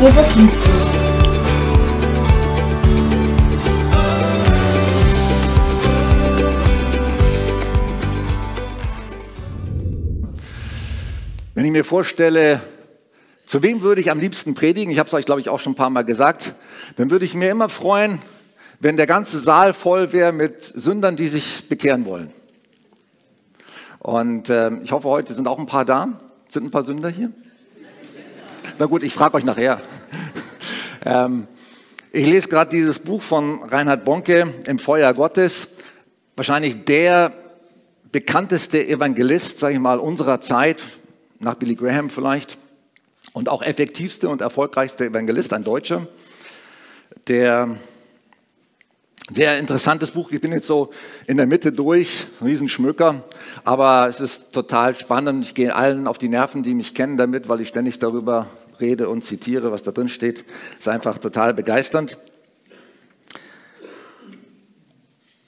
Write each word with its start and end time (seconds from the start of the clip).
jedes 0.00 0.36
Lied 0.36 0.52
durch. 0.52 0.98
Wenn 11.54 11.64
ich 11.64 11.72
mir 11.72 11.84
vorstelle, 11.84 12.60
zu 13.44 13.62
wem 13.64 13.82
würde 13.82 14.00
ich 14.00 14.12
am 14.12 14.20
liebsten 14.20 14.54
predigen, 14.54 14.92
ich 14.92 15.00
habe 15.00 15.08
es 15.08 15.14
euch, 15.14 15.24
glaube 15.24 15.40
ich, 15.40 15.48
auch 15.48 15.58
schon 15.58 15.72
ein 15.72 15.76
paar 15.76 15.90
Mal 15.90 16.04
gesagt, 16.04 16.52
dann 16.96 17.10
würde 17.10 17.24
ich 17.24 17.34
mir 17.34 17.50
immer 17.50 17.68
freuen, 17.68 18.20
wenn 18.78 18.96
der 18.96 19.08
ganze 19.08 19.40
Saal 19.40 19.72
voll 19.72 20.12
wäre 20.12 20.30
mit 20.30 20.62
Sündern, 20.62 21.16
die 21.16 21.26
sich 21.26 21.68
bekehren 21.68 22.04
wollen. 22.04 22.32
Und 23.98 24.50
äh, 24.50 24.70
ich 24.84 24.92
hoffe, 24.92 25.08
heute 25.08 25.34
sind 25.34 25.48
auch 25.48 25.58
ein 25.58 25.66
paar 25.66 25.84
da. 25.84 26.20
Sind 26.48 26.64
ein 26.64 26.70
paar 26.70 26.84
Sünder 26.84 27.08
hier? 27.08 27.32
Na 28.78 28.86
gut, 28.86 29.02
ich 29.02 29.12
frage 29.12 29.34
euch 29.34 29.44
nachher. 29.44 29.80
ähm, 31.04 31.46
ich 32.12 32.26
lese 32.26 32.48
gerade 32.48 32.70
dieses 32.70 32.98
Buch 32.98 33.22
von 33.22 33.62
Reinhard 33.62 34.04
Bonke, 34.04 34.52
Im 34.64 34.78
Feuer 34.78 35.12
Gottes. 35.14 35.68
Wahrscheinlich 36.36 36.84
der 36.84 37.32
bekannteste 38.10 38.86
Evangelist, 38.86 39.58
sage 39.58 39.74
ich 39.74 39.80
mal, 39.80 39.98
unserer 39.98 40.40
Zeit, 40.40 40.82
nach 41.38 41.54
Billy 41.54 41.74
Graham 41.74 42.10
vielleicht, 42.10 42.58
und 43.32 43.48
auch 43.48 43.62
effektivste 43.62 44.28
und 44.28 44.40
erfolgreichste 44.40 45.06
Evangelist, 45.06 45.52
ein 45.52 45.64
Deutscher, 45.64 46.06
der 47.28 47.76
sehr 49.30 49.58
interessantes 49.58 50.10
Buch. 50.12 50.30
Ich 50.32 50.40
bin 50.40 50.52
jetzt 50.52 50.66
so 50.66 50.90
in 51.26 51.36
der 51.36 51.46
Mitte 51.46 51.70
durch, 51.70 52.26
Riesenschmöker, 52.42 53.24
aber 53.64 54.08
es 54.08 54.20
ist 54.20 54.52
total 54.52 54.98
spannend. 54.98 55.44
Ich 55.44 55.54
gehe 55.54 55.74
allen 55.74 56.06
auf 56.06 56.16
die 56.16 56.28
Nerven, 56.28 56.62
die 56.62 56.74
mich 56.74 56.94
kennen 56.94 57.18
damit, 57.18 57.48
weil 57.48 57.60
ich 57.60 57.68
ständig 57.68 57.98
darüber 57.98 58.46
rede 58.80 59.08
und 59.08 59.24
zitiere, 59.24 59.72
was 59.72 59.82
da 59.82 59.90
drin 59.90 60.08
steht. 60.08 60.44
Ist 60.78 60.88
einfach 60.88 61.18
total 61.18 61.54
begeisternd. 61.54 62.18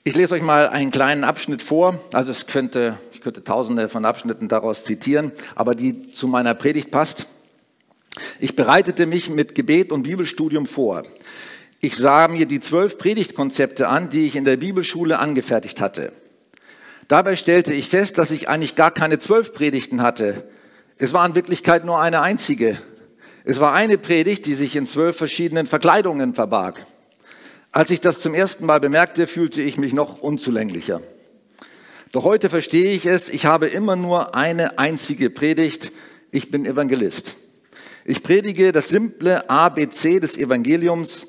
Ich 0.02 0.14
lese 0.14 0.34
euch 0.34 0.42
mal 0.42 0.68
einen 0.68 0.91
kleinen 0.91 1.24
Abschnitt 1.24 1.62
vor. 1.62 2.00
Also 2.12 2.30
es 2.30 2.46
könnte, 2.46 2.98
ich 3.12 3.20
könnte 3.20 3.44
tausende 3.44 3.88
von 3.88 4.04
Abschnitten 4.04 4.48
daraus 4.48 4.84
zitieren, 4.84 5.32
aber 5.54 5.74
die 5.74 6.10
zu 6.12 6.27
meiner 6.27 6.54
Predigt 6.54 6.91
passt. 6.91 7.27
Ich 8.38 8.56
bereitete 8.56 9.06
mich 9.06 9.30
mit 9.30 9.54
Gebet 9.54 9.92
und 9.92 10.02
Bibelstudium 10.02 10.66
vor. 10.66 11.04
Ich 11.80 11.97
sah 11.97 12.28
mir 12.28 12.47
die 12.47 12.60
zwölf 12.60 12.98
Predigtkonzepte 12.98 13.88
an, 13.88 14.10
die 14.10 14.26
ich 14.26 14.36
in 14.36 14.44
der 14.44 14.56
Bibelschule 14.56 15.19
angefertigt 15.19 15.80
hatte. 15.80 16.12
Dabei 17.08 17.36
stellte 17.36 17.72
ich 17.72 17.88
fest, 17.88 18.19
dass 18.19 18.30
ich 18.30 18.48
eigentlich 18.48 18.74
gar 18.74 18.91
keine 18.91 19.19
zwölf 19.19 19.52
Predigten 19.52 20.02
hatte. 20.02 20.48
Es 20.97 21.12
war 21.12 21.26
in 21.26 21.34
Wirklichkeit 21.34 21.84
nur 21.84 22.00
eine 22.00 22.20
einzige. 22.20 22.78
Es 23.50 23.58
war 23.58 23.74
eine 23.74 23.98
Predigt, 23.98 24.46
die 24.46 24.54
sich 24.54 24.76
in 24.76 24.86
zwölf 24.86 25.16
verschiedenen 25.16 25.66
Verkleidungen 25.66 26.34
verbarg. 26.34 26.86
Als 27.72 27.90
ich 27.90 28.00
das 28.00 28.20
zum 28.20 28.32
ersten 28.32 28.64
Mal 28.64 28.78
bemerkte, 28.78 29.26
fühlte 29.26 29.60
ich 29.60 29.76
mich 29.76 29.92
noch 29.92 30.18
unzulänglicher. 30.20 31.00
Doch 32.12 32.22
heute 32.22 32.48
verstehe 32.48 32.92
ich 32.92 33.06
es, 33.06 33.28
ich 33.28 33.46
habe 33.46 33.66
immer 33.66 33.96
nur 33.96 34.36
eine 34.36 34.78
einzige 34.78 35.30
Predigt. 35.30 35.90
Ich 36.30 36.52
bin 36.52 36.64
Evangelist. 36.64 37.34
Ich 38.04 38.22
predige 38.22 38.70
das 38.70 38.88
simple 38.88 39.50
ABC 39.50 40.20
des 40.20 40.38
Evangeliums 40.38 41.26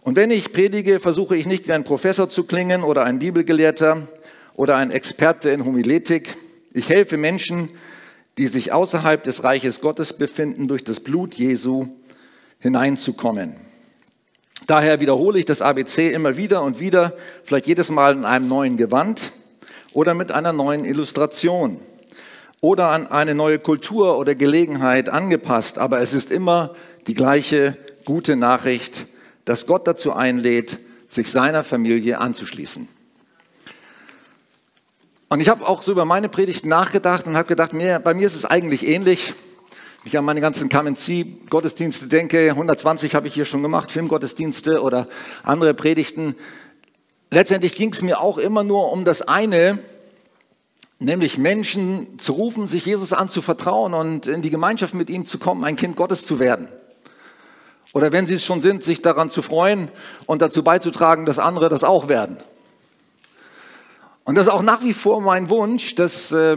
und 0.00 0.16
wenn 0.16 0.32
ich 0.32 0.52
predige, 0.52 0.98
versuche 0.98 1.36
ich 1.36 1.46
nicht 1.46 1.68
wie 1.68 1.74
ein 1.74 1.84
Professor 1.84 2.28
zu 2.28 2.42
klingen 2.42 2.82
oder 2.82 3.04
ein 3.04 3.20
Bibelgelehrter 3.20 4.08
oder 4.54 4.78
ein 4.78 4.90
Experte 4.90 5.50
in 5.50 5.64
Homiletik. 5.64 6.36
Ich 6.74 6.88
helfe 6.88 7.16
Menschen, 7.16 7.68
die 8.38 8.46
sich 8.46 8.72
außerhalb 8.72 9.22
des 9.24 9.44
Reiches 9.44 9.80
Gottes 9.80 10.12
befinden, 10.12 10.68
durch 10.68 10.84
das 10.84 11.00
Blut 11.00 11.34
Jesu 11.34 11.88
hineinzukommen. 12.58 13.56
Daher 14.66 15.00
wiederhole 15.00 15.38
ich 15.38 15.44
das 15.44 15.60
ABC 15.60 16.10
immer 16.12 16.36
wieder 16.36 16.62
und 16.62 16.78
wieder, 16.78 17.14
vielleicht 17.44 17.66
jedes 17.66 17.90
Mal 17.90 18.12
in 18.14 18.24
einem 18.24 18.46
neuen 18.46 18.76
Gewand 18.76 19.32
oder 19.92 20.14
mit 20.14 20.32
einer 20.32 20.52
neuen 20.52 20.84
Illustration 20.84 21.80
oder 22.60 22.88
an 22.88 23.08
eine 23.08 23.34
neue 23.34 23.58
Kultur 23.58 24.18
oder 24.18 24.34
Gelegenheit 24.34 25.08
angepasst, 25.08 25.78
aber 25.78 26.00
es 26.00 26.14
ist 26.14 26.30
immer 26.30 26.74
die 27.08 27.14
gleiche 27.14 27.76
gute 28.04 28.36
Nachricht 28.36 29.06
dass 29.44 29.66
Gott 29.66 29.86
dazu 29.86 30.12
einlädt, 30.12 30.78
sich 31.08 31.30
seiner 31.30 31.64
Familie 31.64 32.20
anzuschließen. 32.20 32.88
Und 35.32 35.40
ich 35.40 35.48
habe 35.48 35.66
auch 35.66 35.80
so 35.80 35.92
über 35.92 36.04
meine 36.04 36.28
Predigten 36.28 36.68
nachgedacht 36.68 37.26
und 37.26 37.38
habe 37.38 37.48
gedacht, 37.48 37.72
mir, 37.72 38.00
bei 38.00 38.12
mir 38.12 38.26
ist 38.26 38.34
es 38.34 38.44
eigentlich 38.44 38.86
ähnlich. 38.86 39.32
Wenn 40.02 40.08
ich 40.08 40.18
an 40.18 40.26
meine 40.26 40.42
ganzen 40.42 40.68
Kamenzi-Gottesdienste 40.68 42.06
denke, 42.06 42.50
120 42.50 43.14
habe 43.14 43.28
ich 43.28 43.32
hier 43.32 43.46
schon 43.46 43.62
gemacht, 43.62 43.90
Filmgottesdienste 43.90 44.82
oder 44.82 45.08
andere 45.42 45.72
Predigten. 45.72 46.34
Letztendlich 47.30 47.74
ging 47.76 47.94
es 47.94 48.02
mir 48.02 48.20
auch 48.20 48.36
immer 48.36 48.62
nur 48.62 48.92
um 48.92 49.06
das 49.06 49.22
eine, 49.22 49.78
nämlich 50.98 51.38
Menschen 51.38 52.18
zu 52.18 52.34
rufen, 52.34 52.66
sich 52.66 52.84
Jesus 52.84 53.14
anzuvertrauen 53.14 53.94
und 53.94 54.26
in 54.26 54.42
die 54.42 54.50
Gemeinschaft 54.50 54.92
mit 54.92 55.08
ihm 55.08 55.24
zu 55.24 55.38
kommen, 55.38 55.64
ein 55.64 55.76
Kind 55.76 55.96
Gottes 55.96 56.26
zu 56.26 56.40
werden. 56.40 56.68
Oder 57.94 58.12
wenn 58.12 58.26
sie 58.26 58.34
es 58.34 58.44
schon 58.44 58.60
sind, 58.60 58.82
sich 58.82 59.00
daran 59.00 59.30
zu 59.30 59.40
freuen 59.40 59.88
und 60.26 60.42
dazu 60.42 60.62
beizutragen, 60.62 61.24
dass 61.24 61.38
andere 61.38 61.70
das 61.70 61.84
auch 61.84 62.10
werden. 62.10 62.36
Und 64.24 64.36
das 64.36 64.46
ist 64.46 64.52
auch 64.52 64.62
nach 64.62 64.82
wie 64.82 64.94
vor 64.94 65.20
mein 65.20 65.50
Wunsch, 65.50 65.94
das 65.94 66.30
äh, 66.32 66.56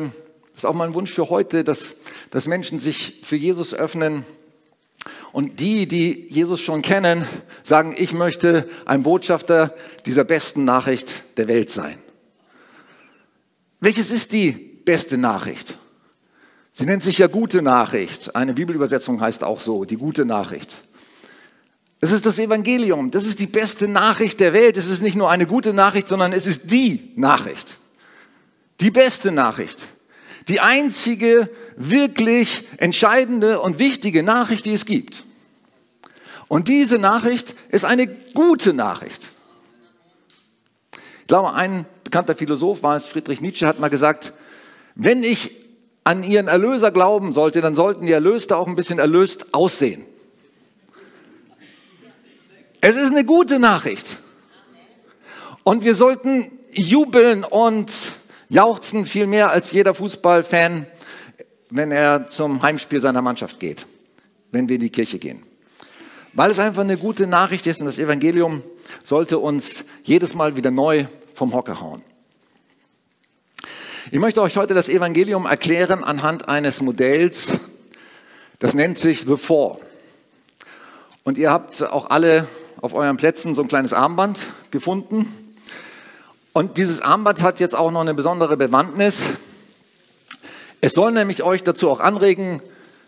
ist 0.55 0.65
auch 0.65 0.73
mein 0.73 0.93
Wunsch 0.93 1.11
für 1.11 1.29
heute, 1.29 1.63
dass, 1.63 1.95
dass 2.29 2.47
Menschen 2.47 2.79
sich 2.79 3.21
für 3.23 3.35
Jesus 3.35 3.73
öffnen. 3.73 4.25
Und 5.31 5.59
die, 5.59 5.87
die 5.87 6.27
Jesus 6.29 6.61
schon 6.61 6.81
kennen, 6.81 7.27
sagen, 7.63 7.93
ich 7.97 8.13
möchte 8.13 8.69
ein 8.85 9.03
Botschafter 9.03 9.75
dieser 10.05 10.23
besten 10.23 10.63
Nachricht 10.63 11.13
der 11.37 11.47
Welt 11.47 11.71
sein. 11.71 11.97
Welches 13.81 14.11
ist 14.11 14.31
die 14.31 14.51
beste 14.51 15.17
Nachricht? 15.17 15.77
Sie 16.71 16.85
nennt 16.85 17.03
sich 17.03 17.17
ja 17.17 17.27
gute 17.27 17.61
Nachricht. 17.61 18.35
Eine 18.35 18.53
Bibelübersetzung 18.53 19.19
heißt 19.19 19.43
auch 19.43 19.59
so, 19.59 19.85
die 19.85 19.97
gute 19.97 20.25
Nachricht. 20.25 20.75
Das 22.05 22.11
ist 22.11 22.27
das 22.27 22.37
Evangelium. 22.37 23.09
Das 23.09 23.25
ist 23.25 23.39
die 23.39 23.47
beste 23.47 23.87
Nachricht 23.87 24.39
der 24.39 24.53
Welt. 24.53 24.77
Es 24.77 24.87
ist 24.91 25.01
nicht 25.01 25.15
nur 25.15 25.31
eine 25.31 25.47
gute 25.47 25.73
Nachricht, 25.73 26.07
sondern 26.07 26.33
es 26.33 26.45
ist 26.45 26.71
die 26.71 27.11
Nachricht. 27.15 27.79
Die 28.79 28.91
beste 28.91 29.31
Nachricht. 29.31 29.87
Die 30.47 30.59
einzige 30.59 31.49
wirklich 31.77 32.67
entscheidende 32.77 33.59
und 33.59 33.79
wichtige 33.79 34.21
Nachricht, 34.21 34.67
die 34.67 34.75
es 34.75 34.85
gibt. 34.85 35.23
Und 36.47 36.67
diese 36.67 36.99
Nachricht 36.99 37.55
ist 37.69 37.85
eine 37.85 38.05
gute 38.05 38.73
Nachricht. 38.73 39.31
Ich 41.21 41.27
glaube, 41.27 41.55
ein 41.55 41.87
bekannter 42.03 42.35
Philosoph 42.35 42.83
war 42.83 42.95
es, 42.97 43.07
Friedrich 43.07 43.41
Nietzsche, 43.41 43.65
hat 43.65 43.79
mal 43.79 43.89
gesagt, 43.89 44.31
wenn 44.93 45.23
ich 45.23 45.53
an 46.03 46.23
ihren 46.23 46.49
Erlöser 46.49 46.91
glauben 46.91 47.33
sollte, 47.33 47.61
dann 47.61 47.73
sollten 47.73 48.05
die 48.05 48.11
Erlöste 48.11 48.57
auch 48.57 48.67
ein 48.67 48.75
bisschen 48.75 48.99
erlöst 48.99 49.55
aussehen. 49.55 50.05
Es 52.87 52.95
ist 52.95 53.09
eine 53.09 53.25
gute 53.25 53.57
Nachricht. 53.57 54.19
Und 55.63 55.83
wir 55.83 55.95
sollten 55.95 56.51
jubeln 56.71 57.43
und 57.43 57.91
jauchzen 58.47 59.07
viel 59.07 59.25
mehr 59.25 59.49
als 59.49 59.71
jeder 59.71 59.95
Fußballfan, 59.95 60.85
wenn 61.71 61.91
er 61.91 62.29
zum 62.29 62.61
Heimspiel 62.61 63.01
seiner 63.01 63.23
Mannschaft 63.23 63.59
geht, 63.59 63.87
wenn 64.51 64.69
wir 64.69 64.75
in 64.75 64.81
die 64.81 64.91
Kirche 64.91 65.17
gehen. 65.17 65.41
Weil 66.33 66.51
es 66.51 66.59
einfach 66.59 66.83
eine 66.83 66.97
gute 66.97 67.25
Nachricht 67.25 67.65
ist 67.65 67.79
und 67.79 67.87
das 67.87 67.97
Evangelium 67.97 68.61
sollte 69.01 69.39
uns 69.39 69.83
jedes 70.03 70.35
Mal 70.35 70.55
wieder 70.55 70.69
neu 70.69 71.05
vom 71.33 71.55
Hocker 71.55 71.81
hauen. 71.81 72.03
Ich 74.11 74.19
möchte 74.19 74.43
euch 74.43 74.57
heute 74.57 74.75
das 74.75 74.89
Evangelium 74.89 75.47
erklären 75.47 76.03
anhand 76.03 76.49
eines 76.49 76.81
Modells, 76.81 77.61
das 78.59 78.75
nennt 78.75 78.99
sich 78.99 79.21
The 79.21 79.37
Four. 79.37 79.79
Und 81.23 81.39
ihr 81.39 81.49
habt 81.49 81.81
auch 81.81 82.11
alle 82.11 82.47
auf 82.85 82.93
euren 82.93 83.17
Plätzen 83.17 83.55
so 83.55 83.63
ein 83.63 83.67
kleines 83.67 83.93
Armband 83.93 84.45
gefunden. 84.69 85.25
Und 86.53 86.77
dieses 86.77 87.01
Armband 87.01 87.41
hat 87.41 87.59
jetzt 87.59 87.73
auch 87.73 87.89
noch 87.89 88.01
eine 88.01 88.13
besondere 88.13 88.57
Bewandtnis. 88.57 89.23
Es 90.81 90.93
soll 90.93 91.11
nämlich 91.11 91.41
euch 91.41 91.63
dazu 91.63 91.89
auch 91.89 91.99
anregen, 91.99 92.61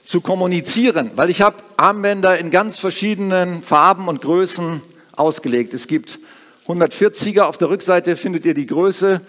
zu 0.04 0.22
kommunizieren, 0.22 1.12
weil 1.14 1.30
ich 1.30 1.44
habe 1.44 1.58
Armbänder 1.76 2.40
in 2.40 2.50
ganz 2.50 2.80
verschiedenen 2.80 3.62
Farben 3.62 4.08
und 4.08 4.22
Größen 4.22 4.82
ausgelegt. 5.16 5.76
Es 5.76 5.86
gibt 5.86 6.18
140er, 6.68 7.42
auf 7.42 7.60
der 7.60 7.70
Rückseite 7.70 8.18
findet 8.18 8.48
ihr 8.48 8.56
die 8.56 8.66
Größe, 8.66 9.22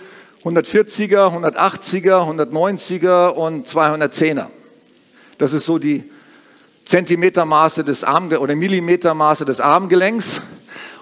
140er, 0.45 1.45
180er, 1.45 2.27
190er 2.27 3.29
und 3.29 3.69
210er. 3.69 4.47
Das 5.37 5.53
ist 5.53 5.67
so 5.67 5.79
die 5.79 6.05
Zentimetermaße 6.89 7.85
des 7.85 8.03
Arm 8.03 8.33
oder 8.33 8.55
Millimetermaße 8.55 9.45
des 9.45 9.61
Armgelenks. 9.61 10.41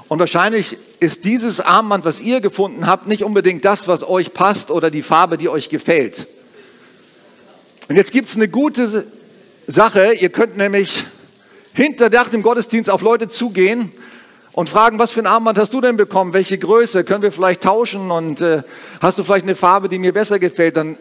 Und 0.08 0.18
wahrscheinlich 0.18 0.78
ist 0.98 1.24
dieses 1.24 1.60
Armband, 1.60 2.04
was 2.04 2.20
ihr 2.20 2.40
gefunden 2.40 2.88
habt, 2.88 3.06
nicht 3.06 3.22
unbedingt 3.22 3.64
das, 3.64 3.86
was 3.86 4.02
euch 4.02 4.34
passt 4.34 4.72
oder 4.72 4.90
die 4.90 5.02
Farbe, 5.02 5.38
die 5.38 5.48
euch 5.48 5.68
gefällt. 5.68 6.26
Und 7.88 7.94
jetzt 7.94 8.10
gibt 8.10 8.28
es 8.28 8.34
eine 8.34 8.48
gute 8.48 9.06
Sache. 9.68 10.14
Ihr 10.14 10.30
könnt 10.30 10.56
nämlich 10.56 11.04
hinter 11.72 12.10
nach 12.10 12.30
dem 12.30 12.42
Gottesdienst 12.42 12.90
auf 12.90 13.00
Leute 13.00 13.28
zugehen 13.28 13.92
und 14.50 14.68
fragen, 14.68 14.98
was 14.98 15.12
für 15.12 15.20
ein 15.20 15.28
Armband 15.28 15.56
hast 15.56 15.72
du 15.72 15.80
denn 15.80 15.96
bekommen? 15.96 16.32
Welche 16.32 16.58
Größe? 16.58 17.04
Können 17.04 17.22
wir 17.22 17.30
vielleicht 17.30 17.62
tauschen? 17.62 18.10
Und 18.10 18.40
äh, 18.40 18.64
hast 19.00 19.20
du 19.20 19.22
vielleicht 19.22 19.44
eine 19.44 19.54
Farbe, 19.54 19.88
die 19.88 20.00
mir 20.00 20.12
besser 20.12 20.40
gefällt? 20.40 20.78
Dann 20.78 20.98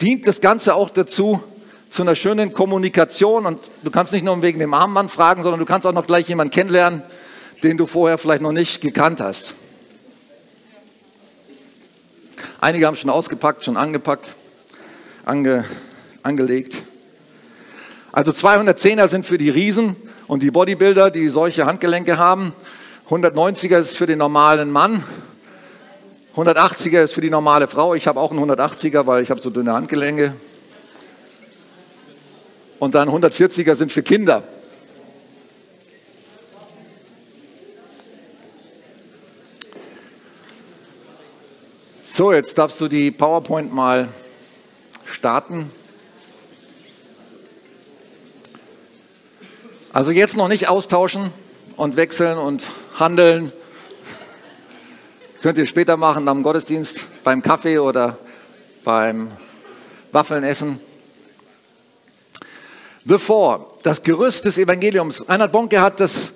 dient 0.00 0.28
das 0.28 0.40
Ganze 0.40 0.76
auch 0.76 0.90
dazu, 0.90 1.42
zu 1.90 2.02
einer 2.02 2.14
schönen 2.14 2.52
Kommunikation. 2.52 3.46
Und 3.46 3.60
du 3.82 3.90
kannst 3.90 4.12
nicht 4.12 4.24
nur 4.24 4.40
wegen 4.42 4.58
dem 4.58 4.74
Armband 4.74 5.10
fragen, 5.10 5.42
sondern 5.42 5.60
du 5.60 5.66
kannst 5.66 5.86
auch 5.86 5.92
noch 5.92 6.06
gleich 6.06 6.28
jemanden 6.28 6.52
kennenlernen, 6.52 7.02
den 7.62 7.76
du 7.76 7.86
vorher 7.86 8.18
vielleicht 8.18 8.42
noch 8.42 8.52
nicht 8.52 8.80
gekannt 8.80 9.20
hast. 9.20 9.54
Einige 12.60 12.86
haben 12.86 12.96
schon 12.96 13.10
ausgepackt, 13.10 13.64
schon 13.64 13.76
angepackt, 13.76 14.34
ange, 15.24 15.64
angelegt. 16.22 16.82
Also 18.10 18.32
210er 18.32 19.06
sind 19.06 19.26
für 19.26 19.38
die 19.38 19.50
Riesen 19.50 19.94
und 20.26 20.42
die 20.42 20.50
Bodybuilder, 20.50 21.10
die 21.10 21.28
solche 21.28 21.66
Handgelenke 21.66 22.18
haben. 22.18 22.52
190er 23.08 23.78
ist 23.78 23.96
für 23.96 24.06
den 24.06 24.18
normalen 24.18 24.70
Mann. 24.70 25.04
180er 26.36 27.04
ist 27.04 27.14
für 27.14 27.20
die 27.20 27.30
normale 27.30 27.68
Frau. 27.68 27.94
Ich 27.94 28.06
habe 28.06 28.20
auch 28.20 28.30
einen 28.30 28.50
180er, 28.50 29.06
weil 29.06 29.22
ich 29.22 29.30
habe 29.30 29.40
so 29.40 29.50
dünne 29.50 29.72
Handgelenke. 29.72 30.34
Und 32.78 32.94
dann 32.94 33.08
140er 33.08 33.74
sind 33.74 33.90
für 33.90 34.02
Kinder. 34.02 34.44
So, 42.04 42.32
jetzt 42.32 42.58
darfst 42.58 42.80
du 42.80 42.88
die 42.88 43.10
PowerPoint 43.10 43.72
mal 43.72 44.08
starten. 45.06 45.70
Also 49.92 50.10
jetzt 50.10 50.36
noch 50.36 50.48
nicht 50.48 50.68
austauschen 50.68 51.30
und 51.76 51.96
wechseln 51.96 52.38
und 52.38 52.64
handeln. 52.98 53.52
Das 55.32 55.42
könnt 55.42 55.58
ihr 55.58 55.66
später 55.66 55.96
machen 55.96 56.28
am 56.28 56.42
Gottesdienst, 56.42 57.04
beim 57.22 57.42
Kaffee 57.42 57.78
oder 57.78 58.18
beim 58.84 59.30
Waffeln 60.10 60.42
essen. 60.42 60.80
Bevor 63.08 63.78
das 63.84 64.02
Gerüst 64.02 64.44
des 64.44 64.58
Evangeliums. 64.58 65.26
Reinhard 65.26 65.50
Bonke 65.50 65.80
hat 65.80 65.98
das, 65.98 66.34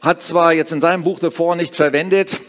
hat 0.00 0.20
zwar 0.20 0.52
jetzt 0.52 0.72
in 0.72 0.80
seinem 0.80 1.04
Buch 1.04 1.20
davor 1.20 1.54
nicht 1.54 1.76
verwendet, 1.76 2.40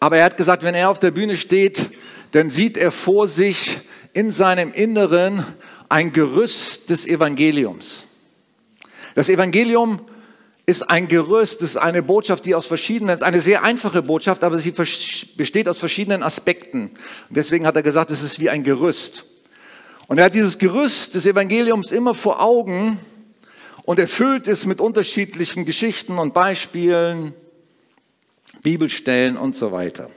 aber 0.00 0.16
er 0.16 0.24
hat 0.24 0.36
gesagt, 0.36 0.64
wenn 0.64 0.74
er 0.74 0.90
auf 0.90 0.98
der 0.98 1.12
Bühne 1.12 1.36
steht, 1.36 1.90
dann 2.32 2.50
sieht 2.50 2.76
er 2.76 2.90
vor 2.90 3.28
sich 3.28 3.78
in 4.12 4.32
seinem 4.32 4.72
Inneren 4.72 5.46
ein 5.88 6.12
Gerüst 6.12 6.90
des 6.90 7.06
Evangeliums. 7.06 8.08
Das 9.14 9.28
Evangelium 9.28 10.00
ist 10.66 10.90
ein 10.90 11.06
Gerüst, 11.06 11.62
ist 11.62 11.76
eine 11.76 12.02
Botschaft, 12.02 12.44
die 12.44 12.56
aus 12.56 12.66
verschiedenen, 12.66 13.22
eine 13.22 13.40
sehr 13.40 13.62
einfache 13.62 14.02
Botschaft, 14.02 14.42
aber 14.42 14.58
sie 14.58 14.72
besteht 14.72 15.68
aus 15.68 15.78
verschiedenen 15.78 16.24
Aspekten. 16.24 16.90
Und 17.28 17.36
deswegen 17.36 17.68
hat 17.68 17.76
er 17.76 17.84
gesagt, 17.84 18.10
es 18.10 18.20
ist 18.20 18.40
wie 18.40 18.50
ein 18.50 18.64
Gerüst. 18.64 19.26
Und 20.12 20.18
er 20.18 20.26
hat 20.26 20.34
dieses 20.34 20.58
Gerüst 20.58 21.14
des 21.14 21.24
Evangeliums 21.24 21.90
immer 21.90 22.12
vor 22.12 22.42
Augen 22.42 22.98
und 23.84 23.98
erfüllt 23.98 24.46
es 24.46 24.66
mit 24.66 24.78
unterschiedlichen 24.78 25.64
Geschichten 25.64 26.18
und 26.18 26.34
Beispielen, 26.34 27.32
Bibelstellen 28.62 29.38
und 29.38 29.56
so 29.56 29.72
weiter. 29.72 30.10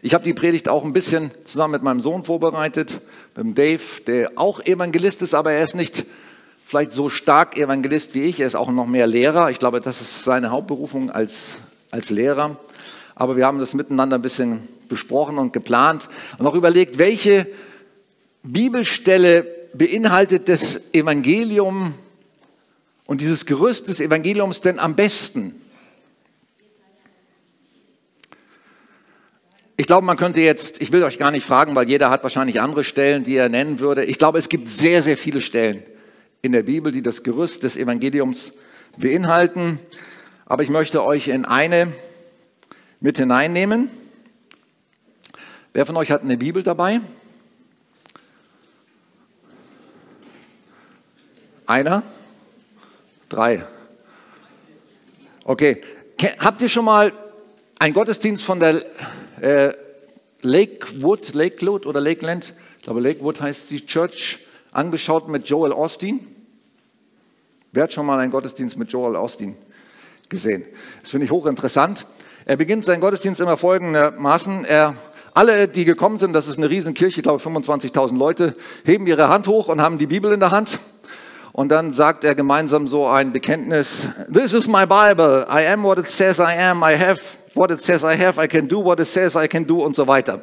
Ich 0.00 0.14
habe 0.14 0.24
die 0.24 0.32
Predigt 0.32 0.66
auch 0.70 0.82
ein 0.82 0.94
bisschen 0.94 1.30
zusammen 1.44 1.72
mit 1.72 1.82
meinem 1.82 2.00
Sohn 2.00 2.24
vorbereitet, 2.24 3.02
mit 3.36 3.44
dem 3.44 3.54
Dave, 3.54 3.82
der 4.06 4.32
auch 4.36 4.64
Evangelist 4.64 5.20
ist, 5.20 5.34
aber 5.34 5.52
er 5.52 5.62
ist 5.62 5.74
nicht 5.74 6.06
vielleicht 6.64 6.92
so 6.92 7.10
stark 7.10 7.58
Evangelist 7.58 8.14
wie 8.14 8.22
ich. 8.22 8.40
Er 8.40 8.46
ist 8.46 8.54
auch 8.54 8.70
noch 8.70 8.86
mehr 8.86 9.06
Lehrer. 9.06 9.50
Ich 9.50 9.58
glaube, 9.58 9.82
das 9.82 10.00
ist 10.00 10.24
seine 10.24 10.52
Hauptberufung 10.52 11.10
als, 11.10 11.56
als 11.90 12.08
Lehrer. 12.08 12.56
Aber 13.14 13.36
wir 13.36 13.44
haben 13.44 13.58
das 13.58 13.74
miteinander 13.74 14.16
ein 14.16 14.22
bisschen 14.22 14.66
besprochen 14.88 15.38
und 15.38 15.52
geplant 15.52 16.08
und 16.38 16.46
auch 16.46 16.54
überlegt, 16.54 16.98
welche 16.98 17.46
Bibelstelle 18.42 19.46
beinhaltet 19.74 20.48
das 20.48 20.92
Evangelium 20.94 21.94
und 23.06 23.20
dieses 23.20 23.46
Gerüst 23.46 23.88
des 23.88 24.00
Evangeliums 24.00 24.60
denn 24.60 24.78
am 24.78 24.96
besten? 24.96 25.60
Ich 29.78 29.86
glaube, 29.86 30.06
man 30.06 30.16
könnte 30.16 30.40
jetzt, 30.40 30.80
ich 30.80 30.90
will 30.90 31.02
euch 31.02 31.18
gar 31.18 31.30
nicht 31.30 31.44
fragen, 31.44 31.74
weil 31.74 31.88
jeder 31.88 32.08
hat 32.08 32.22
wahrscheinlich 32.22 32.62
andere 32.62 32.82
Stellen, 32.82 33.24
die 33.24 33.36
er 33.36 33.50
nennen 33.50 33.78
würde. 33.78 34.04
Ich 34.04 34.18
glaube, 34.18 34.38
es 34.38 34.48
gibt 34.48 34.68
sehr, 34.68 35.02
sehr 35.02 35.18
viele 35.18 35.42
Stellen, 35.42 35.82
in 36.40 36.52
der 36.52 36.62
Bibel, 36.62 36.92
die 36.92 37.02
das 37.02 37.22
Gerüst 37.22 37.62
des 37.62 37.76
Evangeliums 37.76 38.52
beinhalten. 38.96 39.78
Aber 40.46 40.62
ich 40.62 40.70
möchte 40.70 41.04
euch 41.04 41.28
in 41.28 41.44
eine 41.44 41.92
mit 43.00 43.18
hineinnehmen. 43.18 43.90
Wer 45.76 45.84
von 45.84 45.98
euch 45.98 46.10
hat 46.10 46.22
eine 46.22 46.38
Bibel 46.38 46.62
dabei? 46.62 47.02
Einer? 51.66 52.02
Drei. 53.28 53.62
Okay. 55.44 55.82
Habt 56.38 56.62
ihr 56.62 56.70
schon 56.70 56.86
mal 56.86 57.12
einen 57.78 57.92
Gottesdienst 57.92 58.42
von 58.42 58.58
der 58.58 58.86
äh, 59.42 59.74
Lakewood, 60.40 61.34
Lakewood 61.34 61.84
oder 61.84 62.00
Lakeland? 62.00 62.54
Ich 62.78 62.84
glaube, 62.84 63.00
Lakewood 63.00 63.42
heißt 63.42 63.70
die 63.70 63.84
Church 63.84 64.46
angeschaut 64.72 65.28
mit 65.28 65.46
Joel 65.46 65.74
Austin? 65.74 66.26
Wer 67.72 67.82
hat 67.82 67.92
schon 67.92 68.06
mal 68.06 68.18
einen 68.18 68.32
Gottesdienst 68.32 68.78
mit 68.78 68.90
Joel 68.90 69.14
Austin 69.14 69.54
gesehen? 70.30 70.64
Das 71.02 71.10
finde 71.10 71.26
ich 71.26 71.30
hochinteressant. 71.30 72.06
Er 72.46 72.56
beginnt 72.56 72.86
seinen 72.86 73.02
Gottesdienst 73.02 73.42
immer 73.42 73.58
folgendermaßen. 73.58 74.64
Er, 74.64 74.94
alle, 75.36 75.68
die 75.68 75.84
gekommen 75.84 76.18
sind, 76.18 76.32
das 76.32 76.48
ist 76.48 76.56
eine 76.56 76.70
Riesenkirche, 76.70 77.20
ich 77.20 77.22
glaube 77.22 77.42
25.000 77.42 78.16
Leute, 78.16 78.56
heben 78.84 79.06
ihre 79.06 79.28
Hand 79.28 79.46
hoch 79.46 79.68
und 79.68 79.82
haben 79.82 79.98
die 79.98 80.06
Bibel 80.06 80.32
in 80.32 80.40
der 80.40 80.50
Hand. 80.50 80.78
Und 81.52 81.68
dann 81.68 81.92
sagt 81.92 82.24
er 82.24 82.34
gemeinsam 82.34 82.88
so 82.88 83.06
ein 83.06 83.32
Bekenntnis. 83.32 84.08
This 84.32 84.54
is 84.54 84.66
my 84.66 84.86
Bible. 84.86 85.46
I 85.50 85.66
am 85.66 85.82
what 85.82 85.98
it 85.98 86.08
says 86.08 86.38
I 86.38 86.56
am. 86.58 86.82
I 86.82 86.98
have 86.98 87.20
what 87.54 87.70
it 87.70 87.82
says 87.82 88.02
I 88.02 88.16
have. 88.16 88.42
I 88.42 88.48
can 88.48 88.66
do 88.66 88.82
what 88.82 88.98
it 88.98 89.06
says 89.06 89.36
I 89.36 89.46
can 89.46 89.66
do 89.66 89.84
und 89.84 89.94
so 89.94 90.08
weiter. 90.08 90.40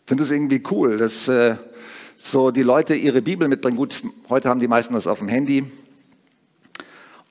Ich 0.00 0.08
finde 0.08 0.22
das 0.22 0.30
irgendwie 0.30 0.62
cool, 0.70 0.96
dass 0.96 1.28
äh, 1.28 1.56
so 2.16 2.50
die 2.50 2.62
Leute 2.62 2.94
ihre 2.94 3.20
Bibel 3.20 3.48
mitbringen. 3.48 3.76
Gut, 3.76 4.02
heute 4.30 4.48
haben 4.48 4.60
die 4.60 4.68
meisten 4.68 4.94
das 4.94 5.06
auf 5.06 5.18
dem 5.18 5.28
Handy. 5.28 5.64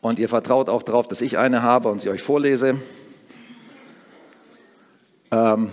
Und 0.02 0.20
ihr 0.20 0.30
vertraut 0.30 0.70
auch 0.70 0.84
darauf, 0.84 1.08
dass 1.08 1.22
ich 1.22 1.40
eine 1.40 1.64
habe 1.64 1.90
und 1.90 2.02
sie 2.02 2.10
euch 2.10 2.22
vorlese. 2.22 2.76
Ähm, 5.32 5.72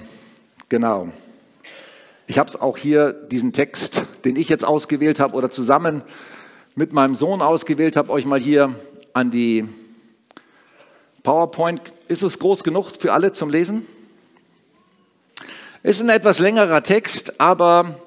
genau. 0.72 1.12
Ich 2.26 2.38
habe 2.38 2.48
es 2.48 2.58
auch 2.58 2.78
hier, 2.78 3.12
diesen 3.12 3.52
Text, 3.52 4.04
den 4.24 4.36
ich 4.36 4.48
jetzt 4.48 4.64
ausgewählt 4.64 5.20
habe 5.20 5.34
oder 5.36 5.50
zusammen 5.50 6.00
mit 6.74 6.94
meinem 6.94 7.14
Sohn 7.14 7.42
ausgewählt 7.42 7.94
habe, 7.94 8.10
euch 8.10 8.24
mal 8.24 8.40
hier 8.40 8.74
an 9.12 9.30
die 9.30 9.68
PowerPoint. 11.22 11.82
Ist 12.08 12.22
es 12.22 12.38
groß 12.38 12.64
genug 12.64 12.92
für 12.98 13.12
alle 13.12 13.32
zum 13.32 13.50
Lesen? 13.50 13.86
Ist 15.82 16.00
ein 16.00 16.08
etwas 16.08 16.38
längerer 16.38 16.82
Text, 16.82 17.38
aber 17.38 18.00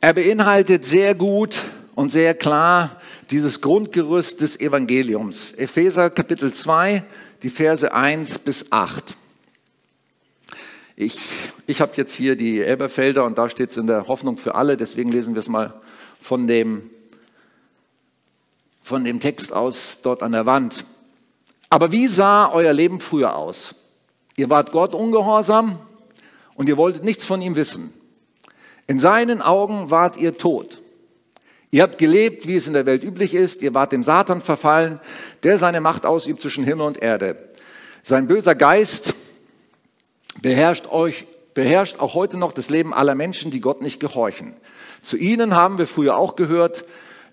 er 0.00 0.14
beinhaltet 0.14 0.86
sehr 0.86 1.14
gut 1.14 1.64
und 1.94 2.08
sehr 2.08 2.32
klar 2.32 2.98
dieses 3.30 3.60
Grundgerüst 3.60 4.40
des 4.40 4.58
Evangeliums. 4.58 5.52
Epheser 5.52 6.08
Kapitel 6.08 6.54
2, 6.54 7.04
die 7.42 7.50
Verse 7.50 7.92
1 7.92 8.38
bis 8.38 8.72
8. 8.72 9.18
Ich, 10.98 11.18
ich 11.66 11.82
habe 11.82 11.92
jetzt 11.96 12.14
hier 12.14 12.36
die 12.36 12.62
Elberfelder 12.62 13.26
und 13.26 13.36
da 13.36 13.50
steht 13.50 13.68
es 13.68 13.76
in 13.76 13.86
der 13.86 14.08
Hoffnung 14.08 14.38
für 14.38 14.54
alle, 14.54 14.78
deswegen 14.78 15.12
lesen 15.12 15.34
wir 15.34 15.40
es 15.40 15.48
mal 15.48 15.74
von 16.22 16.46
dem, 16.46 16.90
von 18.82 19.04
dem 19.04 19.20
Text 19.20 19.52
aus 19.52 19.98
dort 20.02 20.22
an 20.22 20.32
der 20.32 20.46
Wand. 20.46 20.86
Aber 21.68 21.92
wie 21.92 22.06
sah 22.06 22.50
euer 22.50 22.72
Leben 22.72 23.00
früher 23.00 23.36
aus? 23.36 23.74
Ihr 24.36 24.48
wart 24.48 24.72
Gott 24.72 24.94
ungehorsam 24.94 25.78
und 26.54 26.66
ihr 26.66 26.78
wolltet 26.78 27.04
nichts 27.04 27.26
von 27.26 27.42
ihm 27.42 27.56
wissen. 27.56 27.92
In 28.86 28.98
seinen 28.98 29.42
Augen 29.42 29.90
wart 29.90 30.16
ihr 30.16 30.38
tot. 30.38 30.80
Ihr 31.72 31.82
habt 31.82 31.98
gelebt, 31.98 32.46
wie 32.46 32.56
es 32.56 32.68
in 32.68 32.72
der 32.72 32.86
Welt 32.86 33.04
üblich 33.04 33.34
ist. 33.34 33.60
Ihr 33.60 33.74
wart 33.74 33.92
dem 33.92 34.02
Satan 34.02 34.40
verfallen, 34.40 35.00
der 35.42 35.58
seine 35.58 35.82
Macht 35.82 36.06
ausübt 36.06 36.40
zwischen 36.40 36.64
Himmel 36.64 36.86
und 36.86 37.02
Erde. 37.02 37.50
Sein 38.02 38.28
böser 38.28 38.54
Geist 38.54 39.12
beherrscht 40.42 40.86
euch, 40.86 41.26
beherrscht 41.54 41.98
auch 41.98 42.14
heute 42.14 42.36
noch 42.36 42.52
das 42.52 42.70
Leben 42.70 42.92
aller 42.92 43.14
Menschen, 43.14 43.50
die 43.50 43.60
Gott 43.60 43.82
nicht 43.82 44.00
gehorchen. 44.00 44.54
Zu 45.02 45.16
ihnen 45.16 45.54
haben 45.54 45.78
wir 45.78 45.86
früher 45.86 46.16
auch 46.16 46.36
gehört, 46.36 46.84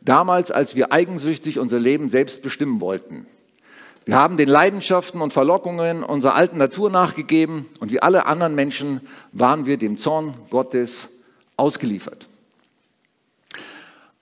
damals, 0.02 0.52
als 0.52 0.76
wir 0.76 0.92
eigensüchtig 0.92 1.60
unser 1.60 1.80
Leben 1.80 2.10
selbst 2.10 2.42
bestimmen 2.42 2.82
wollten. 2.82 3.26
Wir 4.06 4.16
haben 4.16 4.36
den 4.36 4.50
Leidenschaften 4.50 5.22
und 5.22 5.32
Verlockungen 5.32 6.04
unserer 6.04 6.36
alten 6.36 6.58
Natur 6.58 6.90
nachgegeben 6.90 7.68
und 7.80 7.92
wie 7.92 8.02
alle 8.02 8.26
anderen 8.26 8.54
Menschen 8.54 9.02
waren 9.32 9.66
wir 9.66 9.78
dem 9.78 9.98
Zorn 9.98 10.34
Gottes 10.50 11.08
ausgeliefert. 11.56 12.28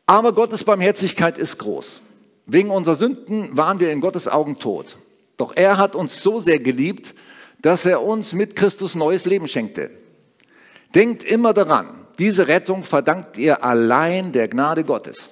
Aber 0.05 0.33
Gottes 0.33 0.63
Barmherzigkeit 0.63 1.37
ist 1.37 1.57
groß. 1.57 2.01
Wegen 2.45 2.69
unserer 2.69 2.95
Sünden 2.95 3.55
waren 3.57 3.79
wir 3.79 3.91
in 3.91 4.01
Gottes 4.01 4.27
Augen 4.27 4.59
tot. 4.59 4.97
Doch 5.37 5.55
er 5.55 5.77
hat 5.77 5.95
uns 5.95 6.21
so 6.21 6.39
sehr 6.39 6.59
geliebt, 6.59 7.15
dass 7.61 7.85
er 7.85 8.01
uns 8.01 8.33
mit 8.33 8.55
Christus 8.55 8.95
neues 8.95 9.25
Leben 9.25 9.47
schenkte. 9.47 9.91
Denkt 10.95 11.23
immer 11.23 11.53
daran, 11.53 12.05
diese 12.19 12.47
Rettung 12.47 12.83
verdankt 12.83 13.37
ihr 13.37 13.63
allein 13.63 14.31
der 14.31 14.47
Gnade 14.47 14.83
Gottes. 14.83 15.29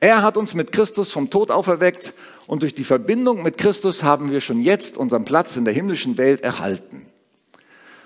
Er 0.00 0.22
hat 0.22 0.36
uns 0.36 0.54
mit 0.54 0.72
Christus 0.72 1.12
vom 1.12 1.30
Tod 1.30 1.50
auferweckt 1.50 2.12
und 2.46 2.62
durch 2.62 2.74
die 2.74 2.84
Verbindung 2.84 3.42
mit 3.42 3.56
Christus 3.56 4.02
haben 4.02 4.32
wir 4.32 4.40
schon 4.40 4.60
jetzt 4.60 4.96
unseren 4.96 5.24
Platz 5.24 5.56
in 5.56 5.64
der 5.64 5.74
himmlischen 5.74 6.18
Welt 6.18 6.40
erhalten. 6.42 7.06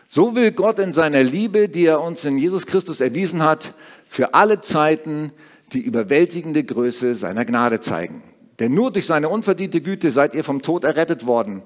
So 0.08 0.34
will 0.34 0.52
Gott 0.52 0.78
in 0.78 0.92
seiner 0.92 1.22
Liebe, 1.22 1.68
die 1.68 1.86
er 1.86 2.00
uns 2.00 2.24
in 2.24 2.38
Jesus 2.38 2.66
Christus 2.66 3.00
erwiesen 3.00 3.42
hat, 3.42 3.74
für 4.06 4.34
alle 4.34 4.60
Zeiten 4.60 5.32
die 5.72 5.80
überwältigende 5.80 6.62
Größe 6.62 7.14
seiner 7.14 7.44
Gnade 7.44 7.80
zeigen. 7.80 8.22
Denn 8.60 8.72
nur 8.72 8.92
durch 8.92 9.06
seine 9.06 9.28
unverdiente 9.28 9.80
Güte 9.80 10.10
seid 10.10 10.34
ihr 10.34 10.44
vom 10.44 10.62
Tod 10.62 10.84
errettet 10.84 11.26
worden. 11.26 11.62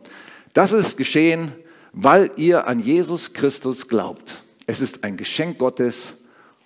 Das 0.53 0.73
ist 0.73 0.97
geschehen, 0.97 1.53
weil 1.93 2.31
ihr 2.37 2.67
an 2.67 2.81
Jesus 2.81 3.33
Christus 3.33 3.89
glaubt. 3.89 4.43
Es 4.67 4.81
ist 4.81 5.05
ein 5.05 5.17
Geschenk 5.17 5.59
Gottes 5.59 6.15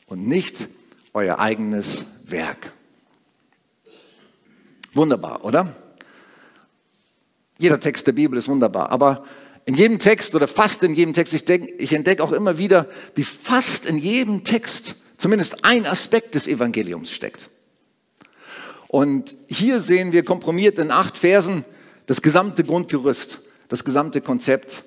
und 0.06 0.26
nicht 0.26 0.68
euer 1.12 1.38
eigenes 1.38 2.04
Werk. 2.26 2.72
Wunderbar, 4.92 5.44
oder? 5.44 5.74
Jeder 7.58 7.80
Text 7.80 8.06
der 8.06 8.12
Bibel 8.12 8.38
ist 8.38 8.48
wunderbar, 8.48 8.90
aber 8.90 9.24
in 9.66 9.74
jedem 9.74 9.98
Text 9.98 10.34
oder 10.34 10.46
fast 10.48 10.82
in 10.82 10.94
jedem 10.94 11.14
Text, 11.14 11.32
ich, 11.32 11.48
ich 11.48 11.92
entdecke 11.92 12.22
auch 12.22 12.32
immer 12.32 12.58
wieder, 12.58 12.88
wie 13.14 13.24
fast 13.24 13.88
in 13.88 13.96
jedem 13.96 14.44
Text 14.44 14.96
zumindest 15.16 15.64
ein 15.64 15.86
Aspekt 15.86 16.34
des 16.34 16.46
Evangeliums 16.46 17.10
steckt. 17.10 17.50
Und 18.88 19.36
hier 19.48 19.80
sehen 19.80 20.12
wir 20.12 20.24
komprimiert 20.24 20.78
in 20.78 20.90
acht 20.90 21.18
Versen 21.18 21.64
das 22.06 22.20
gesamte 22.20 22.62
Grundgerüst, 22.62 23.40
das 23.74 23.82
gesamte 23.82 24.20
Konzept 24.20 24.84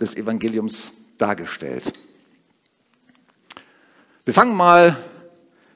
des 0.00 0.16
Evangeliums 0.16 0.92
dargestellt. 1.18 1.92
Wir 4.24 4.32
fangen 4.32 4.56
mal 4.56 4.96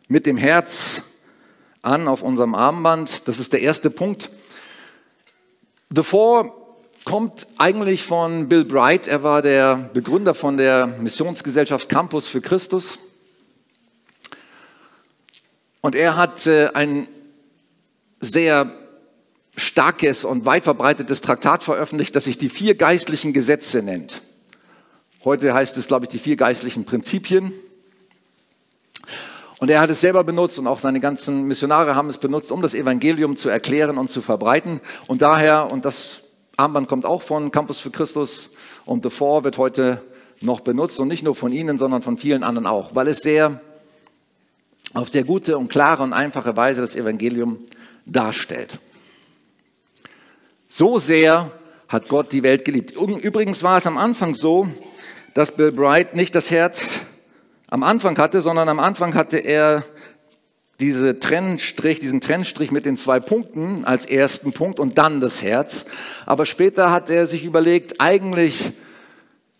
mit 0.08 0.24
dem 0.24 0.38
Herz 0.38 1.02
an 1.82 2.08
auf 2.08 2.22
unserem 2.22 2.54
Armband. 2.54 3.28
Das 3.28 3.38
ist 3.38 3.52
der 3.52 3.60
erste 3.60 3.90
Punkt. 3.90 4.30
The 5.94 6.02
Four 6.02 6.78
kommt 7.04 7.46
eigentlich 7.58 8.02
von 8.02 8.48
Bill 8.48 8.64
Bright. 8.64 9.08
Er 9.08 9.22
war 9.22 9.42
der 9.42 9.90
Begründer 9.92 10.32
von 10.32 10.56
der 10.56 10.86
Missionsgesellschaft 10.86 11.90
Campus 11.90 12.28
für 12.28 12.40
Christus. 12.40 12.98
Und 15.82 15.94
er 15.94 16.16
hat 16.16 16.46
äh, 16.46 16.70
ein 16.72 17.08
sehr 18.20 18.72
starkes 19.56 20.24
und 20.24 20.44
weit 20.44 20.64
verbreitetes 20.64 21.20
Traktat 21.20 21.62
veröffentlicht, 21.62 22.14
das 22.16 22.24
sich 22.24 22.38
die 22.38 22.48
vier 22.48 22.74
geistlichen 22.74 23.32
Gesetze 23.32 23.82
nennt. 23.82 24.22
Heute 25.24 25.54
heißt 25.54 25.76
es, 25.78 25.86
glaube 25.86 26.04
ich, 26.04 26.08
die 26.08 26.18
vier 26.18 26.36
geistlichen 26.36 26.84
Prinzipien. 26.84 27.52
Und 29.58 29.70
er 29.70 29.80
hat 29.80 29.88
es 29.88 30.00
selber 30.00 30.24
benutzt 30.24 30.58
und 30.58 30.66
auch 30.66 30.78
seine 30.78 31.00
ganzen 31.00 31.44
Missionare 31.44 31.94
haben 31.94 32.08
es 32.08 32.18
benutzt, 32.18 32.52
um 32.52 32.60
das 32.60 32.74
Evangelium 32.74 33.36
zu 33.36 33.48
erklären 33.48 33.96
und 33.96 34.10
zu 34.10 34.20
verbreiten. 34.20 34.80
Und 35.06 35.22
daher, 35.22 35.72
und 35.72 35.84
das 35.84 36.22
Armband 36.56 36.88
kommt 36.88 37.06
auch 37.06 37.22
von 37.22 37.50
Campus 37.50 37.78
für 37.78 37.90
Christus 37.90 38.50
und 38.84 39.04
The 39.04 39.10
Four 39.10 39.44
wird 39.44 39.56
heute 39.56 40.02
noch 40.40 40.60
benutzt 40.60 41.00
und 41.00 41.08
nicht 41.08 41.22
nur 41.22 41.34
von 41.34 41.52
Ihnen, 41.52 41.78
sondern 41.78 42.02
von 42.02 42.18
vielen 42.18 42.42
anderen 42.42 42.66
auch, 42.66 42.94
weil 42.94 43.08
es 43.08 43.20
sehr 43.20 43.60
auf 44.92 45.08
sehr 45.08 45.24
gute 45.24 45.56
und 45.56 45.68
klare 45.68 46.02
und 46.02 46.12
einfache 46.12 46.56
Weise 46.56 46.80
das 46.80 46.94
Evangelium 46.94 47.58
darstellt. 48.04 48.78
So 50.76 50.98
sehr 50.98 51.52
hat 51.86 52.08
Gott 52.08 52.32
die 52.32 52.42
Welt 52.42 52.64
geliebt. 52.64 52.90
Übrigens 52.90 53.62
war 53.62 53.76
es 53.76 53.86
am 53.86 53.96
Anfang 53.96 54.34
so, 54.34 54.66
dass 55.32 55.52
Bill 55.52 55.70
Bright 55.70 56.16
nicht 56.16 56.34
das 56.34 56.50
Herz 56.50 57.02
am 57.68 57.84
Anfang 57.84 58.18
hatte, 58.18 58.42
sondern 58.42 58.68
am 58.68 58.80
Anfang 58.80 59.14
hatte 59.14 59.36
er 59.36 59.84
diese 60.80 61.20
Trennstrich, 61.20 62.00
diesen 62.00 62.20
Trennstrich 62.20 62.72
mit 62.72 62.86
den 62.86 62.96
zwei 62.96 63.20
Punkten 63.20 63.84
als 63.84 64.04
ersten 64.04 64.52
Punkt 64.52 64.80
und 64.80 64.98
dann 64.98 65.20
das 65.20 65.44
Herz. 65.44 65.84
Aber 66.26 66.44
später 66.44 66.90
hat 66.90 67.08
er 67.08 67.28
sich 67.28 67.44
überlegt, 67.44 68.00
eigentlich 68.00 68.72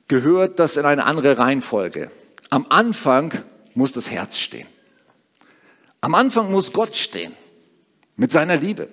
gehört 0.08 0.58
das 0.58 0.76
in 0.76 0.84
eine 0.84 1.04
andere 1.04 1.38
Reihenfolge. 1.38 2.10
Am 2.50 2.66
Anfang 2.70 3.32
muss 3.74 3.92
das 3.92 4.10
Herz 4.10 4.36
stehen. 4.36 4.66
Am 6.00 6.16
Anfang 6.16 6.50
muss 6.50 6.72
Gott 6.72 6.96
stehen 6.96 7.34
mit 8.16 8.32
seiner 8.32 8.56
Liebe. 8.56 8.88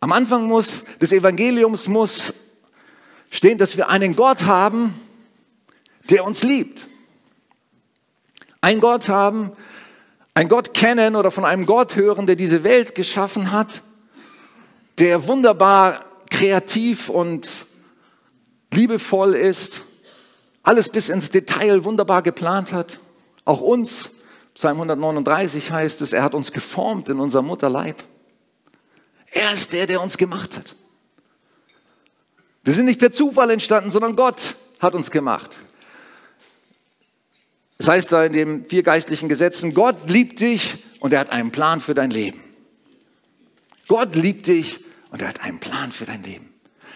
Am 0.00 0.12
Anfang 0.12 0.44
muss 0.46 0.84
des 1.00 1.12
Evangeliums 1.12 1.88
muss 1.88 2.32
stehen, 3.30 3.58
dass 3.58 3.76
wir 3.76 3.88
einen 3.88 4.14
Gott 4.14 4.44
haben, 4.44 4.94
der 6.08 6.24
uns 6.24 6.42
liebt. 6.42 6.86
Ein 8.60 8.80
Gott 8.80 9.08
haben, 9.08 9.52
ein 10.34 10.48
Gott 10.48 10.72
kennen 10.72 11.16
oder 11.16 11.30
von 11.30 11.44
einem 11.44 11.66
Gott 11.66 11.96
hören, 11.96 12.26
der 12.26 12.36
diese 12.36 12.64
Welt 12.64 12.94
geschaffen 12.94 13.50
hat, 13.50 13.82
der 14.98 15.26
wunderbar 15.26 16.04
kreativ 16.30 17.08
und 17.08 17.66
liebevoll 18.70 19.34
ist, 19.34 19.82
alles 20.62 20.88
bis 20.88 21.08
ins 21.08 21.30
Detail 21.30 21.84
wunderbar 21.84 22.22
geplant 22.22 22.72
hat, 22.72 22.98
auch 23.44 23.60
uns. 23.60 24.10
Psalm 24.54 24.76
139 24.76 25.70
heißt 25.70 26.02
es, 26.02 26.12
er 26.12 26.22
hat 26.22 26.34
uns 26.34 26.52
geformt 26.52 27.08
in 27.08 27.20
unser 27.20 27.42
Mutterleib. 27.42 27.96
Er 29.38 29.52
ist 29.52 29.72
der, 29.72 29.86
der 29.86 30.02
uns 30.02 30.18
gemacht 30.18 30.56
hat. 30.56 30.74
Wir 32.64 32.74
sind 32.74 32.86
nicht 32.86 32.98
per 32.98 33.12
Zufall 33.12 33.50
entstanden, 33.50 33.92
sondern 33.92 34.16
Gott 34.16 34.56
hat 34.80 34.96
uns 34.96 35.12
gemacht. 35.12 35.58
Das 37.76 37.86
heißt 37.86 38.10
da 38.10 38.24
in 38.24 38.32
den 38.32 38.64
vier 38.64 38.82
geistlichen 38.82 39.28
Gesetzen, 39.28 39.74
Gott 39.74 40.08
liebt 40.10 40.40
dich 40.40 40.82
und 40.98 41.12
er 41.12 41.20
hat 41.20 41.30
einen 41.30 41.52
Plan 41.52 41.80
für 41.80 41.94
dein 41.94 42.10
Leben. 42.10 42.42
Gott 43.86 44.16
liebt 44.16 44.48
dich 44.48 44.80
und 45.12 45.22
er 45.22 45.28
hat 45.28 45.40
einen 45.40 45.60
Plan 45.60 45.92
für 45.92 46.04
dein 46.04 46.24
Leben. 46.24 46.52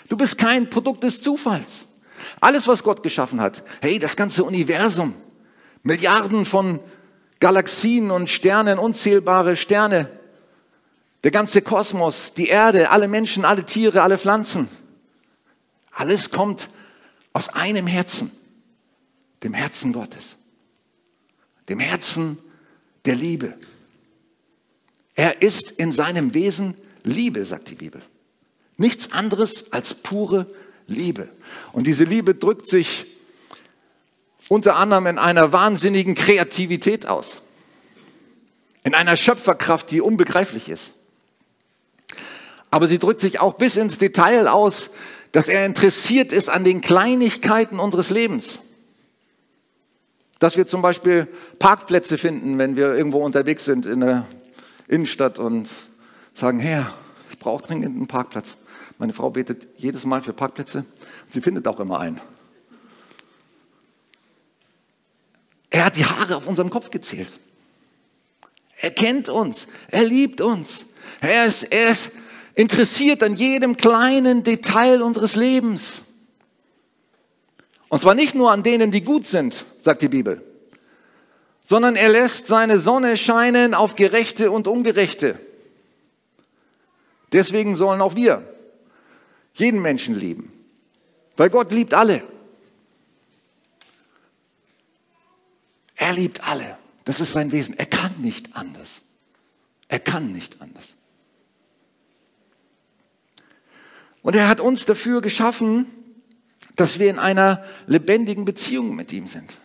Du 0.09 0.17
bist 0.17 0.37
kein 0.37 0.69
Produkt 0.69 1.05
des 1.05 1.23
Zufalls. 1.23 1.87
Alles, 2.41 2.67
was 2.67 2.83
Gott 2.83 3.05
geschaffen 3.05 3.41
hat, 3.41 3.63
hey, 3.81 4.01
das 4.01 4.17
ganze 4.17 4.43
Universum, 4.43 5.15
Milliarden 5.85 6.45
von 6.45 6.81
Galaxien 7.39 8.11
und 8.11 8.29
Sternen, 8.29 8.81
unzählbare 8.81 9.55
Sterne, 9.55 10.11
der 11.25 11.31
ganze 11.31 11.63
Kosmos, 11.63 12.35
die 12.35 12.49
Erde, 12.49 12.91
alle 12.91 13.09
Menschen, 13.09 13.45
alle 13.45 13.65
Tiere, 13.65 14.03
alle 14.03 14.19
Pflanzen, 14.19 14.69
alles 15.93 16.31
kommt 16.31 16.69
aus 17.33 17.49
einem 17.49 17.87
Herzen, 17.87 18.31
dem 19.43 19.55
Herzen 19.55 19.93
Gottes 19.93 20.37
dem 21.69 21.81
Herzen 21.81 22.39
der 23.05 23.17
Liebe. 23.17 23.55
Er 25.15 25.43
ist 25.43 25.71
in 25.71 25.93
seinem 25.93 26.35
Wesen 26.35 26.75
Liebe, 27.05 27.45
sagt 27.45 27.71
die 27.71 27.75
Bibel. 27.75 28.03
Nichts 28.77 29.13
anderes 29.13 29.73
als 29.73 29.95
pure 29.95 30.47
Liebe. 30.87 31.29
Und 31.73 31.87
diese 31.87 32.05
Liebe 32.05 32.35
drückt 32.35 32.67
sich 32.67 33.07
unter 34.49 34.77
anderem 34.77 35.07
in 35.07 35.19
einer 35.19 35.53
wahnsinnigen 35.53 36.15
Kreativität 36.15 37.07
aus. 37.07 37.39
In 38.85 38.95
einer 38.95 39.17
Schöpferkraft, 39.17 39.91
die 39.91 40.01
unbegreiflich 40.01 40.69
ist. 40.69 40.93
Aber 42.73 42.89
sie 42.89 42.99
drückt 42.99 43.21
sich 43.21 43.39
auch 43.39 43.53
bis 43.53 43.77
ins 43.77 43.99
Detail 43.99 44.49
aus, 44.49 44.89
dass 45.31 45.49
er 45.49 45.67
interessiert 45.67 46.33
ist 46.33 46.49
an 46.49 46.65
den 46.65 46.81
Kleinigkeiten 46.81 47.79
unseres 47.79 48.09
Lebens. 48.09 48.61
Dass 50.39 50.57
wir 50.57 50.67
zum 50.67 50.81
Beispiel 50.81 51.29
Parkplätze 51.59 52.17
finden, 52.17 52.57
wenn 52.57 52.75
wir 52.75 52.95
irgendwo 52.95 53.23
unterwegs 53.23 53.67
sind 53.67 53.85
in 53.85 54.01
der 54.01 54.27
Innenstadt 54.89 55.39
und 55.39 55.69
sagen, 56.33 56.61
Herr, 56.61 56.95
ich 57.31 57.39
brauche 57.39 57.63
dringend 57.63 57.95
einen 57.95 58.07
Parkplatz. 58.07 58.57
Meine 58.97 59.13
Frau 59.13 59.29
betet 59.29 59.69
jedes 59.77 60.07
Mal 60.07 60.23
für 60.23 60.33
Parkplätze 60.33 60.79
und 60.79 61.33
sie 61.33 61.43
findet 61.43 61.69
auch 61.69 61.79
immer 61.79 62.01
einen. 62.01 62.23
Er 65.69 65.85
hat 65.85 65.97
die 65.97 66.07
Haare 66.07 66.37
auf 66.37 66.47
unserem 66.47 66.71
Kopf 66.71 66.89
gezählt. 66.89 67.39
Er 68.79 68.93
kennt 68.93 69.29
uns, 69.29 69.67
er 69.89 70.05
liebt 70.05 70.41
uns. 70.41 70.87
Er 71.21 71.45
ist, 71.45 71.65
er 71.65 71.91
ist 71.91 72.11
interessiert 72.55 73.23
an 73.23 73.35
jedem 73.35 73.77
kleinen 73.77 74.43
Detail 74.43 75.03
unseres 75.03 75.37
Lebens. 75.37 76.03
Und 77.89 78.01
zwar 78.03 78.15
nicht 78.15 78.35
nur 78.35 78.51
an 78.51 78.63
denen, 78.63 78.91
die 78.91 79.03
gut 79.03 79.27
sind, 79.27 79.65
sagt 79.81 80.03
die 80.03 80.09
Bibel, 80.09 80.43
sondern 81.65 81.97
er 81.97 82.09
lässt 82.09 82.47
seine 82.47 82.79
Sonne 82.79 83.17
scheinen 83.17 83.75
auf 83.75 83.97
Gerechte 83.97 84.51
und 84.51 84.67
Ungerechte. 84.67 85.39
Deswegen 87.33 87.75
sollen 87.75 88.01
auch 88.01 88.15
wir 88.15 88.47
jeden 89.55 89.83
Menschen 89.83 90.19
lieben, 90.19 90.53
weil 91.37 91.51
Gott 91.51 91.73
liebt 91.73 91.95
alle. 91.95 92.23
Er 95.95 96.15
liebt 96.15 96.47
alle. 96.47 96.79
Das 97.05 97.21
ist 97.21 97.33
sein 97.33 97.53
Wesen. 97.53 97.79
Er 97.79 97.87
kann 97.87 98.21
nicht 98.21 98.57
anders. 98.57 99.03
Er 99.89 99.99
kann 99.99 100.33
nicht 100.33 100.61
anders. 100.61 100.97
Und 104.23 104.37
er 104.37 104.49
hat 104.49 104.61
uns 104.61 104.87
dafür 104.87 105.21
geschaffen, 105.21 105.87
dass 106.77 106.99
wir 106.99 107.11
in 107.11 107.19
einer 107.19 107.65
lebendigen 107.87 108.45
Beziehung 108.45 108.95
mit 108.95 109.13
ihm 109.13 109.27
sind. 109.27 109.57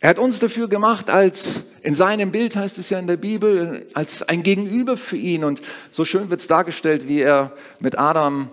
Er 0.00 0.10
hat 0.10 0.18
uns 0.18 0.38
dafür 0.38 0.68
gemacht, 0.68 1.08
als 1.08 1.62
in 1.82 1.94
seinem 1.94 2.30
Bild 2.30 2.54
heißt 2.54 2.78
es 2.78 2.90
ja 2.90 2.98
in 2.98 3.06
der 3.06 3.16
Bibel, 3.16 3.86
als 3.94 4.22
ein 4.22 4.42
Gegenüber 4.42 4.96
für 4.96 5.16
ihn. 5.16 5.42
Und 5.42 5.62
so 5.90 6.04
schön 6.04 6.28
wird 6.28 6.40
es 6.40 6.46
dargestellt, 6.46 7.08
wie 7.08 7.20
er 7.20 7.52
mit 7.80 7.98
Adam 7.98 8.50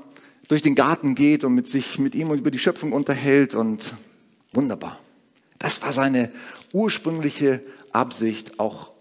durch 0.48 0.62
den 0.62 0.76
Garten 0.76 1.16
geht 1.16 1.44
und 1.44 1.54
mit 1.54 1.68
sich 1.68 2.00
mit 2.00 2.16
ihm 2.16 2.32
über 2.32 2.50
die 2.50 2.60
Schöpfung 2.60 2.94
unterhält. 2.94 3.56
Und 3.56 3.94
wunderbar. 4.54 5.00
Das 5.60 5.82
war 5.82 5.92
seine 5.92 6.32
ursprüngliche 6.72 7.62
Absicht 7.92 8.60
auch 8.60 8.92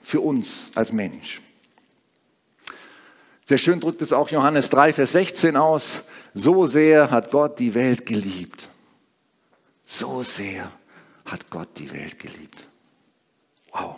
für 0.00 0.20
uns 0.20 0.70
als 0.74 0.92
Mensch. 0.92 1.40
Sehr 3.50 3.58
schön 3.58 3.80
drückt 3.80 4.00
es 4.00 4.12
auch 4.12 4.28
Johannes 4.28 4.70
3, 4.70 4.92
Vers 4.92 5.10
16 5.10 5.56
aus. 5.56 6.02
So 6.34 6.66
sehr 6.66 7.10
hat 7.10 7.32
Gott 7.32 7.58
die 7.58 7.74
Welt 7.74 8.06
geliebt. 8.06 8.68
So 9.84 10.22
sehr 10.22 10.70
hat 11.24 11.50
Gott 11.50 11.66
die 11.76 11.92
Welt 11.92 12.16
geliebt. 12.20 12.64
Wow. 13.72 13.96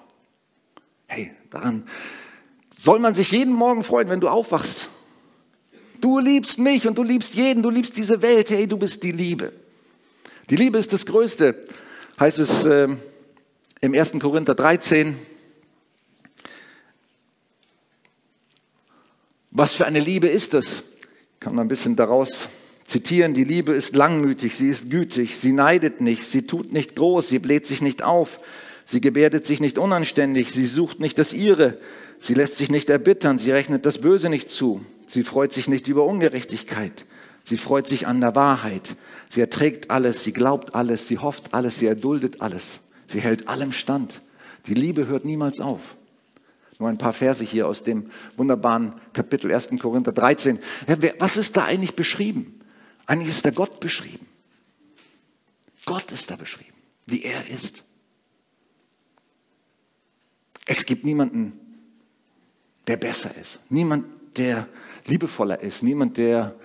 Hey, 1.06 1.32
daran 1.50 1.87
soll 2.75 2.99
man 2.99 3.14
sich 3.14 3.30
jeden 3.30 3.52
Morgen 3.52 3.85
freuen, 3.85 4.09
wenn 4.09 4.21
du 4.21 4.30
aufwachst. 4.30 4.88
Du 6.00 6.18
liebst 6.18 6.59
mich 6.59 6.88
und 6.88 6.97
du 6.97 7.02
liebst 7.02 7.35
jeden, 7.35 7.62
du 7.62 7.68
liebst 7.68 7.94
diese 7.99 8.23
Welt. 8.23 8.49
Hey, 8.49 8.66
du 8.66 8.78
bist 8.78 9.02
die 9.02 9.12
Liebe. 9.12 9.52
Die 10.49 10.56
Liebe 10.56 10.78
ist 10.78 10.94
das 10.94 11.04
Größte, 11.04 11.66
heißt 12.18 12.38
es 12.38 12.64
äh, 12.64 12.88
im 13.82 13.92
1. 13.92 14.12
Korinther 14.18 14.54
13. 14.54 15.14
Was 19.54 19.75
für 19.75 19.85
eine 19.85 20.00
Liebe 20.00 20.28
ist 20.28 20.54
das? 20.54 20.82
Kann 21.38 21.54
man 21.54 21.66
ein 21.66 21.68
bisschen 21.68 21.94
daraus 21.94 22.49
zitieren. 22.87 23.35
Die 23.35 23.44
Liebe 23.44 23.73
ist 23.73 23.94
langmütig, 23.94 24.56
sie 24.56 24.68
ist 24.68 24.88
gütig, 24.88 25.37
sie 25.37 25.52
neidet 25.52 26.00
nicht, 26.00 26.25
sie 26.25 26.47
tut 26.47 26.73
nicht 26.73 26.97
groß, 26.97 27.28
sie 27.28 27.38
bläht 27.38 27.66
sich 27.66 27.82
nicht 27.82 28.02
auf, 28.02 28.40
sie 28.87 29.02
gebärdet 29.02 29.44
sich 29.44 29.61
nicht 29.61 29.76
unanständig, 29.76 30.52
sie 30.52 30.64
sucht 30.64 31.00
nicht 31.00 31.18
das 31.18 31.35
ihre, 31.35 31.78
sie 32.18 32.32
lässt 32.32 32.56
sich 32.56 32.71
nicht 32.71 32.88
erbittern, 32.88 33.38
sie 33.38 33.50
rechnet 33.50 33.85
das 33.85 33.99
Böse 33.99 34.30
nicht 34.30 34.50
zu, 34.50 34.80
sie 35.06 35.23
freut 35.23 35.52
sich 35.52 35.68
nicht 35.68 35.87
über 35.87 36.04
Ungerechtigkeit, 36.04 37.04
sie 37.44 37.59
freut 37.59 37.88
sich 37.88 38.06
an 38.06 38.23
der 38.23 38.35
Wahrheit, 38.35 38.97
sie 39.28 39.42
erträgt 39.42 39.90
alles, 39.90 40.25
sie 40.25 40.32
glaubt 40.32 40.75
alles, 40.75 41.09
sie 41.09 41.18
hofft 41.18 41.52
alles, 41.52 41.78
sie 41.78 41.87
erduldet 41.87 42.40
alles, 42.40 42.80
sie 43.06 43.21
hält 43.21 43.49
allem 43.49 43.73
stand. 43.73 44.23
Die 44.66 44.75
Liebe 44.75 45.06
hört 45.09 45.26
niemals 45.26 45.61
auf. 45.61 45.97
Nur 46.83 46.89
ein 46.89 46.99
paar 46.99 47.12
Verse 47.12 47.45
hier 47.45 47.69
aus 47.69 47.85
dem 47.85 48.11
wunderbaren 48.37 48.95
Kapitel 49.12 49.55
1. 49.55 49.69
Korinther 49.81 50.11
13. 50.11 50.59
Was 51.21 51.37
ist 51.37 51.57
da 51.57 51.62
eigentlich 51.62 51.95
beschrieben? 51.95 52.61
Eigentlich 53.07 53.29
ist 53.29 53.45
da 53.47 53.53
Gott 53.53 53.79
beschrieben. 53.79 54.27
Gott 55.85 56.11
ist 56.11 56.29
da 56.33 56.35
beschrieben, 56.35 56.75
wie 57.07 57.23
er 57.23 57.47
ist. 57.47 57.85
Es 60.67 60.85
gibt 60.85 61.05
niemanden, 61.05 61.53
der 62.89 62.97
besser 62.97 63.31
ist. 63.41 63.61
Niemand, 63.69 64.05
der 64.37 64.67
liebevoller 65.07 65.61
ist. 65.61 65.85
Niemand, 65.85 66.19
der 66.19 66.57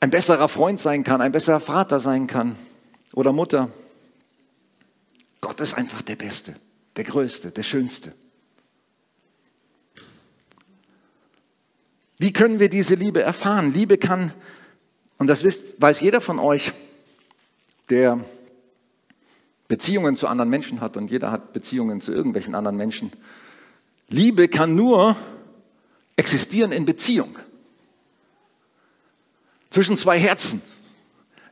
ein 0.00 0.08
besserer 0.08 0.48
Freund 0.48 0.80
sein 0.80 1.04
kann, 1.04 1.20
ein 1.20 1.32
besserer 1.32 1.60
Vater 1.60 2.00
sein 2.00 2.26
kann 2.26 2.56
oder 3.12 3.34
Mutter. 3.34 3.70
Gott 5.42 5.60
ist 5.60 5.74
einfach 5.74 6.00
der 6.00 6.16
Beste, 6.16 6.56
der 6.96 7.04
Größte, 7.04 7.50
der 7.50 7.62
Schönste. 7.62 8.14
Wie 12.22 12.32
können 12.32 12.60
wir 12.60 12.68
diese 12.68 12.94
Liebe 12.94 13.20
erfahren? 13.20 13.72
Liebe 13.72 13.98
kann, 13.98 14.32
und 15.18 15.26
das 15.26 15.42
weiß 15.42 16.00
jeder 16.02 16.20
von 16.20 16.38
euch, 16.38 16.70
der 17.90 18.20
Beziehungen 19.66 20.16
zu 20.16 20.28
anderen 20.28 20.48
Menschen 20.48 20.80
hat 20.80 20.96
und 20.96 21.10
jeder 21.10 21.32
hat 21.32 21.52
Beziehungen 21.52 22.00
zu 22.00 22.12
irgendwelchen 22.12 22.54
anderen 22.54 22.76
Menschen. 22.76 23.10
Liebe 24.08 24.46
kann 24.46 24.76
nur 24.76 25.16
existieren 26.14 26.70
in 26.70 26.84
Beziehung. 26.84 27.36
Zwischen 29.70 29.96
zwei 29.96 30.16
Herzen. 30.16 30.62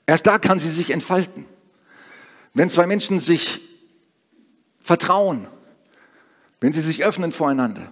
Erst 0.07 0.29
da 0.29 0.39
kann 0.39 0.61
sie 0.61 0.71
sich 0.71 0.93
entfalten. 0.93 1.47
Wenn 2.55 2.71
zwei 2.71 2.87
Menschen 2.87 3.19
sich 3.19 3.61
vertrauen, 4.81 5.49
wenn 6.61 6.73
sie 6.73 6.81
sich 6.81 7.05
öffnen 7.05 7.33
voreinander, 7.33 7.91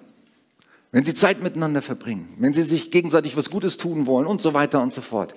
wenn 0.99 1.05
sie 1.05 1.15
Zeit 1.15 1.45
miteinander 1.45 1.81
verbringen, 1.81 2.35
wenn 2.39 2.53
sie 2.53 2.65
sich 2.65 2.91
gegenseitig 2.91 3.37
was 3.37 3.51
Gutes 3.51 3.77
tun 3.77 4.09
wollen 4.09 4.27
und 4.27 4.43
so 4.43 4.53
weiter 4.53 4.83
und 4.83 4.93
so 4.93 5.01
fort. 5.01 5.33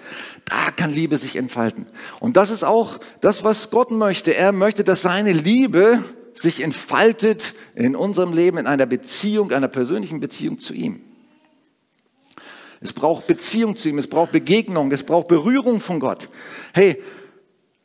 Da 0.45 0.71
kann 0.71 0.91
Liebe 0.91 1.17
sich 1.17 1.35
entfalten. 1.35 1.85
Und 2.19 2.35
das 2.35 2.49
ist 2.49 2.63
auch 2.63 2.97
das, 3.19 3.43
was 3.43 3.69
Gott 3.69 3.91
möchte. 3.91 4.35
Er 4.35 4.53
möchte, 4.53 4.83
dass 4.83 5.03
seine 5.03 5.33
Liebe 5.33 6.03
sich 6.33 6.63
entfaltet 6.63 7.53
in 7.75 7.95
unserem 7.95 8.33
Leben, 8.33 8.57
in 8.57 8.65
einer 8.65 8.87
Beziehung, 8.87 9.51
einer 9.51 9.67
persönlichen 9.67 10.19
Beziehung 10.19 10.57
zu 10.57 10.73
ihm. 10.73 10.99
Es 12.79 12.91
braucht 12.91 13.27
Beziehung 13.27 13.75
zu 13.75 13.87
ihm, 13.87 13.99
es 13.99 14.07
braucht 14.07 14.31
Begegnung, 14.31 14.91
es 14.91 15.03
braucht 15.03 15.27
Berührung 15.27 15.79
von 15.79 15.99
Gott. 15.99 16.29
Hey, 16.73 16.99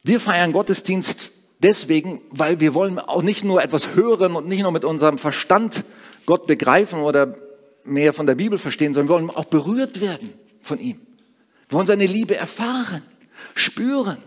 wir 0.02 0.18
feiern 0.18 0.52
Gottesdienst 0.52 1.30
deswegen, 1.62 2.22
weil 2.30 2.58
wir 2.58 2.72
wollen 2.72 2.98
auch 2.98 3.20
nicht 3.20 3.44
nur 3.44 3.62
etwas 3.62 3.94
hören 3.94 4.34
und 4.34 4.48
nicht 4.48 4.62
nur 4.62 4.72
mit 4.72 4.86
unserem 4.86 5.18
Verstand 5.18 5.84
Gott 6.24 6.46
begreifen 6.46 7.00
oder 7.00 7.36
mehr 7.86 8.12
von 8.12 8.26
der 8.26 8.34
Bibel 8.34 8.58
verstehen, 8.58 8.94
sondern 8.94 9.08
wir 9.08 9.28
wollen 9.28 9.30
auch 9.36 9.46
berührt 9.46 10.00
werden 10.00 10.32
von 10.60 10.78
ihm. 10.78 11.00
Wir 11.68 11.78
wollen 11.78 11.86
seine 11.86 12.06
Liebe 12.06 12.36
erfahren, 12.36 13.02
spüren. 13.54 14.18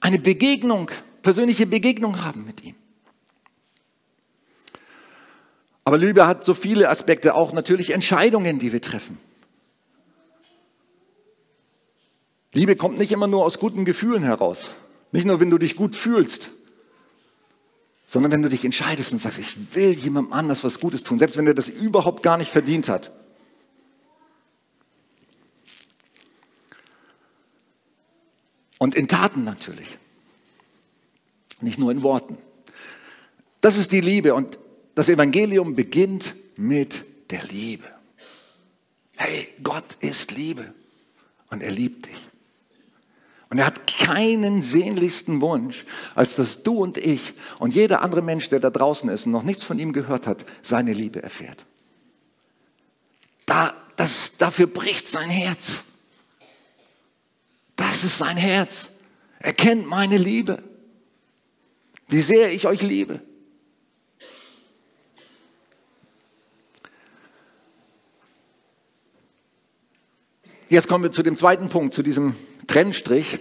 Eine 0.00 0.18
Begegnung, 0.18 0.90
persönliche 1.22 1.66
Begegnung 1.66 2.24
haben 2.24 2.44
mit 2.44 2.64
ihm. 2.64 2.74
Aber 5.84 5.98
Liebe 5.98 6.26
hat 6.26 6.44
so 6.44 6.54
viele 6.54 6.88
Aspekte, 6.88 7.34
auch 7.34 7.52
natürlich 7.52 7.90
Entscheidungen, 7.90 8.58
die 8.58 8.72
wir 8.72 8.80
treffen. 8.80 9.18
Liebe 12.54 12.76
kommt 12.76 12.98
nicht 12.98 13.12
immer 13.12 13.26
nur 13.26 13.44
aus 13.44 13.58
guten 13.58 13.84
Gefühlen 13.84 14.22
heraus. 14.22 14.70
Nicht 15.10 15.26
nur, 15.26 15.40
wenn 15.40 15.50
du 15.50 15.58
dich 15.58 15.74
gut 15.74 15.96
fühlst, 15.96 16.50
sondern 18.12 18.30
wenn 18.30 18.42
du 18.42 18.50
dich 18.50 18.66
entscheidest 18.66 19.14
und 19.14 19.20
sagst, 19.20 19.38
ich 19.38 19.74
will 19.74 19.92
jemandem 19.92 20.34
anders 20.34 20.62
was 20.64 20.80
Gutes 20.80 21.02
tun, 21.02 21.18
selbst 21.18 21.38
wenn 21.38 21.46
er 21.46 21.54
das 21.54 21.70
überhaupt 21.70 22.22
gar 22.22 22.36
nicht 22.36 22.50
verdient 22.50 22.90
hat. 22.90 23.10
Und 28.76 28.94
in 28.94 29.08
Taten 29.08 29.44
natürlich, 29.44 29.96
nicht 31.62 31.78
nur 31.78 31.90
in 31.90 32.02
Worten. 32.02 32.36
Das 33.62 33.78
ist 33.78 33.92
die 33.92 34.02
Liebe 34.02 34.34
und 34.34 34.58
das 34.94 35.08
Evangelium 35.08 35.74
beginnt 35.74 36.34
mit 36.56 37.06
der 37.30 37.44
Liebe. 37.44 37.86
Hey, 39.16 39.48
Gott 39.62 39.86
ist 40.00 40.32
Liebe 40.32 40.74
und 41.48 41.62
er 41.62 41.70
liebt 41.70 42.04
dich. 42.04 42.28
Und 43.52 43.58
er 43.58 43.66
hat 43.66 43.86
keinen 43.86 44.62
sehnlichsten 44.62 45.42
Wunsch, 45.42 45.84
als 46.14 46.36
dass 46.36 46.62
du 46.62 46.78
und 46.82 46.96
ich 46.96 47.34
und 47.58 47.74
jeder 47.74 48.00
andere 48.00 48.22
Mensch, 48.22 48.48
der 48.48 48.60
da 48.60 48.70
draußen 48.70 49.10
ist 49.10 49.26
und 49.26 49.32
noch 49.32 49.42
nichts 49.42 49.62
von 49.62 49.78
ihm 49.78 49.92
gehört 49.92 50.26
hat, 50.26 50.46
seine 50.62 50.94
Liebe 50.94 51.22
erfährt. 51.22 51.66
Da, 53.44 53.74
das, 53.96 54.38
dafür 54.38 54.68
bricht 54.68 55.06
sein 55.06 55.28
Herz. 55.28 55.84
Das 57.76 58.04
ist 58.04 58.16
sein 58.16 58.38
Herz. 58.38 58.88
Er 59.38 59.52
kennt 59.52 59.86
meine 59.86 60.16
Liebe. 60.16 60.62
Wie 62.08 62.22
sehr 62.22 62.52
ich 62.52 62.66
euch 62.66 62.80
liebe. 62.80 63.20
Jetzt 70.70 70.88
kommen 70.88 71.04
wir 71.04 71.12
zu 71.12 71.22
dem 71.22 71.36
zweiten 71.36 71.68
Punkt, 71.68 71.92
zu 71.92 72.02
diesem 72.02 72.34
Trennstrich. 72.66 73.38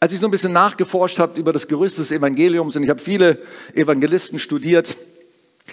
Als 0.00 0.12
ich 0.12 0.20
so 0.20 0.26
ein 0.26 0.30
bisschen 0.30 0.52
nachgeforscht 0.52 1.18
habe 1.18 1.38
über 1.40 1.52
das 1.52 1.68
Gerüst 1.68 1.98
des 1.98 2.12
Evangeliums 2.12 2.76
und 2.76 2.82
ich 2.82 2.90
habe 2.90 3.00
viele 3.00 3.38
Evangelisten 3.74 4.38
studiert 4.38 4.96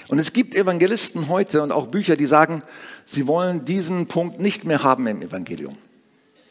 und 0.08 0.20
es 0.20 0.34
gibt 0.34 0.56
Evangelisten 0.56 1.28
heute 1.28 1.62
und 1.62 1.72
auch 1.72 1.88
Bücher, 1.88 2.16
die 2.16 2.26
sagen, 2.26 2.64
sie 3.06 3.28
wollen 3.28 3.66
diesen 3.66 4.08
Punkt 4.08 4.40
nicht 4.40 4.66
mehr 4.66 4.84
haben 4.84 5.08
im 5.08 5.22
Evangelium. 5.22 5.78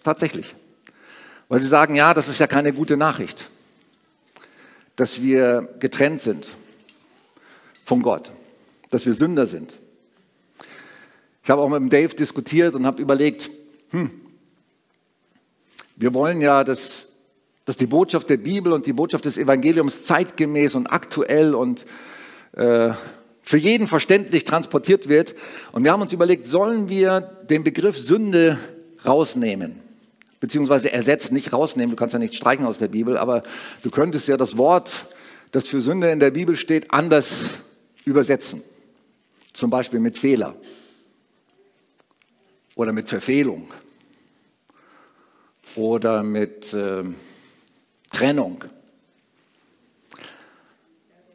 Tatsächlich. 0.05 0.55
Weil 1.49 1.61
sie 1.61 1.69
sagen, 1.69 1.95
ja, 1.95 2.15
das 2.15 2.29
ist 2.29 2.41
ja 2.41 2.47
keine 2.47 2.73
gute 2.73 2.97
Nachricht, 2.97 3.49
dass 4.97 5.21
wir 5.21 5.69
getrennt 5.81 6.23
sind 6.23 6.49
von 7.85 8.03
Gott, 8.03 8.33
dass 8.91 9.07
wir 9.07 9.15
Sünder 9.15 9.47
sind. 9.47 9.77
Ich 11.45 11.51
habe 11.51 11.61
auch 11.61 11.69
mit 11.69 11.81
dem 11.81 11.91
Dave 11.91 12.15
diskutiert 12.15 12.75
und 12.75 12.87
habe 12.87 13.03
überlegt, 13.03 13.51
hm, 13.91 14.11
wir 15.97 16.15
wollen 16.15 16.41
ja 16.41 16.65
das 16.65 17.13
dass 17.65 17.77
die 17.77 17.87
Botschaft 17.87 18.29
der 18.29 18.39
Bibel 18.39 18.73
und 18.73 18.87
die 18.87 18.93
Botschaft 18.93 19.25
des 19.25 19.39
Evangeliums 19.39 20.05
zeitgemäß 20.05 20.75
und 20.75 20.89
aktuell 20.89 21.55
und 21.55 21.87
äh, 22.53 22.91
für 23.43 23.57
jeden 23.57 23.87
verständlich 23.87 24.45
transportiert 24.45 25.09
wird. 25.09 25.35
Und 25.73 25.85
wir 25.85 25.93
haben 25.93 26.03
uns 26.03 26.13
überlegt, 26.13 26.49
sollen 26.49 26.89
wir 26.89 27.21
den 27.21 27.65
Begriff 27.65 27.99
Sünde 27.99 28.59
rausnehmen? 29.05 29.81
Beziehungsweise 30.41 30.93
ersetzen, 30.93 31.35
nicht 31.35 31.53
rausnehmen, 31.53 31.91
du 31.91 31.97
kannst 31.97 32.15
ja 32.15 32.19
nicht 32.19 32.35
streichen 32.35 32.67
aus 32.67 32.79
der 32.79 32.89
Bibel, 32.89 33.17
aber 33.17 33.45
du 33.83 33.91
könntest 33.91 34.27
ja 34.27 34.37
das 34.37 34.57
Wort, 34.57 35.07
das 35.53 35.69
für 35.69 35.81
Sünde 35.81 36.11
in 36.11 36.19
der 36.19 36.33
Bibel 36.33 36.57
steht, 36.57 36.91
anders 36.91 37.51
übersetzen. 38.05 38.63
Zum 39.53 39.71
Beispiel 39.71 40.01
mit 40.01 40.19
Fehler 40.19 40.57
oder 42.75 42.93
mit 42.93 43.09
Verfehlung 43.09 43.69
oder 45.77 46.23
mit 46.23 46.73
äh, 46.75 47.05
Trennung. 48.11 48.65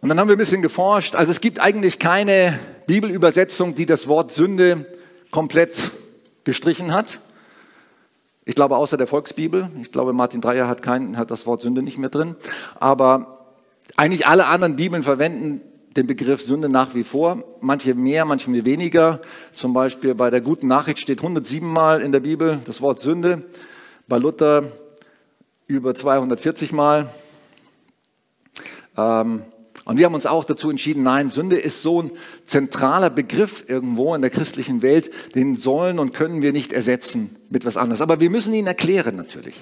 Und 0.01 0.09
dann 0.09 0.19
haben 0.19 0.27
wir 0.27 0.35
ein 0.35 0.39
bisschen 0.39 0.61
geforscht. 0.61 1.15
Also 1.15 1.31
es 1.31 1.41
gibt 1.41 1.59
eigentlich 1.59 1.99
keine 1.99 2.59
Bibelübersetzung, 2.85 3.75
die 3.75 3.85
das 3.85 4.07
Wort 4.07 4.31
Sünde 4.31 4.85
komplett 5.31 5.91
gestrichen 6.43 6.93
hat. 6.93 7.19
Ich 8.45 8.55
glaube, 8.55 8.77
außer 8.77 8.95
der 8.95 9.07
Volksbibel. 9.07 9.69
Ich 9.81 9.91
glaube, 9.91 10.13
Martin 10.13 10.39
Dreyer 10.39 10.67
hat, 10.67 10.81
kein, 10.81 11.17
hat 11.17 11.31
das 11.31 11.45
Wort 11.45 11.61
Sünde 11.61 11.81
nicht 11.81 11.97
mehr 11.97 12.09
drin. 12.09 12.35
Aber 12.79 13.49
eigentlich 13.97 14.27
alle 14.27 14.45
anderen 14.45 14.77
Bibeln 14.77 15.03
verwenden 15.03 15.61
den 15.97 16.07
Begriff 16.07 16.41
Sünde 16.41 16.69
nach 16.69 16.93
wie 16.93 17.03
vor. 17.03 17.43
Manche 17.59 17.95
mehr, 17.95 18.23
manche 18.23 18.65
weniger. 18.65 19.19
Zum 19.51 19.73
Beispiel 19.73 20.15
bei 20.15 20.29
der 20.29 20.41
guten 20.41 20.67
Nachricht 20.67 20.99
steht 20.99 21.19
107 21.19 21.67
Mal 21.67 22.01
in 22.01 22.11
der 22.11 22.19
Bibel 22.19 22.59
das 22.65 22.81
Wort 22.81 23.01
Sünde. 23.01 23.43
Bei 24.09 24.17
Luther 24.17 24.71
über 25.67 25.93
240 25.93 26.71
Mal. 26.71 27.09
Ähm, 28.95 29.41
und 29.83 29.97
wir 29.97 30.05
haben 30.05 30.13
uns 30.13 30.25
auch 30.25 30.45
dazu 30.45 30.69
entschieden, 30.69 31.03
nein, 31.03 31.27
Sünde 31.29 31.57
ist 31.57 31.81
so 31.81 32.01
ein 32.01 32.11
zentraler 32.45 33.09
Begriff 33.09 33.65
irgendwo 33.67 34.15
in 34.15 34.21
der 34.21 34.29
christlichen 34.29 34.81
Welt, 34.81 35.11
den 35.35 35.55
sollen 35.55 35.99
und 35.99 36.13
können 36.13 36.41
wir 36.41 36.53
nicht 36.53 36.71
ersetzen 36.71 37.35
mit 37.49 37.65
was 37.65 37.75
anderes. 37.75 37.99
Aber 37.99 38.21
wir 38.21 38.29
müssen 38.29 38.53
ihn 38.53 38.65
erklären 38.65 39.17
natürlich. 39.17 39.61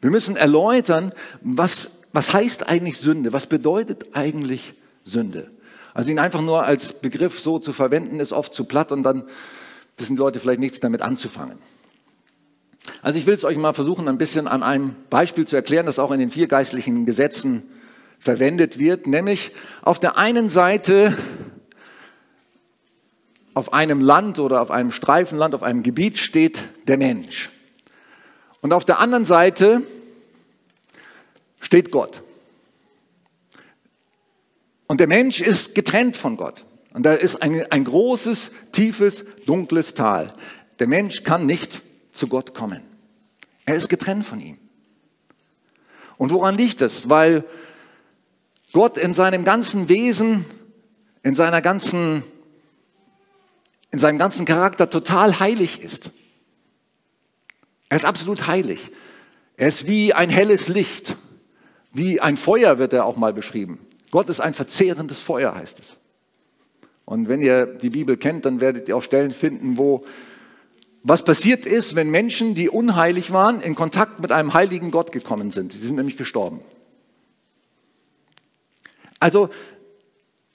Wir 0.00 0.10
müssen 0.10 0.36
erläutern, 0.36 1.12
was, 1.42 2.02
was 2.14 2.32
heißt 2.32 2.70
eigentlich 2.70 2.96
Sünde? 2.96 3.34
Was 3.34 3.46
bedeutet 3.46 4.16
eigentlich 4.16 4.72
Sünde? 5.04 5.50
Also 5.92 6.10
ihn 6.10 6.18
einfach 6.18 6.40
nur 6.40 6.64
als 6.64 6.94
Begriff 6.94 7.40
so 7.40 7.58
zu 7.58 7.74
verwenden, 7.74 8.20
ist 8.20 8.32
oft 8.32 8.54
zu 8.54 8.64
platt 8.64 8.90
und 8.90 9.02
dann 9.02 9.24
wissen 9.98 10.16
die 10.16 10.20
Leute 10.20 10.40
vielleicht 10.40 10.60
nichts 10.60 10.80
damit 10.80 11.02
anzufangen. 11.02 11.58
Also 13.02 13.18
ich 13.18 13.26
will 13.26 13.34
es 13.34 13.44
euch 13.44 13.56
mal 13.56 13.72
versuchen, 13.72 14.08
ein 14.08 14.18
bisschen 14.18 14.48
an 14.48 14.62
einem 14.62 14.96
Beispiel 15.10 15.46
zu 15.46 15.56
erklären, 15.56 15.86
das 15.86 15.98
auch 15.98 16.10
in 16.10 16.18
den 16.18 16.30
vier 16.30 16.46
geistlichen 16.46 17.06
Gesetzen 17.06 17.62
verwendet 18.18 18.78
wird, 18.78 19.06
nämlich 19.06 19.52
auf 19.82 19.98
der 19.98 20.18
einen 20.18 20.48
Seite 20.48 21.16
auf 23.54 23.72
einem 23.72 24.00
Land 24.00 24.38
oder 24.38 24.60
auf 24.60 24.70
einem 24.70 24.90
Streifenland, 24.90 25.54
auf 25.54 25.62
einem 25.62 25.82
Gebiet 25.82 26.18
steht 26.18 26.62
der 26.88 26.98
Mensch. 26.98 27.50
Und 28.60 28.72
auf 28.72 28.84
der 28.84 28.98
anderen 28.98 29.24
Seite 29.24 29.82
steht 31.60 31.90
Gott. 31.90 32.22
Und 34.86 35.00
der 35.00 35.08
Mensch 35.08 35.40
ist 35.40 35.74
getrennt 35.74 36.16
von 36.16 36.36
Gott. 36.36 36.64
Und 36.92 37.04
da 37.04 37.14
ist 37.14 37.42
ein, 37.42 37.64
ein 37.70 37.84
großes, 37.84 38.50
tiefes, 38.72 39.24
dunkles 39.46 39.94
Tal. 39.94 40.32
Der 40.78 40.86
Mensch 40.86 41.22
kann 41.22 41.46
nicht 41.46 41.82
zu 42.16 42.28
Gott 42.28 42.54
kommen. 42.54 42.82
Er 43.64 43.74
ist 43.74 43.88
getrennt 43.88 44.24
von 44.24 44.40
ihm. 44.40 44.58
Und 46.18 46.30
woran 46.30 46.56
liegt 46.56 46.80
es? 46.80 47.08
Weil 47.08 47.44
Gott 48.72 48.98
in 48.98 49.14
seinem 49.14 49.44
ganzen 49.44 49.88
Wesen, 49.88 50.44
in 51.22 51.34
seiner 51.34 51.62
ganzen, 51.62 52.22
in 53.90 53.98
seinem 53.98 54.18
ganzen 54.18 54.46
Charakter 54.46 54.88
total 54.88 55.40
heilig 55.40 55.82
ist. 55.82 56.10
Er 57.88 57.96
ist 57.96 58.04
absolut 58.04 58.46
heilig. 58.46 58.90
Er 59.56 59.68
ist 59.68 59.86
wie 59.86 60.12
ein 60.12 60.30
helles 60.30 60.68
Licht, 60.68 61.16
wie 61.92 62.20
ein 62.20 62.36
Feuer 62.36 62.78
wird 62.78 62.92
er 62.92 63.04
auch 63.04 63.16
mal 63.16 63.32
beschrieben. 63.32 63.78
Gott 64.10 64.28
ist 64.28 64.40
ein 64.40 64.54
verzehrendes 64.54 65.20
Feuer, 65.20 65.54
heißt 65.54 65.80
es. 65.80 65.96
Und 67.04 67.28
wenn 67.28 67.40
ihr 67.40 67.66
die 67.66 67.90
Bibel 67.90 68.16
kennt, 68.16 68.44
dann 68.44 68.60
werdet 68.60 68.88
ihr 68.88 68.96
auch 68.96 69.02
Stellen 69.02 69.30
finden, 69.30 69.78
wo 69.78 70.04
was 71.08 71.22
passiert 71.22 71.66
ist, 71.66 71.94
wenn 71.94 72.10
Menschen, 72.10 72.56
die 72.56 72.68
unheilig 72.68 73.30
waren, 73.30 73.60
in 73.60 73.76
Kontakt 73.76 74.18
mit 74.18 74.32
einem 74.32 74.54
heiligen 74.54 74.90
Gott 74.90 75.12
gekommen 75.12 75.52
sind. 75.52 75.70
Sie 75.70 75.78
sind 75.78 75.94
nämlich 75.94 76.16
gestorben. 76.16 76.60
Also 79.20 79.48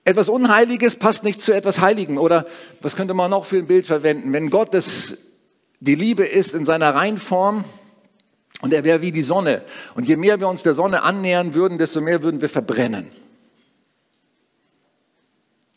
etwas 0.04 0.28
Unheiliges 0.28 0.98
passt 0.98 1.24
nicht 1.24 1.42
zu 1.42 1.54
etwas 1.54 1.80
Heiligem. 1.80 2.18
Oder 2.18 2.48
was 2.82 2.98
könnte 2.98 3.14
man 3.14 3.32
noch 3.32 3.46
für 3.46 3.60
ein 3.60 3.68
Bild 3.68 3.88
verwenden? 3.88 4.34
Wenn 4.34 4.50
Gott 4.50 4.74
das, 4.74 5.20
die 5.80 5.96
Liebe 5.96 6.26
ist 6.26 6.54
in 6.54 6.66
seiner 6.66 6.96
Reinform 6.96 7.64
und 8.60 8.74
er 8.74 8.84
wäre 8.84 9.02
wie 9.02 9.14
die 9.14 9.24
Sonne. 9.24 9.64
Und 9.96 10.06
je 10.06 10.18
mehr 10.18 10.42
wir 10.42 10.50
uns 10.50 10.64
der 10.64 10.74
Sonne 10.74 11.04
annähern 11.04 11.54
würden, 11.54 11.78
desto 11.78 12.02
mehr 12.02 12.24
würden 12.24 12.42
wir 12.42 12.50
verbrennen. 12.50 13.08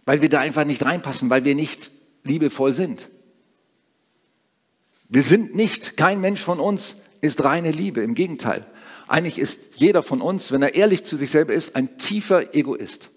Weil 0.04 0.20
wir 0.20 0.28
da 0.28 0.40
einfach 0.40 0.64
nicht 0.64 0.84
reinpassen, 0.84 1.30
weil 1.30 1.44
wir 1.44 1.54
nicht 1.54 1.92
liebevoll 2.24 2.74
sind. 2.74 3.06
Wir 5.08 5.22
sind 5.22 5.54
nicht, 5.54 5.96
kein 5.96 6.20
Mensch 6.20 6.40
von 6.40 6.60
uns 6.60 6.96
ist 7.20 7.44
reine 7.44 7.70
Liebe, 7.70 8.02
im 8.02 8.14
Gegenteil. 8.14 8.66
Eigentlich 9.06 9.38
ist 9.38 9.76
jeder 9.76 10.02
von 10.02 10.20
uns, 10.20 10.50
wenn 10.52 10.62
er 10.62 10.74
ehrlich 10.74 11.04
zu 11.04 11.16
sich 11.16 11.30
selber 11.30 11.52
ist, 11.52 11.76
ein 11.76 11.98
tiefer 11.98 12.54
Egoist. 12.54 13.10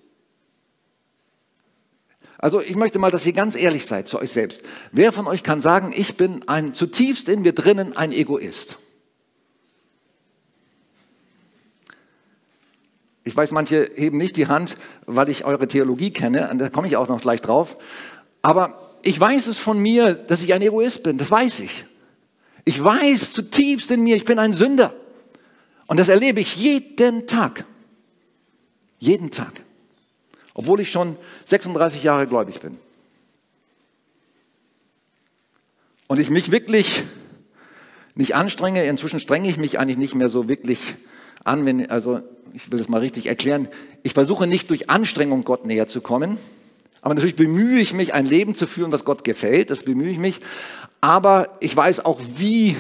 Also 2.37 2.61
ich 2.61 2.75
möchte 2.75 2.99
mal, 2.99 3.09
dass 3.09 3.25
ihr 3.25 3.33
ganz 3.33 3.55
ehrlich 3.55 3.85
seid 3.85 4.07
zu 4.07 4.19
euch 4.19 4.31
selbst. 4.31 4.61
Wer 4.91 5.11
von 5.11 5.27
euch 5.27 5.43
kann 5.43 5.61
sagen, 5.61 5.91
ich 5.95 6.17
bin 6.17 6.47
ein 6.47 6.73
zutiefst 6.73 7.29
in 7.29 7.41
mir 7.41 7.53
drinnen 7.53 7.97
ein 7.97 8.11
Egoist? 8.11 8.77
Ich 13.23 13.35
weiß, 13.35 13.51
manche 13.51 13.89
heben 13.95 14.17
nicht 14.17 14.37
die 14.37 14.47
Hand, 14.47 14.77
weil 15.05 15.27
ich 15.29 15.43
eure 15.43 15.67
Theologie 15.67 16.11
kenne, 16.11 16.49
und 16.49 16.59
da 16.59 16.69
komme 16.69 16.87
ich 16.87 16.95
auch 16.95 17.09
noch 17.09 17.19
gleich 17.19 17.41
drauf. 17.41 17.75
Aber 18.41 18.86
ich 19.03 19.19
weiß 19.19 19.47
es 19.47 19.59
von 19.59 19.79
mir, 19.79 20.13
dass 20.13 20.43
ich 20.43 20.53
ein 20.53 20.61
Egoist 20.61 21.03
bin, 21.03 21.17
das 21.17 21.31
weiß 21.31 21.61
ich. 21.61 21.85
Ich 22.65 22.83
weiß 22.83 23.33
zutiefst 23.33 23.89
in 23.91 24.03
mir, 24.03 24.15
ich 24.15 24.25
bin 24.25 24.39
ein 24.39 24.53
Sünder. 24.53 24.93
Und 25.87 25.99
das 25.99 26.09
erlebe 26.09 26.41
ich 26.41 26.57
jeden 26.57 27.27
Tag. 27.27 27.65
Jeden 28.99 29.31
Tag. 29.31 29.53
Obwohl 30.53 30.81
ich 30.81 30.91
schon 30.91 31.15
36 31.45 32.03
Jahre 32.03 32.27
gläubig 32.27 32.59
bin. 32.59 32.77
Und 36.07 36.19
ich 36.19 36.29
mich 36.29 36.51
wirklich 36.51 37.03
nicht 38.15 38.35
anstrenge, 38.35 38.83
inzwischen 38.85 39.19
strenge 39.19 39.47
ich 39.47 39.57
mich 39.57 39.79
eigentlich 39.79 39.97
nicht 39.97 40.15
mehr 40.15 40.29
so 40.29 40.47
wirklich 40.47 40.95
an, 41.43 41.65
wenn, 41.65 41.89
also 41.89 42.21
ich 42.53 42.71
will 42.71 42.79
das 42.79 42.89
mal 42.89 42.99
richtig 42.99 43.27
erklären, 43.27 43.67
ich 44.03 44.13
versuche 44.13 44.47
nicht 44.47 44.69
durch 44.69 44.89
Anstrengung 44.89 45.43
Gott 45.43 45.65
näher 45.65 45.87
zu 45.87 46.01
kommen, 46.01 46.37
aber 47.01 47.13
natürlich 47.13 47.35
bemühe 47.35 47.79
ich 47.79 47.93
mich, 47.93 48.13
ein 48.13 48.25
Leben 48.25 48.55
zu 48.55 48.67
führen, 48.67 48.91
was 48.91 49.05
Gott 49.05 49.23
gefällt, 49.23 49.69
das 49.69 49.83
bemühe 49.83 50.11
ich 50.11 50.17
mich. 50.17 50.39
Aber 51.01 51.57
ich 51.59 51.75
weiß 51.75 52.05
auch, 52.05 52.19
wie, 52.35 52.75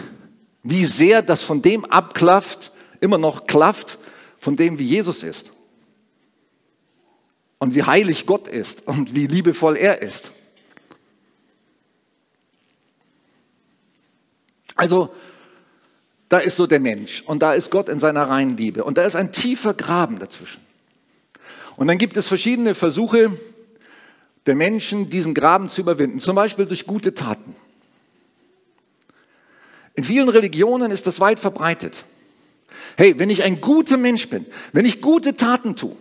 wie 0.63 0.85
sehr 0.85 1.21
das 1.21 1.43
von 1.43 1.61
dem 1.61 1.85
abklafft, 1.85 2.71
immer 2.99 3.17
noch 3.17 3.47
klafft, 3.47 3.99
von 4.39 4.55
dem, 4.55 4.79
wie 4.79 4.85
Jesus 4.85 5.23
ist. 5.23 5.51
Und 7.59 7.73
wie 7.73 7.83
heilig 7.83 8.25
Gott 8.25 8.47
ist 8.47 8.87
und 8.87 9.15
wie 9.15 9.27
liebevoll 9.27 9.77
er 9.77 10.01
ist. 10.01 10.31
Also, 14.75 15.09
da 16.29 16.37
ist 16.37 16.55
so 16.55 16.67
der 16.67 16.79
Mensch 16.79 17.23
und 17.25 17.41
da 17.41 17.53
ist 17.53 17.71
Gott 17.71 17.89
in 17.89 17.99
seiner 17.99 18.29
reinen 18.29 18.57
Liebe 18.57 18.83
und 18.83 18.97
da 18.97 19.03
ist 19.03 19.15
ein 19.15 19.31
tiefer 19.31 19.73
Graben 19.73 20.19
dazwischen. 20.19 20.61
Und 21.77 21.87
dann 21.87 21.97
gibt 21.97 22.17
es 22.17 22.27
verschiedene 22.27 22.75
Versuche, 22.75 23.37
der 24.47 24.55
Menschen, 24.55 25.09
diesen 25.09 25.33
Graben 25.33 25.69
zu 25.69 25.81
überwinden, 25.81 26.19
zum 26.19 26.35
Beispiel 26.35 26.65
durch 26.65 26.85
gute 26.85 27.13
Taten. 27.13 27.55
In 29.93 30.03
vielen 30.03 30.29
Religionen 30.29 30.91
ist 30.91 31.07
das 31.07 31.19
weit 31.19 31.39
verbreitet. 31.39 32.05
Hey, 32.95 33.19
wenn 33.19 33.29
ich 33.29 33.43
ein 33.43 33.61
guter 33.61 33.97
Mensch 33.97 34.29
bin, 34.29 34.45
wenn 34.71 34.85
ich 34.85 35.01
gute 35.01 35.35
Taten 35.35 35.75
tue, 35.75 35.95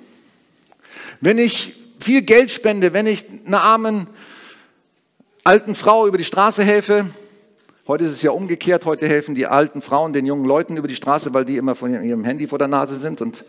wenn 1.20 1.38
ich 1.38 1.74
viel 2.00 2.22
Geld 2.22 2.50
spende, 2.50 2.92
wenn 2.92 3.06
ich 3.06 3.24
einer 3.46 3.62
armen 3.62 4.06
alten 5.44 5.74
Frau 5.74 6.06
über 6.06 6.18
die 6.18 6.24
Straße 6.24 6.62
helfe, 6.62 7.06
heute 7.87 8.04
ist 8.04 8.12
es 8.12 8.22
ja 8.22 8.30
umgekehrt, 8.30 8.85
heute 8.85 9.09
helfen 9.09 9.35
die 9.35 9.46
alten 9.46 9.80
Frauen 9.82 10.12
den 10.12 10.26
jungen 10.26 10.44
Leuten 10.44 10.76
über 10.76 10.88
die 10.88 10.94
Straße, 10.94 11.32
weil 11.35 11.44
die 11.44 11.56
immer 11.56 11.74
von 11.74 11.92
ihrem 12.02 12.24
Handy 12.24 12.46
vor 12.46 12.59
der 12.59 12.68
Nase 12.68 12.96
sind 12.96 13.20
und 13.20 13.44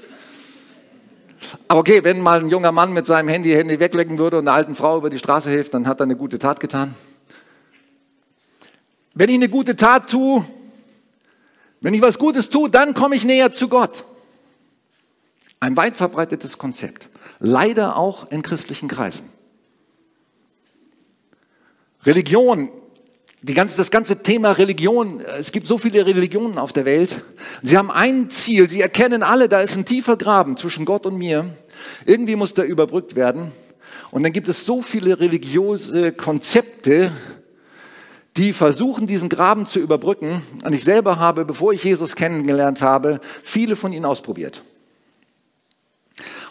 aber 1.68 1.80
okay, 1.80 2.04
wenn 2.04 2.22
mal 2.22 2.40
ein 2.40 2.50
junger 2.50 2.72
Mann 2.72 2.94
mit 2.94 3.06
seinem 3.06 3.30
Handy 3.30 3.52
Handy 3.52 3.80
weglecken 3.80 4.18
würde 4.18 4.38
und 4.38 4.48
einer 4.48 4.56
alten 4.56 4.76
Frau 4.76 4.98
über 4.98 5.10
die 5.10 5.20
Straße 5.20 5.50
hilft, 5.50 5.74
dann 5.74 5.88
hat 5.88 6.00
er 6.00 6.04
eine 6.04 6.16
gute 6.16 6.40
Tat 6.40 6.60
getan. 6.60 6.96
Wenn 9.14 9.30
ich 9.30 9.36
eine 9.36 9.50
gute 9.50 9.76
Tat 9.76 10.10
tue, 10.10 10.46
Wenn 11.80 11.94
ich 11.94 12.02
was 12.02 12.18
Gutes 12.18 12.50
tue, 12.50 12.70
dann 12.70 12.94
komme 12.94 13.16
ich 13.16 13.24
näher 13.24 13.52
zu 13.52 13.70
Gott. 13.70 14.04
Ein 15.60 15.78
weit 15.78 15.96
verbreitetes 15.96 16.58
Konzept. 16.58 17.10
Leider 17.40 17.98
auch 17.98 18.32
in 18.32 18.42
christlichen 18.42 18.88
Kreisen. 18.88 19.30
Religion, 22.04 22.70
ganze, 23.54 23.78
das 23.78 23.92
ganze 23.92 24.24
Thema 24.24 24.52
Religion, 24.52 25.22
es 25.40 25.52
gibt 25.52 25.68
so 25.68 25.78
viele 25.78 26.06
Religionen 26.06 26.58
auf 26.58 26.74
der 26.74 26.86
Welt. 26.86 27.22
Sie 27.62 27.78
haben 27.78 27.92
ein 27.92 28.30
Ziel, 28.30 28.70
sie 28.70 28.82
erkennen 28.82 29.24
alle, 29.24 29.50
da 29.50 29.62
ist 29.62 29.76
ein 29.76 29.86
tiefer 29.86 30.18
Graben 30.18 30.58
zwischen 30.58 30.86
Gott 30.86 31.06
und 31.06 31.18
mir. 31.18 31.50
Irgendwie 32.06 32.36
muss 32.36 32.54
der 32.54 32.66
überbrückt 32.66 33.16
werden. 33.16 33.52
Und 34.12 34.24
dann 34.24 34.34
gibt 34.34 34.50
es 34.50 34.66
so 34.66 34.82
viele 34.82 35.20
religiöse 35.20 36.12
Konzepte, 36.12 37.12
die 38.38 38.54
versuchen, 38.54 39.08
diesen 39.08 39.30
Graben 39.30 39.66
zu 39.66 39.80
überbrücken. 39.80 40.42
Und 40.64 40.74
ich 40.74 40.84
selber 40.84 41.20
habe, 41.20 41.44
bevor 41.46 41.74
ich 41.74 41.84
Jesus 41.84 42.16
kennengelernt 42.16 42.82
habe, 42.82 43.20
viele 43.44 43.76
von 43.76 43.94
ihnen 43.94 44.06
ausprobiert. 44.06 44.64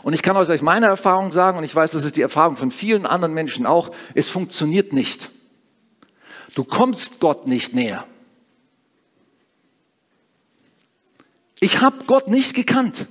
Und 0.02 0.12
ich 0.12 0.22
kann 0.22 0.36
euch 0.36 0.62
meine 0.62 0.86
Erfahrung 0.86 1.32
sagen, 1.32 1.58
und 1.58 1.64
ich 1.64 1.74
weiß, 1.74 1.90
das 1.92 2.04
ist 2.04 2.16
die 2.16 2.22
Erfahrung 2.22 2.56
von 2.56 2.70
vielen 2.70 3.06
anderen 3.06 3.34
Menschen 3.34 3.66
auch, 3.66 3.90
es 4.14 4.28
funktioniert 4.28 4.92
nicht. 4.92 5.30
Du 6.56 6.64
kommst 6.64 7.20
Gott 7.20 7.46
nicht 7.46 7.74
näher. 7.74 8.06
Ich 11.60 11.82
habe 11.82 12.04
Gott 12.06 12.28
nicht 12.28 12.54
gekannt, 12.54 13.06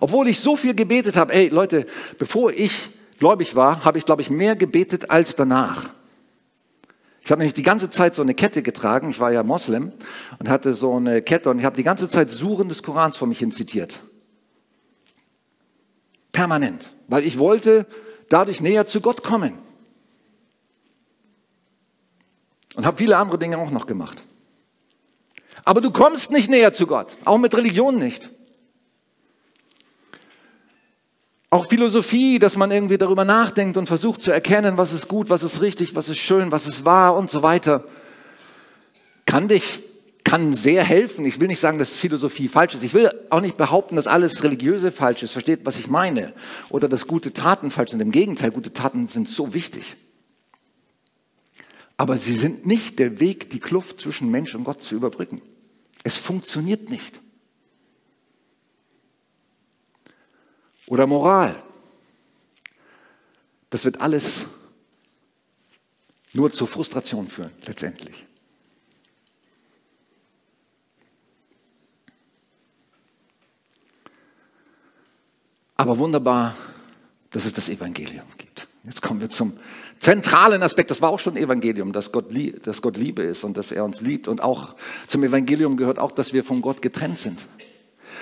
obwohl 0.00 0.28
ich 0.28 0.38
so 0.38 0.54
viel 0.54 0.74
gebetet 0.74 1.16
habe. 1.16 1.32
Ey 1.32 1.48
Leute, 1.48 1.88
bevor 2.18 2.52
ich 2.52 2.90
gläubig 3.18 3.56
war, 3.56 3.84
habe 3.84 3.98
ich, 3.98 4.04
glaube 4.04 4.22
ich, 4.22 4.30
mehr 4.30 4.54
gebetet 4.54 5.10
als 5.10 5.34
danach. 5.34 5.90
Ich 7.20 7.32
habe 7.32 7.40
nämlich 7.40 7.54
die 7.54 7.64
ganze 7.64 7.90
Zeit 7.90 8.14
so 8.14 8.22
eine 8.22 8.34
Kette 8.34 8.62
getragen. 8.62 9.10
Ich 9.10 9.18
war 9.18 9.32
ja 9.32 9.42
Moslem 9.42 9.90
und 10.38 10.48
hatte 10.48 10.72
so 10.72 10.94
eine 10.94 11.20
Kette 11.20 11.50
und 11.50 11.58
ich 11.58 11.64
habe 11.64 11.76
die 11.76 11.82
ganze 11.82 12.08
Zeit 12.08 12.30
Suren 12.30 12.68
des 12.68 12.84
Korans 12.84 13.16
vor 13.16 13.26
mich 13.26 13.40
hin 13.40 13.50
zitiert. 13.50 13.98
Permanent. 16.30 16.92
Weil 17.08 17.24
ich 17.24 17.40
wollte 17.40 17.86
dadurch 18.28 18.60
näher 18.60 18.86
zu 18.86 19.00
Gott 19.00 19.24
kommen. 19.24 19.63
Und 22.74 22.86
habe 22.86 22.96
viele 22.96 23.16
andere 23.16 23.38
Dinge 23.38 23.58
auch 23.58 23.70
noch 23.70 23.86
gemacht. 23.86 24.22
Aber 25.64 25.80
du 25.80 25.90
kommst 25.90 26.30
nicht 26.30 26.50
näher 26.50 26.72
zu 26.72 26.86
Gott, 26.86 27.16
auch 27.24 27.38
mit 27.38 27.56
Religion 27.56 27.98
nicht. 27.98 28.30
Auch 31.50 31.68
Philosophie, 31.68 32.40
dass 32.40 32.56
man 32.56 32.72
irgendwie 32.72 32.98
darüber 32.98 33.24
nachdenkt 33.24 33.76
und 33.76 33.86
versucht 33.86 34.22
zu 34.22 34.32
erkennen, 34.32 34.76
was 34.76 34.92
ist 34.92 35.06
gut, 35.06 35.30
was 35.30 35.44
ist 35.44 35.62
richtig, 35.62 35.94
was 35.94 36.08
ist 36.08 36.18
schön, 36.18 36.50
was 36.50 36.66
ist 36.66 36.84
wahr 36.84 37.14
und 37.14 37.30
so 37.30 37.44
weiter, 37.44 37.84
kann 39.24 39.46
dich, 39.46 39.84
kann 40.24 40.52
sehr 40.52 40.82
helfen. 40.82 41.24
Ich 41.24 41.38
will 41.38 41.46
nicht 41.46 41.60
sagen, 41.60 41.78
dass 41.78 41.94
Philosophie 41.94 42.48
falsch 42.48 42.74
ist. 42.74 42.82
Ich 42.82 42.92
will 42.92 43.10
auch 43.30 43.40
nicht 43.40 43.56
behaupten, 43.56 43.94
dass 43.94 44.08
alles 44.08 44.42
Religiöse 44.42 44.90
falsch 44.90 45.22
ist. 45.22 45.30
Versteht, 45.30 45.60
was 45.64 45.78
ich 45.78 45.86
meine? 45.86 46.32
Oder 46.70 46.88
dass 46.88 47.06
gute 47.06 47.32
Taten 47.32 47.70
falsch 47.70 47.92
sind. 47.92 48.00
Im 48.00 48.10
Gegenteil, 48.10 48.50
gute 48.50 48.72
Taten 48.72 49.06
sind 49.06 49.28
so 49.28 49.54
wichtig. 49.54 49.96
Aber 51.96 52.16
sie 52.16 52.34
sind 52.34 52.66
nicht 52.66 52.98
der 52.98 53.20
Weg, 53.20 53.50
die 53.50 53.60
Kluft 53.60 54.00
zwischen 54.00 54.30
Mensch 54.30 54.54
und 54.54 54.64
Gott 54.64 54.82
zu 54.82 54.94
überbrücken. 54.94 55.40
Es 56.02 56.16
funktioniert 56.16 56.90
nicht. 56.90 57.20
oder 60.86 61.06
Moral. 61.06 61.62
Das 63.70 63.84
wird 63.84 64.00
alles 64.00 64.46
nur 66.32 66.52
zur 66.52 66.68
Frustration 66.68 67.28
führen, 67.28 67.52
letztendlich. 67.66 68.26
Aber 75.76 75.98
wunderbar, 75.98 76.56
dass 77.30 77.44
es 77.44 77.52
das 77.52 77.68
Evangelium 77.68 78.26
gibt. 78.38 78.68
Jetzt 78.84 79.02
kommen 79.02 79.20
wir 79.20 79.30
zum 79.30 79.58
zentralen 80.04 80.62
Aspekt. 80.62 80.90
Das 80.90 81.00
war 81.00 81.10
auch 81.10 81.18
schon 81.18 81.36
Evangelium, 81.36 81.92
dass 81.92 82.12
Gott, 82.12 82.26
dass 82.64 82.82
Gott 82.82 82.98
Liebe 82.98 83.22
ist 83.22 83.42
und 83.42 83.56
dass 83.56 83.72
er 83.72 83.84
uns 83.84 84.02
liebt. 84.02 84.28
Und 84.28 84.42
auch 84.42 84.76
zum 85.06 85.24
Evangelium 85.24 85.78
gehört 85.78 85.98
auch, 85.98 86.12
dass 86.12 86.34
wir 86.34 86.44
von 86.44 86.60
Gott 86.60 86.82
getrennt 86.82 87.18
sind. 87.18 87.46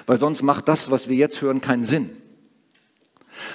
Weil 0.06 0.18
sonst 0.18 0.42
macht 0.42 0.68
das, 0.68 0.92
was 0.92 1.08
wir 1.08 1.16
jetzt 1.16 1.42
hören, 1.42 1.60
keinen 1.60 1.82
Sinn. 1.82 2.10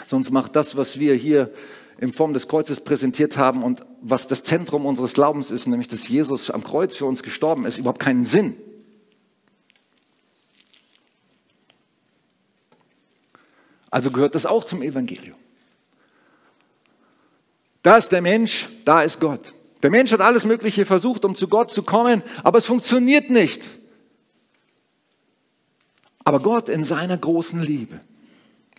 Sonst 0.07 0.31
macht 0.31 0.57
das, 0.57 0.75
was 0.75 0.99
wir 0.99 1.15
hier 1.15 1.53
in 1.99 2.11
Form 2.11 2.33
des 2.33 2.49
Kreuzes 2.49 2.81
präsentiert 2.81 3.37
haben 3.37 3.63
und 3.63 3.85
was 4.01 4.27
das 4.27 4.43
Zentrum 4.43 4.85
unseres 4.85 5.13
Glaubens 5.13 5.49
ist, 5.49 5.65
nämlich 5.65 5.87
dass 5.87 6.07
Jesus 6.07 6.51
am 6.51 6.63
Kreuz 6.63 6.97
für 6.97 7.05
uns 7.05 7.23
gestorben 7.23 7.65
ist, 7.65 7.79
überhaupt 7.79 7.99
keinen 7.99 8.25
Sinn. 8.25 8.55
Also 13.89 14.11
gehört 14.11 14.35
das 14.35 14.45
auch 14.45 14.65
zum 14.65 14.81
Evangelium. 14.81 15.37
Da 17.87 17.95
ist 17.95 18.11
der 18.11 18.21
Mensch, 18.21 18.67
da 18.83 19.01
ist 19.01 19.17
Gott. 19.21 19.53
Der 19.81 19.89
Mensch 19.89 20.11
hat 20.11 20.19
alles 20.19 20.43
Mögliche 20.43 20.85
versucht, 20.85 21.23
um 21.23 21.35
zu 21.35 21.47
Gott 21.47 21.71
zu 21.71 21.83
kommen, 21.83 22.21
aber 22.43 22.57
es 22.57 22.65
funktioniert 22.65 23.29
nicht. 23.29 23.63
Aber 26.25 26.41
Gott 26.41 26.67
in 26.67 26.83
seiner 26.83 27.17
großen 27.17 27.61
Liebe 27.61 28.01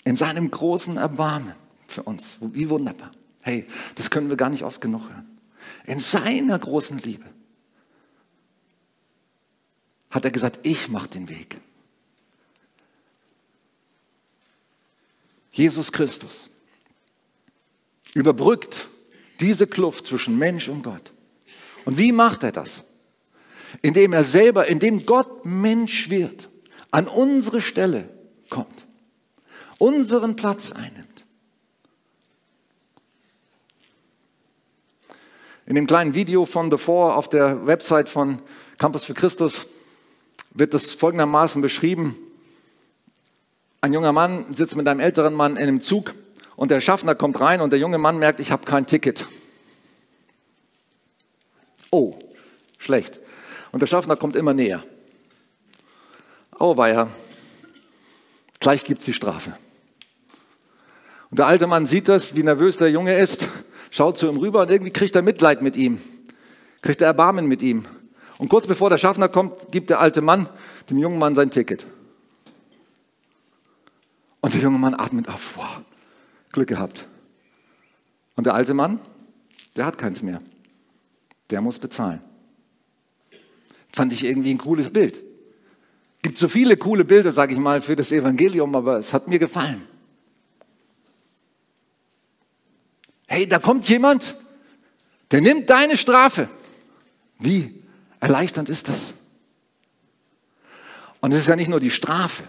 in 0.04 0.14
seinem 0.14 0.50
großen 0.50 0.98
Erbarmen 0.98 1.54
für 1.86 2.02
uns. 2.02 2.36
Wie 2.42 2.68
wunderbar. 2.68 3.10
Hey, 3.40 3.66
das 3.94 4.10
können 4.10 4.28
wir 4.28 4.36
gar 4.36 4.50
nicht 4.50 4.64
oft 4.64 4.82
genug 4.82 5.08
hören. 5.08 5.38
In 5.86 6.00
seiner 6.00 6.58
großen 6.58 6.98
Liebe 6.98 7.24
hat 10.10 10.26
er 10.26 10.30
gesagt, 10.30 10.58
ich 10.64 10.90
mache 10.90 11.08
den 11.08 11.30
Weg. 11.30 11.58
Jesus 15.50 15.92
Christus 15.92 16.50
überbrückt 18.12 18.90
diese 19.40 19.66
Kluft 19.66 20.06
zwischen 20.06 20.38
Mensch 20.38 20.68
und 20.68 20.82
Gott. 20.82 21.12
Und 21.84 21.98
wie 21.98 22.12
macht 22.12 22.42
er 22.42 22.52
das? 22.52 22.84
Indem 23.82 24.12
er 24.12 24.24
selber, 24.24 24.66
indem 24.66 25.06
Gott 25.06 25.44
Mensch 25.44 26.10
wird, 26.10 26.48
an 26.90 27.06
unsere 27.06 27.60
Stelle 27.60 28.08
kommt 28.50 28.88
unseren 29.78 30.36
Platz 30.36 30.72
einnimmt. 30.72 31.24
In 35.66 35.74
dem 35.74 35.86
kleinen 35.86 36.14
Video 36.14 36.46
von 36.46 36.70
The 36.70 36.78
Four 36.78 37.16
auf 37.16 37.28
der 37.28 37.66
Website 37.66 38.08
von 38.08 38.40
Campus 38.78 39.04
für 39.04 39.14
Christus 39.14 39.66
wird 40.50 40.74
das 40.74 40.92
folgendermaßen 40.92 41.62
beschrieben. 41.62 42.16
Ein 43.80 43.92
junger 43.92 44.12
Mann 44.12 44.46
sitzt 44.54 44.76
mit 44.76 44.88
einem 44.88 45.00
älteren 45.00 45.34
Mann 45.34 45.56
in 45.56 45.68
einem 45.68 45.80
Zug 45.80 46.14
und 46.58 46.72
der 46.72 46.80
Schaffner 46.80 47.14
kommt 47.14 47.38
rein 47.38 47.60
und 47.60 47.70
der 47.70 47.78
junge 47.78 47.98
Mann 47.98 48.18
merkt, 48.18 48.40
ich 48.40 48.50
habe 48.50 48.64
kein 48.66 48.84
Ticket. 48.84 49.24
Oh, 51.92 52.18
schlecht. 52.78 53.20
Und 53.70 53.80
der 53.80 53.86
Schaffner 53.86 54.16
kommt 54.16 54.34
immer 54.34 54.54
näher. 54.54 54.82
Oh, 56.58 56.76
weia. 56.76 57.10
Gleich 58.58 58.82
gibt 58.82 59.02
es 59.02 59.06
die 59.06 59.12
Strafe. 59.12 59.56
Und 61.30 61.38
der 61.38 61.46
alte 61.46 61.68
Mann 61.68 61.86
sieht 61.86 62.08
das, 62.08 62.34
wie 62.34 62.42
nervös 62.42 62.76
der 62.76 62.90
Junge 62.90 63.16
ist, 63.16 63.46
schaut 63.92 64.18
zu 64.18 64.28
ihm 64.28 64.38
rüber 64.38 64.62
und 64.62 64.70
irgendwie 64.72 64.92
kriegt 64.92 65.14
er 65.14 65.22
Mitleid 65.22 65.62
mit 65.62 65.76
ihm, 65.76 66.00
kriegt 66.82 67.00
er 67.00 67.06
Erbarmen 67.06 67.46
mit 67.46 67.62
ihm. 67.62 67.86
Und 68.36 68.48
kurz 68.48 68.66
bevor 68.66 68.90
der 68.90 68.98
Schaffner 68.98 69.28
kommt, 69.28 69.70
gibt 69.70 69.90
der 69.90 70.00
alte 70.00 70.22
Mann 70.22 70.48
dem 70.90 70.98
jungen 70.98 71.20
Mann 71.20 71.36
sein 71.36 71.52
Ticket. 71.52 71.86
Und 74.40 74.54
der 74.54 74.60
junge 74.60 74.78
Mann 74.78 74.94
atmet 74.98 75.28
auf. 75.28 75.56
Wow, 75.56 75.82
Glück 76.52 76.68
gehabt. 76.68 77.06
Und 78.36 78.44
der 78.44 78.54
alte 78.54 78.74
Mann, 78.74 79.00
der 79.76 79.86
hat 79.86 79.98
keins 79.98 80.22
mehr. 80.22 80.40
Der 81.50 81.60
muss 81.60 81.78
bezahlen. 81.78 82.20
Fand 83.92 84.12
ich 84.12 84.24
irgendwie 84.24 84.50
ein 84.52 84.58
cooles 84.58 84.90
Bild. 84.90 85.20
Gibt 86.22 86.38
so 86.38 86.48
viele 86.48 86.76
coole 86.76 87.04
Bilder, 87.04 87.32
sage 87.32 87.54
ich 87.54 87.58
mal, 87.58 87.80
für 87.80 87.96
das 87.96 88.12
Evangelium, 88.12 88.74
aber 88.74 88.98
es 88.98 89.12
hat 89.12 89.28
mir 89.28 89.38
gefallen. 89.38 89.86
hey, 93.28 93.46
da 93.46 93.60
kommt 93.60 93.88
jemand, 93.88 94.34
der 95.30 95.40
nimmt 95.40 95.70
deine 95.70 95.96
Strafe. 95.96 96.48
Wie 97.38 97.82
erleichternd 98.18 98.68
ist 98.68 98.88
das? 98.88 99.14
Und 101.20 101.32
es 101.32 101.40
ist 101.40 101.48
ja 101.48 101.54
nicht 101.54 101.68
nur 101.68 101.78
die 101.78 101.90
Strafe. 101.90 102.42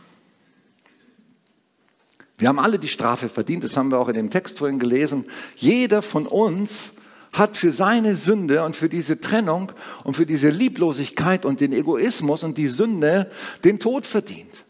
Wir 2.40 2.48
haben 2.48 2.60
alle 2.60 2.80
die 2.80 2.88
Strafe 2.88 3.30
verdient, 3.30 3.64
das 3.64 3.78
haben 3.78 3.92
wir 3.92 4.00
auch 4.00 4.08
in 4.08 4.16
dem 4.16 4.30
Text 4.30 4.58
vorhin 4.58 4.80
gelesen. 4.80 5.26
Jeder 5.56 6.02
von 6.02 6.26
uns 6.26 6.94
hat 7.32 7.58
für 7.58 7.72
seine 7.72 8.16
Sünde 8.16 8.64
und 8.64 8.76
für 8.76 8.90
diese 8.90 9.22
Trennung 9.22 9.72
und 10.04 10.16
für 10.16 10.26
diese 10.26 10.50
Lieblosigkeit 10.50 11.46
und 11.46 11.60
den 11.60 11.74
Egoismus 11.74 12.44
und 12.44 12.58
die 12.58 12.70
Sünde 12.70 13.30
den 13.64 13.80
Tod 13.80 14.08
verdient. 14.08 14.66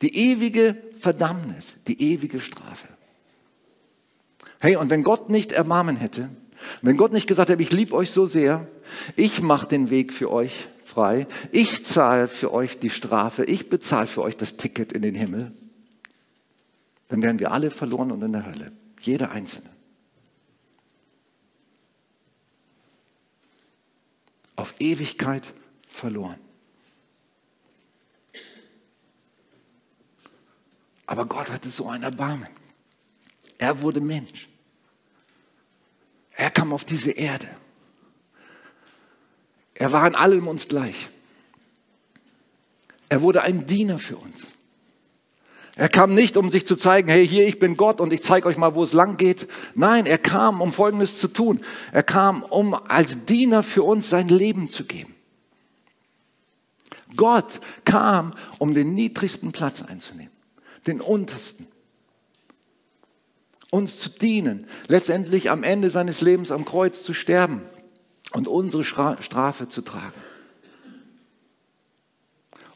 Die 0.00 0.16
ewige 0.30 0.76
Verdammnis, 1.00 1.76
die 1.86 2.00
ewige 2.12 2.40
Strafe. 2.40 2.88
Hey, 4.60 4.76
und 4.76 4.88
wenn 4.88 5.02
Gott 5.02 5.28
nicht 5.28 5.52
Erbarmen 5.52 5.96
hätte, 5.96 6.30
wenn 6.80 6.96
Gott 6.96 7.12
nicht 7.12 7.26
gesagt 7.26 7.50
hätte, 7.50 7.62
ich 7.62 7.72
liebe 7.72 7.94
euch 7.94 8.10
so 8.10 8.24
sehr, 8.24 8.66
ich 9.14 9.42
mache 9.42 9.68
den 9.68 9.90
Weg 9.90 10.12
für 10.12 10.30
euch 10.30 10.54
frei, 10.54 10.78
frei, 10.98 11.28
ich 11.52 11.84
zahle 11.84 12.26
für 12.26 12.52
euch 12.52 12.80
die 12.80 12.90
Strafe, 12.90 13.44
ich 13.44 13.68
bezahle 13.68 14.08
für 14.08 14.22
euch 14.22 14.36
das 14.36 14.56
Ticket 14.56 14.92
in 14.92 15.02
den 15.02 15.14
Himmel, 15.14 15.52
dann 17.08 17.22
wären 17.22 17.38
wir 17.38 17.52
alle 17.52 17.70
verloren 17.70 18.12
und 18.12 18.22
in 18.22 18.32
der 18.32 18.46
Hölle. 18.46 18.72
Jeder 19.00 19.30
Einzelne. 19.30 19.70
Auf 24.56 24.74
Ewigkeit 24.78 25.54
verloren. 25.88 26.38
Aber 31.06 31.24
Gott 31.24 31.50
hatte 31.50 31.70
so 31.70 31.88
ein 31.88 32.02
Erbarmen. 32.02 32.48
Er 33.56 33.80
wurde 33.80 34.00
Mensch. 34.00 34.48
Er 36.32 36.50
kam 36.50 36.72
auf 36.72 36.84
diese 36.84 37.12
Erde. 37.12 37.48
Er 39.74 39.92
war 39.92 40.06
in 40.06 40.14
allem 40.14 40.46
uns 40.48 40.68
gleich. 40.68 41.08
Er 43.08 43.22
wurde 43.22 43.42
ein 43.42 43.66
Diener 43.66 43.98
für 43.98 44.18
uns. 44.18 44.57
Er 45.78 45.88
kam 45.88 46.12
nicht, 46.12 46.36
um 46.36 46.50
sich 46.50 46.66
zu 46.66 46.74
zeigen, 46.74 47.08
hey, 47.08 47.26
hier, 47.26 47.46
ich 47.46 47.60
bin 47.60 47.76
Gott 47.76 48.00
und 48.00 48.12
ich 48.12 48.20
zeige 48.20 48.48
euch 48.48 48.56
mal, 48.56 48.74
wo 48.74 48.82
es 48.82 48.92
lang 48.92 49.16
geht. 49.16 49.46
Nein, 49.76 50.06
er 50.06 50.18
kam, 50.18 50.60
um 50.60 50.72
Folgendes 50.72 51.20
zu 51.20 51.28
tun. 51.28 51.60
Er 51.92 52.02
kam, 52.02 52.42
um 52.42 52.74
als 52.74 53.26
Diener 53.26 53.62
für 53.62 53.84
uns 53.84 54.10
sein 54.10 54.26
Leben 54.26 54.68
zu 54.68 54.84
geben. 54.84 55.14
Gott 57.14 57.60
kam, 57.84 58.34
um 58.58 58.74
den 58.74 58.92
niedrigsten 58.94 59.52
Platz 59.52 59.80
einzunehmen, 59.80 60.32
den 60.88 61.00
untersten. 61.00 61.68
Uns 63.70 64.00
zu 64.00 64.10
dienen, 64.10 64.66
letztendlich 64.88 65.48
am 65.48 65.62
Ende 65.62 65.90
seines 65.90 66.22
Lebens 66.22 66.50
am 66.50 66.64
Kreuz 66.64 67.04
zu 67.04 67.14
sterben 67.14 67.62
und 68.32 68.48
unsere 68.48 68.82
Strafe 68.82 69.68
zu 69.68 69.82
tragen. 69.82 70.20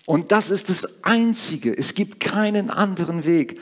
Und 0.07 0.33
das 0.33 0.51
ist 0.51 0.69
das 0.69 1.05
Einzige. 1.05 1.77
Es 1.77 1.95
gibt 1.95 2.21
keinen 2.21 2.71
anderen 2.71 3.25
Weg, 3.25 3.61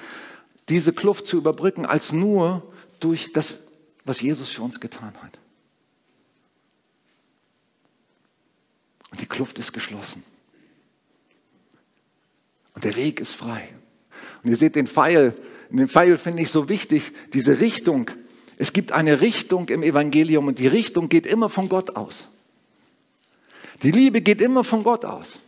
diese 0.68 0.92
Kluft 0.92 1.26
zu 1.26 1.36
überbrücken, 1.36 1.84
als 1.84 2.12
nur 2.12 2.62
durch 2.98 3.32
das, 3.32 3.60
was 4.04 4.20
Jesus 4.20 4.48
für 4.48 4.62
uns 4.62 4.80
getan 4.80 5.14
hat. 5.22 5.38
Und 9.10 9.20
die 9.20 9.26
Kluft 9.26 9.58
ist 9.58 9.72
geschlossen. 9.72 10.22
Und 12.74 12.84
der 12.84 12.96
Weg 12.96 13.20
ist 13.20 13.34
frei. 13.34 13.68
Und 14.42 14.50
ihr 14.50 14.56
seht 14.56 14.76
den 14.76 14.86
Pfeil. 14.86 15.34
In 15.70 15.76
dem 15.76 15.88
Pfeil 15.88 16.16
finde 16.16 16.42
ich 16.42 16.50
so 16.50 16.68
wichtig, 16.68 17.12
diese 17.32 17.60
Richtung. 17.60 18.10
Es 18.56 18.72
gibt 18.72 18.92
eine 18.92 19.20
Richtung 19.20 19.68
im 19.68 19.82
Evangelium 19.82 20.46
und 20.46 20.58
die 20.58 20.66
Richtung 20.66 21.08
geht 21.08 21.26
immer 21.26 21.48
von 21.48 21.68
Gott 21.68 21.96
aus. 21.96 22.28
Die 23.82 23.90
Liebe 23.90 24.20
geht 24.20 24.40
immer 24.40 24.64
von 24.64 24.82
Gott 24.82 25.04
aus. 25.04 25.40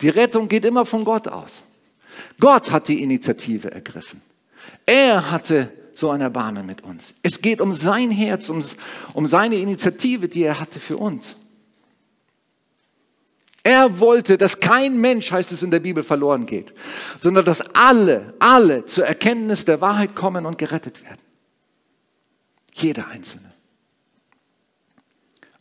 Die 0.00 0.08
Rettung 0.08 0.48
geht 0.48 0.64
immer 0.64 0.84
von 0.84 1.04
Gott 1.04 1.28
aus. 1.28 1.64
Gott 2.38 2.70
hat 2.70 2.88
die 2.88 3.02
Initiative 3.02 3.70
ergriffen. 3.70 4.20
Er 4.84 5.30
hatte 5.30 5.72
so 5.94 6.10
ein 6.10 6.20
Erbarmen 6.20 6.66
mit 6.66 6.82
uns. 6.82 7.14
Es 7.22 7.40
geht 7.40 7.60
um 7.60 7.72
sein 7.72 8.10
Herz, 8.10 8.48
um, 8.48 8.64
um 9.14 9.26
seine 9.26 9.56
Initiative, 9.56 10.28
die 10.28 10.42
er 10.42 10.60
hatte 10.60 10.80
für 10.80 10.96
uns. 10.96 11.36
Er 13.64 14.00
wollte, 14.00 14.38
dass 14.38 14.58
kein 14.58 15.00
Mensch, 15.00 15.30
heißt 15.30 15.52
es 15.52 15.62
in 15.62 15.70
der 15.70 15.80
Bibel, 15.80 16.02
verloren 16.02 16.46
geht, 16.46 16.74
sondern 17.20 17.44
dass 17.44 17.60
alle, 17.74 18.34
alle 18.40 18.86
zur 18.86 19.06
Erkenntnis 19.06 19.64
der 19.64 19.80
Wahrheit 19.80 20.16
kommen 20.16 20.46
und 20.46 20.58
gerettet 20.58 21.02
werden. 21.04 21.20
Jeder 22.74 23.06
Einzelne. 23.08 23.52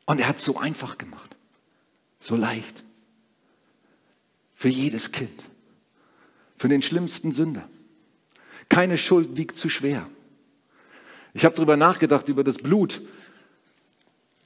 Und 0.06 0.20
er 0.20 0.28
hat 0.28 0.38
es 0.38 0.46
so 0.46 0.58
einfach 0.58 0.98
gemacht, 0.98 1.36
so 2.20 2.36
leicht. 2.36 2.84
Für 4.62 4.70
jedes 4.70 5.12
Kind. 5.12 5.44
Für 6.56 6.70
den 6.70 6.84
schlimmsten 6.84 7.32
Sünder. 7.32 7.68
Keine 8.70 9.00
Schuld 9.00 9.36
wiegt 9.36 9.58
zu 9.58 9.70
schwer. 9.70 10.08
Ich 11.34 11.46
habe 11.46 11.56
darüber 11.56 11.78
nachgedacht, 11.78 12.30
über 12.30 12.44
das 12.44 12.58
Blut, 12.58 13.02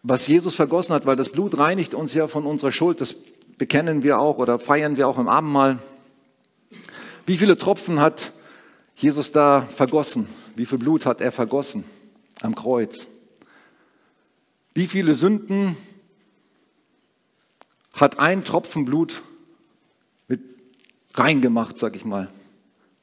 was 0.04 0.26
Jesus 0.26 0.56
vergossen 0.56 0.96
hat, 0.96 1.06
weil 1.06 1.18
das 1.18 1.28
Blut 1.28 1.58
reinigt 1.58 1.94
uns 1.94 2.14
ja 2.14 2.30
von 2.30 2.46
unserer 2.46 2.72
Schuld. 2.72 3.02
Das 3.02 3.14
bekennen 3.58 4.04
wir 4.04 4.18
auch 4.18 4.38
oder 4.38 4.58
feiern 4.58 4.96
wir 4.96 5.10
auch 5.10 5.18
im 5.18 5.28
Abendmahl. 5.28 5.80
Wie 7.26 7.36
viele 7.36 7.58
Tropfen 7.58 8.00
hat 8.00 8.32
Jesus 8.96 9.34
da 9.34 9.68
vergossen? 9.76 10.30
Wie 10.56 10.66
viel 10.66 10.78
Blut 10.78 11.06
hat 11.06 11.20
er 11.20 11.34
vergossen 11.34 11.84
am 12.42 12.56
Kreuz? 12.56 13.06
Wie 14.74 14.88
viele 14.88 15.14
Sünden 15.14 15.76
hat 17.96 18.18
ein 18.18 18.46
Tropfen 18.46 18.86
Blut 18.86 19.22
reingemacht, 21.18 21.78
sag 21.78 21.96
ich 21.96 22.06
mal. 22.06 22.30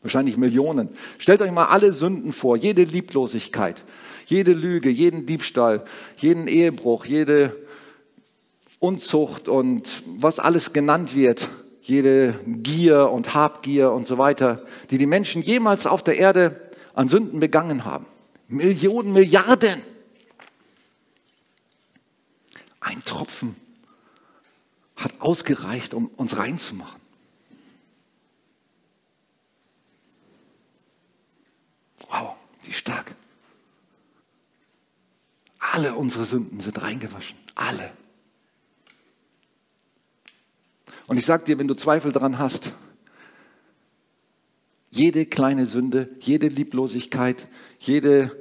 Wahrscheinlich 0.03 0.37
Millionen. 0.37 0.89
Stellt 1.19 1.43
euch 1.43 1.53
mal 1.53 1.67
alle 1.67 1.93
Sünden 1.93 2.33
vor, 2.33 2.57
jede 2.57 2.83
Lieblosigkeit, 2.83 3.85
jede 4.27 4.53
Lüge, 4.53 4.91
jeden 4.91 5.27
Diebstahl, 5.27 5.85
jeden 6.17 6.49
Ehebruch, 6.49 7.05
jede 7.05 7.57
Unzucht 8.81 9.49
und 9.49 10.03
was 10.19 10.41
alles 10.41 10.73
genannt 10.73 11.15
wird, 11.15 11.49
jede 11.83 12.35
Gier 12.47 13.11
und 13.11 13.35
Habgier 13.35 13.93
und 13.93 14.07
so 14.07 14.19
weiter, 14.19 14.65
die 14.91 14.99
die 14.99 15.07
Menschen 15.07 15.41
jemals 15.41 15.87
auf 15.87 16.03
der 16.03 16.19
Erde 16.19 16.61
an 16.95 17.09
Sünden 17.09 17.39
begangen 17.39 17.85
haben. 17.85 18.07
Millionen, 18.49 19.13
Milliarden. 19.13 19.81
Ein 22.81 23.05
Tropfen 23.05 23.55
hat 24.97 25.13
ausgereicht, 25.21 25.95
um 25.95 26.07
uns 26.17 26.37
reinzumachen. 26.37 27.02
Wow, 32.13 32.35
wie 32.65 32.73
stark. 32.73 33.15
Alle 35.59 35.95
unsere 35.95 36.27
Sünden 36.27 36.61
sind 36.61 36.83
reingewaschen. 36.83 37.39
Alle. 37.55 37.91
Und 41.07 41.17
ich 41.17 41.25
sage 41.25 41.45
dir, 41.45 41.59
wenn 41.59 41.69
du 41.69 41.75
Zweifel 41.75 42.13
daran 42.13 42.39
hast, 42.39 42.73
jede 44.91 45.25
kleine 45.25 45.65
Sünde, 45.65 46.11
jede 46.21 46.49
Lieblosigkeit, 46.49 47.49
jede, 47.79 48.37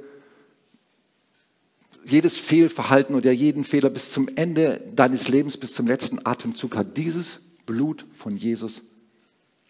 jedes 2.04 2.38
Fehlverhalten 2.38 3.14
oder 3.14 3.32
jeden 3.32 3.64
Fehler 3.64 3.88
bis 3.88 4.12
zum 4.12 4.28
Ende 4.36 4.82
deines 4.94 5.28
Lebens, 5.28 5.56
bis 5.56 5.72
zum 5.72 5.86
letzten 5.86 6.26
Atemzug 6.26 6.76
hat 6.76 6.98
dieses 6.98 7.40
Blut 7.64 8.04
von 8.14 8.36
Jesus 8.36 8.82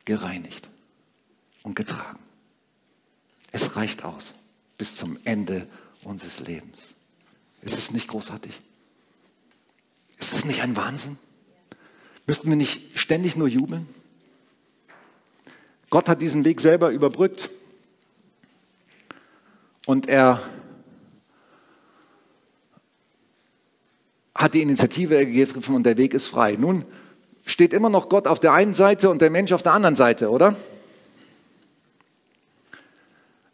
gereinigt 0.05 0.69
und 1.63 1.77
getragen. 1.77 2.19
Es 3.53 3.77
reicht 3.77 4.05
aus 4.05 4.35
bis 4.79 4.97
zum 4.97 5.19
Ende 5.25 5.69
unseres 6.03 6.41
Lebens. 6.41 6.95
Ist 7.61 7.79
es 7.79 7.93
nicht 7.93 8.09
großartig? 8.09 8.61
Ist 10.19 10.33
es 10.33 10.45
nicht 10.45 10.63
ein 10.63 10.75
Wahnsinn? 10.77 11.19
Müssten 12.27 12.49
wir 12.49 12.57
nicht 12.57 12.99
ständig 12.99 13.37
nur 13.37 13.47
jubeln? 13.49 13.87
Gott 15.91 16.09
hat 16.09 16.23
diesen 16.23 16.45
Weg 16.45 16.61
selber 16.61 16.91
überbrückt 16.91 17.51
und 19.85 20.09
er 20.09 20.43
hat 24.35 24.55
die 24.55 24.63
Initiative 24.63 25.17
ergriffen 25.17 25.75
und 25.75 25.85
der 25.85 25.99
Weg 25.99 26.15
ist 26.15 26.27
frei. 26.27 26.57
Nun 26.59 26.85
steht 27.45 27.75
immer 27.75 27.91
noch 27.91 28.09
Gott 28.09 28.27
auf 28.27 28.41
der 28.41 28.55
einen 28.55 28.75
Seite 28.75 29.11
und 29.11 29.21
der 29.21 29.31
Mensch 29.31 29.53
auf 29.53 29.63
der 29.63 29.75
anderen 29.75 29.95
Seite, 29.95 30.31
oder? 30.31 30.57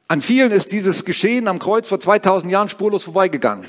An 0.09 0.23
vielen 0.23 0.53
ist 0.53 0.73
dieses 0.73 1.05
Geschehen 1.05 1.49
am 1.49 1.59
Kreuz 1.59 1.87
vor 1.87 2.01
2000 2.01 2.51
Jahren 2.51 2.71
spurlos 2.71 3.05
vorbeigegangen. 3.05 3.69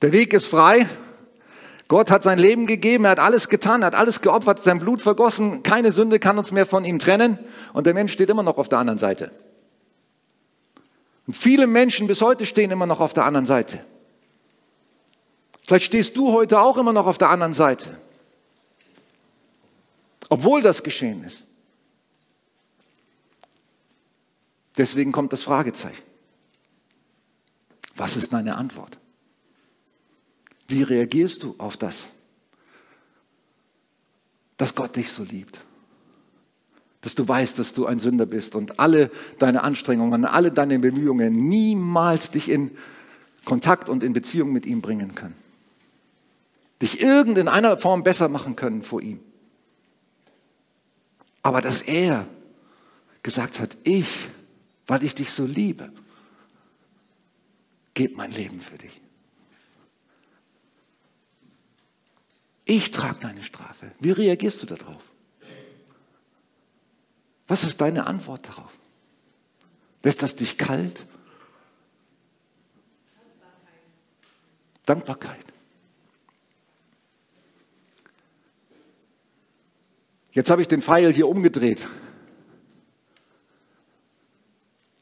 Der 0.00 0.12
Weg 0.12 0.32
ist 0.32 0.46
frei. 0.46 0.88
Gott 1.86 2.10
hat 2.10 2.22
sein 2.22 2.38
Leben 2.38 2.66
gegeben, 2.66 3.04
er 3.04 3.10
hat 3.10 3.18
alles 3.18 3.48
getan, 3.48 3.82
er 3.82 3.88
hat 3.88 3.94
alles 3.94 4.22
geopfert, 4.22 4.62
sein 4.62 4.78
Blut 4.78 5.02
vergossen. 5.02 5.62
Keine 5.62 5.92
Sünde 5.92 6.18
kann 6.18 6.38
uns 6.38 6.50
mehr 6.50 6.64
von 6.64 6.84
ihm 6.84 6.98
trennen. 6.98 7.38
Und 7.74 7.84
der 7.84 7.94
Mensch 7.94 8.12
steht 8.12 8.30
immer 8.30 8.42
noch 8.42 8.56
auf 8.56 8.68
der 8.68 8.78
anderen 8.78 8.98
Seite. 8.98 9.32
Und 11.26 11.36
viele 11.36 11.66
Menschen 11.66 12.06
bis 12.06 12.22
heute 12.22 12.46
stehen 12.46 12.70
immer 12.70 12.86
noch 12.86 13.00
auf 13.00 13.12
der 13.12 13.24
anderen 13.24 13.44
Seite. 13.44 13.80
Vielleicht 15.66 15.84
stehst 15.84 16.16
du 16.16 16.32
heute 16.32 16.60
auch 16.60 16.78
immer 16.78 16.92
noch 16.92 17.06
auf 17.06 17.18
der 17.18 17.28
anderen 17.28 17.54
Seite. 17.54 17.90
Obwohl 20.30 20.62
das 20.62 20.82
geschehen 20.82 21.22
ist. 21.24 21.44
Deswegen 24.76 25.12
kommt 25.12 25.32
das 25.32 25.42
Fragezeichen. 25.42 26.02
Was 27.96 28.16
ist 28.16 28.32
deine 28.32 28.56
Antwort? 28.56 28.98
Wie 30.68 30.82
reagierst 30.82 31.42
du 31.42 31.54
auf 31.58 31.76
das, 31.76 32.10
dass 34.56 34.74
Gott 34.74 34.96
dich 34.96 35.10
so 35.10 35.24
liebt? 35.24 35.60
Dass 37.00 37.14
du 37.14 37.26
weißt, 37.26 37.58
dass 37.58 37.74
du 37.74 37.86
ein 37.86 37.98
Sünder 37.98 38.26
bist 38.26 38.54
und 38.54 38.78
alle 38.78 39.10
deine 39.38 39.64
Anstrengungen, 39.64 40.24
alle 40.24 40.52
deine 40.52 40.78
Bemühungen 40.78 41.48
niemals 41.48 42.30
dich 42.30 42.48
in 42.48 42.70
Kontakt 43.44 43.88
und 43.88 44.04
in 44.04 44.12
Beziehung 44.12 44.52
mit 44.52 44.66
ihm 44.66 44.80
bringen 44.80 45.14
können. 45.14 45.34
dich 46.82 47.00
irgend 47.00 47.36
in 47.38 47.48
einer 47.48 47.76
Form 47.76 48.02
besser 48.02 48.28
machen 48.28 48.56
können 48.56 48.82
vor 48.82 49.02
ihm. 49.02 49.20
Aber 51.42 51.60
dass 51.60 51.82
er 51.82 52.26
gesagt 53.22 53.60
hat, 53.60 53.76
ich, 53.82 54.28
weil 54.90 55.04
ich 55.04 55.14
dich 55.14 55.30
so 55.30 55.46
liebe, 55.46 55.92
gebe 57.94 58.16
mein 58.16 58.32
Leben 58.32 58.60
für 58.60 58.76
dich. 58.76 59.00
Ich 62.64 62.90
trage 62.90 63.20
deine 63.20 63.40
Strafe. 63.44 63.92
Wie 64.00 64.10
reagierst 64.10 64.60
du 64.64 64.66
darauf? 64.66 65.00
Was 67.46 67.62
ist 67.62 67.80
deine 67.80 68.08
Antwort 68.08 68.48
darauf? 68.48 68.72
Lässt 70.02 70.22
das 70.22 70.34
dich 70.34 70.58
kalt? 70.58 71.06
Dankbarkeit. 74.86 75.46
Jetzt 80.32 80.50
habe 80.50 80.62
ich 80.62 80.68
den 80.68 80.82
Pfeil 80.82 81.12
hier 81.12 81.28
umgedreht. 81.28 81.86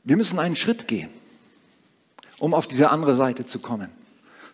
Wir 0.09 0.17
müssen 0.17 0.39
einen 0.39 0.57
Schritt 0.57 0.89
gehen, 0.89 1.11
um 2.39 2.55
auf 2.55 2.67
diese 2.67 2.89
andere 2.89 3.15
Seite 3.15 3.45
zu 3.45 3.59
kommen. 3.59 3.91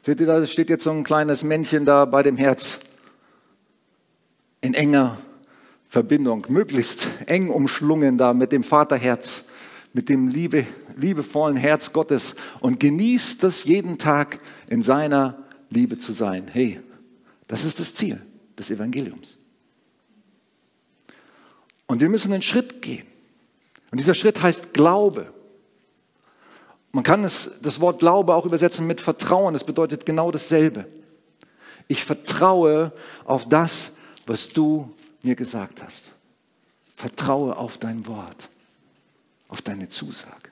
Seht 0.02 0.18
ihr, 0.18 0.26
da 0.26 0.44
steht 0.48 0.68
jetzt 0.68 0.82
so 0.82 0.90
ein 0.90 1.04
kleines 1.04 1.44
Männchen 1.44 1.84
da 1.84 2.06
bei 2.06 2.24
dem 2.24 2.36
Herz 2.36 2.80
in 4.62 4.74
enger 4.74 5.16
Verbindung, 5.88 6.44
möglichst 6.48 7.06
eng 7.26 7.50
umschlungen 7.50 8.18
da 8.18 8.34
mit 8.34 8.50
dem 8.50 8.64
Vaterherz, 8.64 9.44
mit 9.92 10.08
dem 10.08 10.26
liebe, 10.26 10.66
liebevollen 10.96 11.56
Herz 11.56 11.92
Gottes 11.92 12.34
und 12.58 12.80
genießt 12.80 13.40
das 13.44 13.62
jeden 13.62 13.96
Tag 13.96 14.38
in 14.66 14.82
seiner 14.82 15.38
Liebe 15.70 15.98
zu 15.98 16.10
sein. 16.10 16.48
Hey, 16.52 16.80
das 17.46 17.64
ist 17.64 17.78
das 17.78 17.94
Ziel 17.94 18.20
des 18.58 18.70
Evangeliums. 18.70 19.38
Und 21.86 22.00
wir 22.00 22.08
müssen 22.08 22.32
einen 22.32 22.42
Schritt 22.42 22.82
gehen. 22.82 23.06
Und 23.92 24.00
dieser 24.00 24.14
Schritt 24.14 24.42
heißt 24.42 24.74
Glaube. 24.74 25.32
Man 26.94 27.02
kann 27.02 27.24
es, 27.24 27.50
das 27.60 27.80
Wort 27.80 27.98
Glaube 27.98 28.36
auch 28.36 28.46
übersetzen 28.46 28.86
mit 28.86 29.00
Vertrauen. 29.00 29.52
Das 29.52 29.64
bedeutet 29.64 30.06
genau 30.06 30.30
dasselbe. 30.30 30.86
Ich 31.88 32.04
vertraue 32.04 32.92
auf 33.24 33.48
das, 33.48 33.94
was 34.26 34.48
du 34.48 34.94
mir 35.20 35.34
gesagt 35.34 35.82
hast. 35.82 36.04
Vertraue 36.94 37.56
auf 37.56 37.78
dein 37.78 38.06
Wort, 38.06 38.48
auf 39.48 39.60
deine 39.60 39.88
Zusage. 39.88 40.50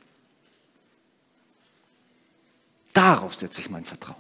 Darauf 2.93 3.37
setze 3.37 3.61
ich 3.61 3.71
mein 3.71 3.85
Vertrauen. 3.85 4.17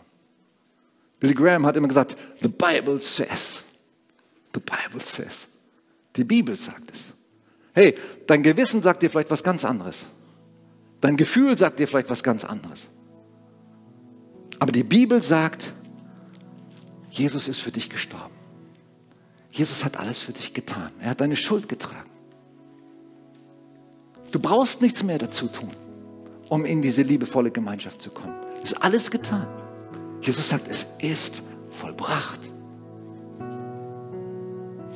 Billy 1.18 1.34
Graham 1.34 1.66
hat 1.66 1.76
immer 1.76 1.88
gesagt, 1.88 2.16
the 2.40 2.48
Bible 2.48 3.00
says. 3.00 3.64
The 4.54 4.60
Bible 4.60 5.04
says. 5.04 5.48
Die 6.14 6.24
Bibel 6.24 6.54
sagt 6.54 6.92
es. 6.92 7.06
Hey, 7.74 7.98
dein 8.28 8.44
Gewissen 8.44 8.80
sagt 8.80 9.02
dir 9.02 9.10
vielleicht 9.10 9.30
was 9.30 9.42
ganz 9.42 9.64
anderes. 9.64 10.06
Dein 11.02 11.16
Gefühl 11.16 11.58
sagt 11.58 11.80
dir 11.80 11.88
vielleicht 11.88 12.08
was 12.08 12.22
ganz 12.22 12.44
anderes. 12.44 12.88
Aber 14.60 14.70
die 14.70 14.84
Bibel 14.84 15.20
sagt, 15.20 15.72
Jesus 17.10 17.48
ist 17.48 17.58
für 17.58 17.72
dich 17.72 17.90
gestorben. 17.90 18.32
Jesus 19.50 19.84
hat 19.84 19.98
alles 19.98 20.20
für 20.20 20.32
dich 20.32 20.54
getan. 20.54 20.92
Er 21.00 21.10
hat 21.10 21.20
deine 21.20 21.34
Schuld 21.34 21.68
getragen. 21.68 22.08
Du 24.30 24.38
brauchst 24.38 24.80
nichts 24.80 25.02
mehr 25.02 25.18
dazu 25.18 25.48
tun, 25.48 25.72
um 26.48 26.64
in 26.64 26.80
diese 26.80 27.02
liebevolle 27.02 27.50
Gemeinschaft 27.50 28.00
zu 28.00 28.10
kommen. 28.10 28.34
Es 28.62 28.70
ist 28.70 28.78
alles 28.78 29.10
getan. 29.10 29.48
Jesus 30.22 30.48
sagt, 30.48 30.68
es 30.68 30.86
ist 31.00 31.42
vollbracht. 31.72 32.40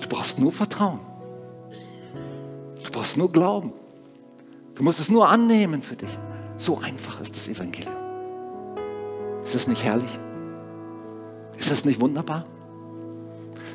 Du 0.00 0.08
brauchst 0.08 0.38
nur 0.38 0.52
Vertrauen. 0.52 1.00
Du 2.84 2.90
brauchst 2.92 3.16
nur 3.16 3.30
Glauben. 3.30 3.72
Du 4.76 4.82
musst 4.82 5.00
es 5.00 5.08
nur 5.08 5.28
annehmen 5.28 5.82
für 5.82 5.96
dich. 5.96 6.18
So 6.58 6.78
einfach 6.78 7.20
ist 7.20 7.34
das 7.34 7.48
Evangelium. 7.48 7.94
Ist 9.42 9.54
das 9.54 9.66
nicht 9.66 9.82
herrlich? 9.82 10.18
Ist 11.56 11.70
das 11.70 11.84
nicht 11.84 12.00
wunderbar? 12.00 12.44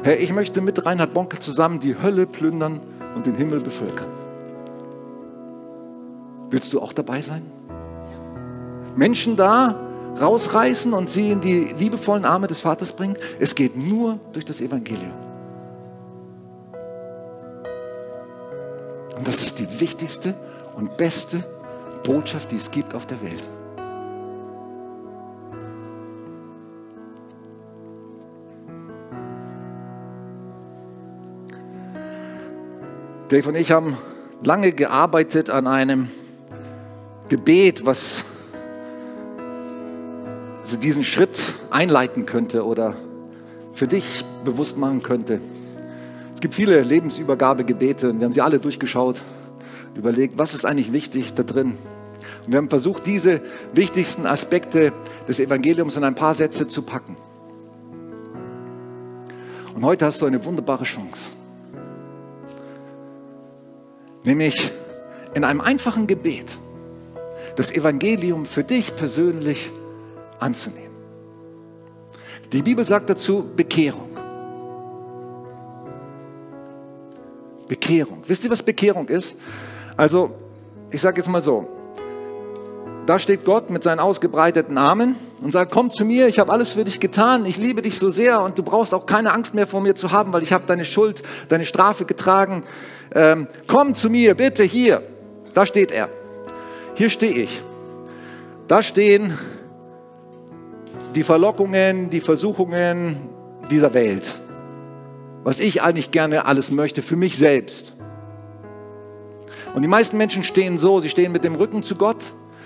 Herr, 0.04 0.20
ich 0.20 0.32
möchte 0.32 0.62
mit 0.62 0.86
Reinhard 0.86 1.14
Bonke 1.14 1.40
zusammen 1.40 1.80
die 1.80 2.00
Hölle 2.00 2.28
plündern 2.28 2.82
und 3.16 3.26
den 3.26 3.36
Himmel 3.36 3.62
bevölkern. 3.62 4.10
Willst 6.50 6.72
du 6.74 6.82
auch 6.82 6.94
dabei 6.94 7.22
sein? 7.22 7.44
Menschen 8.96 9.36
da 9.36 9.80
rausreißen 10.20 10.94
und 10.94 11.10
sie 11.10 11.32
in 11.32 11.42
die 11.42 11.74
liebevollen 11.78 12.26
Arme 12.26 12.48
des 12.48 12.60
Vaters 12.60 12.92
bringen? 12.92 13.18
Es 13.40 13.56
geht 13.56 13.76
nur 13.76 14.20
durch 14.34 14.46
das 14.46 14.62
Evangelium. 14.62 15.14
Und 19.18 19.28
das 19.28 19.42
ist 19.42 19.60
die 19.60 19.80
wichtigste 19.80 20.36
und 20.76 20.98
beste 20.98 21.44
Botschaft, 22.04 22.52
die 22.52 22.58
es 22.58 22.72
gibt 22.72 22.96
auf 22.96 23.06
der 23.06 23.22
Welt. 23.22 23.44
Dave 33.30 33.48
und 33.48 33.56
ich 33.56 33.72
haben 33.72 33.98
lange 34.44 34.74
gearbeitet 34.74 35.50
an 35.50 35.66
einem 35.66 36.10
Gebet, 37.30 37.86
was 37.86 38.26
diesen 40.84 41.04
Schritt 41.04 41.54
einleiten 41.70 42.26
könnte 42.26 42.66
oder 42.66 42.94
für 43.72 43.88
dich 43.88 44.26
bewusst 44.44 44.78
machen 44.78 45.02
könnte. 45.02 45.40
Es 46.34 46.42
gibt 46.42 46.54
viele 46.54 46.82
Lebensübergabegebete 46.82 48.10
und 48.10 48.20
wir 48.20 48.26
haben 48.26 48.34
sie 48.34 48.42
alle 48.42 48.60
durchgeschaut, 48.60 49.22
überlegt, 49.96 50.38
was 50.38 50.54
ist 50.54 50.66
eigentlich 50.66 50.92
wichtig 50.92 51.34
da 51.34 51.44
drin. 51.44 51.78
Und 52.46 52.52
wir 52.52 52.58
haben 52.58 52.70
versucht, 52.70 53.06
diese 53.06 53.42
wichtigsten 53.74 54.26
Aspekte 54.26 54.94
des 55.28 55.40
Evangeliums 55.40 55.98
in 55.98 56.04
ein 56.04 56.16
paar 56.16 56.34
Sätze 56.34 56.68
zu 56.68 56.82
packen. 56.82 57.18
Und 59.76 59.84
heute 59.84 60.06
hast 60.06 60.22
du 60.22 60.26
eine 60.26 60.44
wunderbare 60.44 60.84
Chance 60.84 61.32
nämlich 64.24 64.72
in 65.34 65.44
einem 65.44 65.62
einfachen 65.62 66.08
Gebet 66.08 66.58
das 67.56 67.72
Evangelium 67.72 68.46
für 68.46 68.64
dich 68.64 68.96
persönlich 68.96 69.72
anzunehmen. 70.40 70.92
Die 72.52 72.62
Bibel 72.62 72.86
sagt 72.86 73.10
dazu 73.10 73.46
Bekehrung. 73.56 74.10
Bekehrung. 77.68 78.24
Wisst 78.28 78.44
ihr, 78.44 78.50
was 78.50 78.64
Bekehrung 78.64 79.08
ist? 79.08 79.36
Also, 80.02 80.32
ich 80.90 81.00
sage 81.00 81.18
jetzt 81.18 81.30
mal 81.30 81.44
so, 81.44 81.68
da 83.06 83.20
steht 83.20 83.46
Gott 83.46 83.70
mit 83.70 83.84
seinen 83.84 84.00
ausgebreiteten 84.00 84.80
Armen 84.80 85.16
und 85.42 85.52
sagt, 85.52 85.72
komm 85.72 85.92
zu 85.92 86.06
mir, 86.06 86.28
ich 86.28 86.40
habe 86.40 86.52
alles 86.52 86.72
für 86.72 86.84
dich 86.84 87.00
getan, 87.00 87.46
ich 87.46 87.58
liebe 87.58 87.84
dich 87.84 88.00
so 88.00 88.10
sehr 88.10 88.42
und 88.42 88.58
du 88.58 88.64
brauchst 88.64 88.96
auch 88.96 89.06
keine 89.06 89.32
Angst 89.32 89.54
mehr 89.54 89.68
vor 89.68 89.80
mir 89.80 89.94
zu 89.94 90.12
haben, 90.12 90.34
weil 90.34 90.42
ich 90.42 90.54
habe 90.54 90.64
deine 90.66 90.86
Schuld, 90.86 91.22
deine 91.50 91.66
Strafe 91.66 92.06
getragen. 92.06 92.64
Ähm, 93.14 93.48
komm 93.68 93.94
zu 93.94 94.10
mir, 94.10 94.34
bitte 94.34 94.64
hier. 94.64 95.04
Da 95.54 95.68
steht 95.68 95.92
er. 95.92 96.10
Hier 96.96 97.12
stehe 97.12 97.36
ich. 97.36 97.62
Da 98.68 98.82
stehen 98.82 99.38
die 101.14 101.22
Verlockungen, 101.22 102.10
die 102.10 102.22
Versuchungen 102.22 103.18
dieser 103.70 103.94
Welt. 103.94 104.34
Was 105.44 105.60
ich 105.60 105.84
eigentlich 105.84 106.10
gerne 106.10 106.48
alles 106.48 106.72
möchte 106.72 107.04
für 107.04 107.18
mich 107.18 107.38
selbst. 107.38 107.94
Und 109.74 109.82
die 109.82 109.88
meisten 109.88 110.18
Menschen 110.18 110.44
stehen 110.44 110.78
so, 110.78 111.00
sie 111.00 111.10
stehen 111.10 111.32
mit 111.32 111.44
dem 111.44 111.56
Rücken 111.56 111.84
zu 111.84 111.96
Gott 111.96 112.18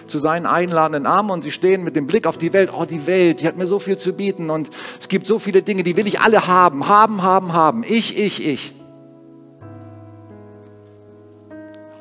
zu 0.08 0.20
seinen 0.20 0.46
einladenden 0.46 1.06
Armen 1.06 1.32
und 1.32 1.44
sie 1.44 1.52
stehen 1.52 1.84
mit 1.84 1.96
dem 1.96 2.08
Blick 2.08 2.28
auf 2.28 2.38
die 2.38 2.54
Welt. 2.54 2.72
Oh, 2.76 2.86
die 2.86 3.08
Welt, 3.08 3.42
die 3.42 3.48
hat 3.48 3.58
mir 3.58 3.66
so 3.66 3.80
viel 3.80 3.98
zu 3.98 4.14
bieten 4.14 4.50
und 4.50 4.70
es 5.00 5.08
gibt 5.08 5.28
so 5.28 5.40
viele 5.40 5.62
Dinge, 5.62 5.84
die 5.84 5.98
will 5.98 6.08
ich 6.08 6.20
alle 6.20 6.48
haben, 6.48 6.88
haben, 6.88 7.24
haben, 7.24 7.54
haben. 7.54 7.84
Ich, 7.88 8.18
ich, 8.18 8.48
ich. 8.48 8.74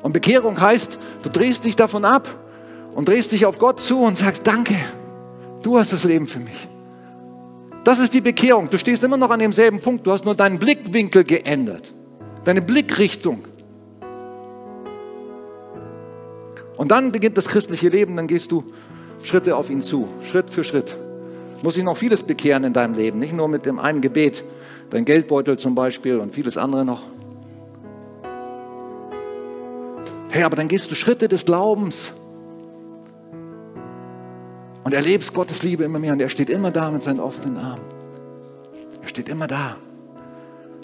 Und 0.03 0.13
Bekehrung 0.13 0.59
heißt, 0.59 0.99
du 1.23 1.29
drehst 1.29 1.65
dich 1.65 1.75
davon 1.75 2.05
ab 2.05 2.27
und 2.93 3.09
drehst 3.09 3.31
dich 3.31 3.45
auf 3.45 3.57
Gott 3.57 3.81
zu 3.81 4.03
und 4.03 4.15
sagst, 4.15 4.45
danke, 4.45 4.75
du 5.63 5.79
hast 5.79 5.93
das 5.93 6.03
Leben 6.03 6.27
für 6.27 6.39
mich. 6.39 6.67
Das 7.83 7.99
ist 7.99 8.13
die 8.13 8.21
Bekehrung. 8.21 8.69
Du 8.69 8.77
stehst 8.77 9.03
immer 9.03 9.17
noch 9.17 9.29
an 9.29 9.39
demselben 9.39 9.79
Punkt, 9.79 10.05
du 10.05 10.11
hast 10.11 10.25
nur 10.25 10.35
deinen 10.35 10.59
Blickwinkel 10.59 11.23
geändert, 11.23 11.91
deine 12.43 12.61
Blickrichtung. 12.61 13.45
Und 16.77 16.91
dann 16.91 17.11
beginnt 17.11 17.37
das 17.37 17.47
christliche 17.47 17.89
Leben, 17.89 18.15
dann 18.15 18.27
gehst 18.27 18.51
du 18.51 18.63
Schritte 19.23 19.55
auf 19.55 19.69
ihn 19.69 19.81
zu, 19.81 20.07
Schritt 20.29 20.49
für 20.49 20.63
Schritt. 20.63 20.95
Muss 21.63 21.75
sich 21.75 21.83
noch 21.83 21.97
vieles 21.97 22.21
bekehren 22.21 22.63
in 22.63 22.73
deinem 22.73 22.95
Leben, 22.95 23.19
nicht 23.19 23.33
nur 23.33 23.47
mit 23.47 23.65
dem 23.65 23.79
einen 23.79 24.01
Gebet, 24.01 24.43
dein 24.89 25.05
Geldbeutel 25.05 25.57
zum 25.57 25.73
Beispiel 25.73 26.19
und 26.19 26.33
vieles 26.33 26.57
andere 26.57 26.85
noch. 26.85 27.01
Hey, 30.29 30.43
aber 30.43 30.57
dann 30.57 30.67
gehst 30.67 30.91
du 30.91 30.95
Schritte 30.95 31.27
des 31.29 31.45
Glaubens 31.45 32.11
und 34.83 34.93
erlebst 34.93 35.33
Gottes 35.33 35.63
Liebe 35.63 35.85
immer 35.85 35.97
mehr 35.97 36.13
und 36.13 36.21
er 36.21 36.29
steht 36.29 36.49
immer 36.49 36.71
da 36.71 36.91
mit 36.91 37.03
seinen 37.03 37.19
offenen 37.19 37.57
Armen. 37.57 37.85
steht 39.05 39.29
immer 39.29 39.47
da. 39.47 39.77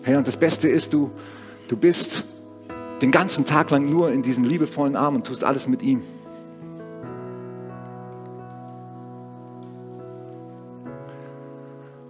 Hey, 0.03 0.15
und 0.15 0.25
das 0.25 0.37
Beste 0.37 0.69
ist, 0.69 0.93
du, 0.93 1.11
du 1.67 1.75
bist 1.75 2.23
den 3.01 3.11
ganzen 3.11 3.45
Tag 3.45 3.71
lang 3.71 3.89
nur 3.89 4.11
in 4.11 4.21
diesen 4.21 4.43
liebevollen 4.43 4.95
Armen 4.95 5.17
und 5.17 5.27
tust 5.27 5.43
alles 5.43 5.67
mit 5.67 5.81
ihm. 5.81 6.01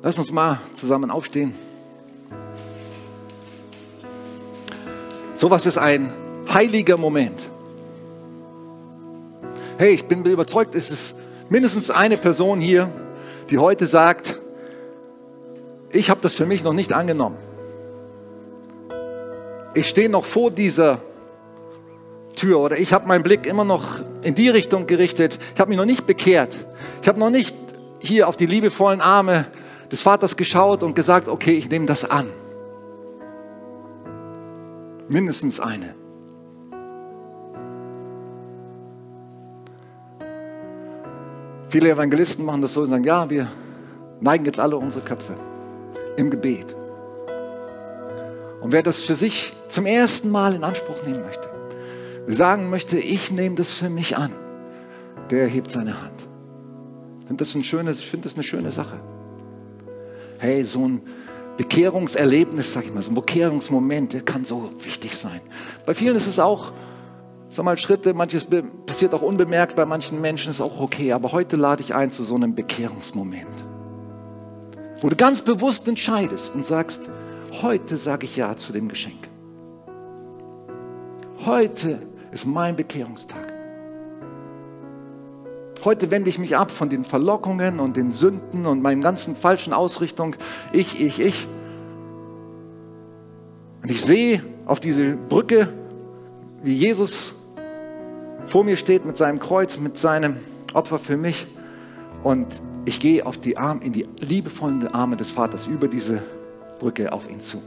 Lass 0.02 0.18
uns 0.20 0.32
mal 0.32 0.60
zusammen 0.74 1.12
aufstehen. 1.12 1.54
Sowas 5.36 5.66
ist 5.66 5.78
ein 5.78 6.12
heiliger 6.52 6.98
Moment. 6.98 7.48
Hey, 9.78 9.92
ich 9.94 10.06
bin 10.06 10.26
überzeugt, 10.26 10.76
es 10.76 10.92
ist 10.92 11.16
mindestens 11.50 11.90
eine 11.90 12.18
Person 12.18 12.60
hier, 12.60 12.92
die 13.50 13.58
heute 13.58 13.88
sagt, 13.88 14.42
ich 15.92 16.10
habe 16.10 16.20
das 16.22 16.34
für 16.34 16.46
mich 16.46 16.64
noch 16.64 16.74
nicht 16.74 16.94
angenommen. 16.94 17.38
Ich 19.74 19.88
stehe 19.88 20.10
noch 20.10 20.26
vor 20.26 20.52
dieser 20.52 21.00
Tür 22.36 22.60
oder 22.60 22.78
ich 22.78 22.94
habe 22.94 23.08
meinen 23.08 23.24
Blick 23.24 23.46
immer 23.46 23.64
noch 23.64 24.02
in 24.24 24.36
die 24.36 24.50
Richtung 24.50 24.88
gerichtet. 24.88 25.40
Ich 25.54 25.60
habe 25.60 25.70
mich 25.70 25.78
noch 25.78 25.86
nicht 25.86 26.06
bekehrt. 26.06 26.58
Ich 27.02 27.08
habe 27.08 27.20
noch 27.20 27.30
nicht 27.30 27.56
hier 28.00 28.28
auf 28.28 28.36
die 28.36 28.46
liebevollen 28.46 29.00
Arme 29.00 29.46
des 29.92 30.02
Vaters 30.02 30.36
geschaut 30.36 30.84
und 30.84 30.96
gesagt, 30.96 31.28
okay, 31.28 31.54
ich 31.54 31.70
nehme 31.70 31.86
das 31.86 32.10
an. 32.10 32.28
Mindestens 35.08 35.60
eine. 35.60 35.96
Viele 41.70 41.92
Evangelisten 41.92 42.44
machen 42.44 42.62
das 42.62 42.74
so 42.74 42.82
und 42.82 42.90
sagen, 42.90 43.04
ja, 43.06 43.30
wir 43.30 43.48
neigen 44.20 44.44
jetzt 44.46 44.60
alle 44.60 44.76
unsere 44.76 45.04
Köpfe 45.06 45.34
im 46.18 46.30
Gebet. 46.30 46.76
Und 48.62 48.72
wer 48.72 48.84
das 48.84 49.02
für 49.02 49.16
sich 49.16 49.54
zum 49.68 49.88
ersten 49.88 50.30
Mal 50.30 50.54
in 50.54 50.64
Anspruch 50.64 51.04
nehmen 51.04 51.24
möchte, 51.24 51.50
sagen 52.28 52.70
möchte, 52.70 52.98
ich 52.98 53.32
nehme 53.32 53.56
das 53.56 53.72
für 53.72 53.90
mich 53.90 54.16
an, 54.16 54.32
der 55.32 55.48
hebt 55.48 55.72
seine 55.72 56.02
Hand. 56.02 56.28
Ich 57.22 57.28
finde 57.28 57.44
das, 57.44 57.56
ein 57.56 57.64
schönes, 57.64 58.00
ich 58.00 58.08
find 58.08 58.24
das 58.24 58.36
eine 58.36 58.44
schöne 58.44 58.72
Sache. 58.72 59.00
Hey, 60.38 60.64
so 60.64 60.88
ein 60.88 61.02
Bekehrungserlebnis, 61.58 62.74
sag 62.74 62.86
ich 62.86 62.94
mal, 62.94 63.02
so 63.02 63.12
ein 63.12 63.16
Bekehrungsmoment, 63.16 64.14
der 64.14 64.22
kann 64.22 64.46
so 64.46 64.72
wichtig 64.84 65.18
sein. 65.18 65.42
Bei 65.86 65.94
vielen 65.94 66.16
ist 66.16 66.28
es 66.28 66.38
auch, 66.38 66.72
sag 67.50 67.66
mal, 67.66 67.78
Schritte, 67.78 68.14
manches 68.14 68.48
passiert 68.86 69.14
auch 69.14 69.22
unbemerkt, 69.22 69.76
bei 69.76 69.86
manchen 69.86 70.22
Menschen 70.22 70.52
ist 70.52 70.62
auch 70.62 70.80
okay, 70.80 71.14
aber 71.14 71.32
heute 71.32 71.56
lade 71.56 71.82
ich 71.82 71.96
ein 71.96 72.12
zu 72.12 72.24
so 72.24 72.36
einem 72.36 72.54
Bekehrungsmoment, 72.54 73.48
wo 75.02 75.10
du 75.10 75.16
ganz 75.16 75.42
bewusst 75.42 75.88
entscheidest 75.88 76.54
und 76.54 76.66
sagst, 76.66 77.10
heute 77.52 77.98
sage 77.98 78.26
ich 78.26 78.36
Ja 78.36 78.56
zu 78.56 78.72
dem 78.74 78.88
Geschenk. 78.88 79.30
Heute 81.46 82.00
ist 82.32 82.46
mein 82.46 82.76
Bekehrungstag. 82.76 83.52
Heute 85.84 86.12
wende 86.12 86.30
ich 86.30 86.38
mich 86.38 86.56
ab 86.56 86.70
von 86.70 86.90
den 86.90 87.04
Verlockungen 87.04 87.80
und 87.80 87.98
den 87.98 88.12
Sünden 88.12 88.68
und 88.68 88.84
meinen 88.84 89.02
ganzen 89.02 89.36
falschen 89.36 89.74
Ausrichtungen. 89.74 90.36
Ich, 90.72 91.02
ich, 91.02 91.20
ich. 91.20 91.48
Und 93.82 93.90
ich 93.90 94.04
sehe 94.04 94.44
auf 94.68 94.80
diese 94.80 95.16
Brücke, 95.16 95.74
wie 96.62 96.76
Jesus 96.76 97.34
vor 98.46 98.64
mir 98.64 98.78
steht 98.78 99.06
mit 99.06 99.18
seinem 99.18 99.40
Kreuz, 99.40 99.78
mit 99.78 99.98
seinem 99.98 100.36
Opfer 100.74 101.00
für 101.00 101.18
mich. 101.18 101.48
Und 102.22 102.62
ich 102.86 103.00
gehe 103.00 103.26
auf 103.26 103.40
die 103.40 103.58
Arme, 103.58 103.84
in 103.84 103.94
die 103.94 104.08
liebevollen 104.20 104.88
Arme 104.88 105.18
des 105.18 105.32
Vaters 105.32 105.66
über 105.66 105.88
diese 105.88 106.22
Brücke 106.82 107.14
auf 107.14 107.30
ihn 107.30 107.40
zu. 107.40 107.62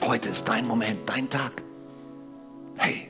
Heute 0.00 0.30
ist 0.30 0.48
dein 0.48 0.66
Moment, 0.66 1.00
dein 1.04 1.28
Tag. 1.28 1.62
Hey, 2.78 3.06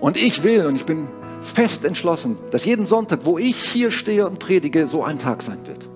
und 0.00 0.16
ich 0.16 0.42
will 0.42 0.66
und 0.66 0.74
ich 0.74 0.84
bin 0.84 1.06
fest 1.42 1.84
entschlossen, 1.84 2.36
dass 2.50 2.64
jeden 2.64 2.84
Sonntag, 2.86 3.20
wo 3.22 3.38
ich 3.38 3.62
hier 3.62 3.92
stehe 3.92 4.26
und 4.26 4.40
predige, 4.40 4.88
so 4.88 5.04
ein 5.04 5.20
Tag 5.20 5.42
sein 5.42 5.64
wird. 5.64 5.88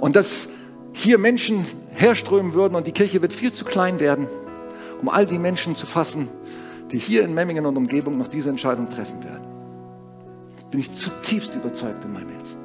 Und 0.00 0.16
dass 0.16 0.48
hier 0.92 1.16
Menschen 1.16 1.64
herströmen 1.94 2.52
würden 2.52 2.74
und 2.74 2.86
die 2.86 2.92
Kirche 2.92 3.22
wird 3.22 3.32
viel 3.32 3.52
zu 3.52 3.64
klein 3.64 4.00
werden, 4.00 4.28
um 5.00 5.08
all 5.08 5.24
die 5.24 5.38
Menschen 5.38 5.76
zu 5.76 5.86
fassen, 5.86 6.28
die 6.92 6.98
hier 6.98 7.22
in 7.22 7.34
Memmingen 7.34 7.66
und 7.66 7.76
Umgebung 7.76 8.18
noch 8.18 8.28
diese 8.28 8.50
Entscheidung 8.50 8.88
treffen 8.88 9.22
werden. 9.24 9.46
Das 10.54 10.64
bin 10.64 10.80
ich 10.80 10.92
zutiefst 10.92 11.54
überzeugt 11.54 12.04
in 12.04 12.12
meinem 12.12 12.30
Herzen. 12.30 12.56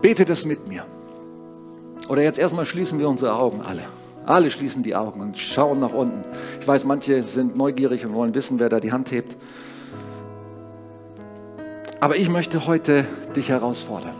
Bete 0.00 0.24
das 0.24 0.44
mit 0.44 0.68
mir. 0.68 0.84
Oder 2.08 2.22
jetzt 2.22 2.38
erstmal 2.38 2.64
schließen 2.64 2.98
wir 2.98 3.08
unsere 3.08 3.34
Augen 3.34 3.60
alle. 3.60 3.82
Alle 4.24 4.50
schließen 4.50 4.82
die 4.82 4.94
Augen 4.94 5.20
und 5.20 5.38
schauen 5.38 5.80
nach 5.80 5.92
unten. 5.92 6.24
Ich 6.60 6.68
weiß, 6.68 6.84
manche 6.84 7.22
sind 7.22 7.56
neugierig 7.56 8.04
und 8.06 8.14
wollen 8.14 8.34
wissen, 8.34 8.58
wer 8.58 8.68
da 8.68 8.78
die 8.78 8.92
Hand 8.92 9.10
hebt. 9.10 9.36
Aber 12.00 12.16
ich 12.16 12.28
möchte 12.28 12.66
heute 12.66 13.04
dich 13.34 13.48
herausfordern. 13.48 14.14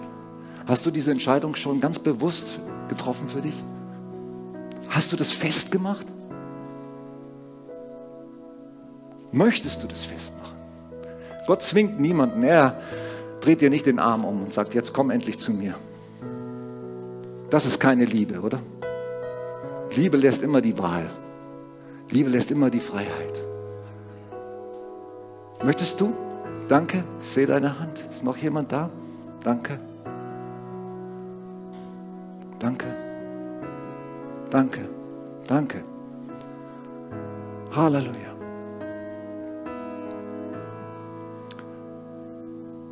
Hast 0.67 0.85
du 0.85 0.91
diese 0.91 1.13
Entscheidung 1.13 1.55
schon 1.55 1.81
ganz 1.81 1.99
bewusst 1.99 2.59
getroffen 2.89 3.29
für 3.29 3.41
dich? 3.41 3.63
Hast 4.89 5.13
du 5.13 5.17
das 5.17 5.33
festgemacht? 5.33 6.07
Möchtest 9.31 9.83
du 9.83 9.87
das 9.87 10.05
festmachen? 10.05 10.57
Gott 11.47 11.63
zwingt 11.63 12.01
niemanden. 12.01 12.43
Er 12.43 12.81
dreht 13.41 13.61
dir 13.61 13.71
nicht 13.71 13.87
den 13.87 13.99
Arm 13.99 14.25
um 14.25 14.43
und 14.43 14.53
sagt, 14.53 14.75
jetzt 14.75 14.93
komm 14.93 15.11
endlich 15.11 15.39
zu 15.39 15.53
mir. 15.53 15.75
Das 17.51 17.65
ist 17.65 17.79
keine 17.81 18.05
Liebe, 18.05 18.41
oder? 18.41 18.61
Liebe 19.95 20.17
lässt 20.17 20.43
immer 20.43 20.61
die 20.61 20.79
Wahl. 20.79 21.11
Liebe 22.11 22.31
lässt 22.31 22.51
immer 22.51 22.71
die 22.71 22.81
Freiheit. 22.81 23.43
Möchtest 25.65 26.01
du? 26.01 26.13
Danke. 26.69 27.05
Ich 27.21 27.29
sehe 27.29 27.47
deine 27.47 27.79
Hand. 27.79 28.05
Ist 28.11 28.25
noch 28.25 28.37
jemand 28.37 28.71
da? 28.73 28.91
Danke. 29.43 29.79
Danke. 32.59 32.87
Danke. 34.51 34.89
Danke. 35.47 35.85
Halleluja. 37.71 38.29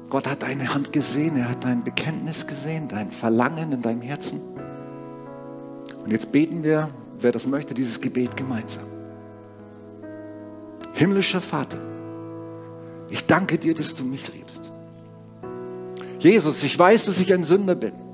Gott 0.09 0.29
hat 0.29 0.43
deine 0.43 0.73
Hand 0.73 0.93
gesehen, 0.93 1.37
er 1.37 1.51
hat 1.51 1.64
dein 1.64 1.83
Bekenntnis 1.83 2.47
gesehen, 2.47 2.87
dein 2.89 3.11
Verlangen 3.11 3.73
in 3.73 3.83
deinem 3.83 4.03
Herzen. 4.03 4.41
Und 6.05 6.12
jetzt 6.12 6.31
beten 6.31 6.62
wir, 6.62 6.91
wer 7.19 7.33
das 7.33 7.47
möchte, 7.47 7.75
dieses 7.75 8.01
Gebet 8.01 8.37
gemeinsam. 8.37 8.85
Himmlischer 10.95 11.41
Vater, 11.41 11.79
ich 13.11 13.27
danke 13.27 13.59
dir, 13.59 13.75
dass 13.75 13.95
du 13.95 14.05
mich 14.05 14.33
liebst. 14.33 14.71
Jesus, 16.21 16.62
ich 16.62 16.79
weiß, 16.79 17.07
dass 17.07 17.19
ich 17.19 17.35
ein 17.35 17.45
Sünder 17.45 17.75
bin 17.75 18.05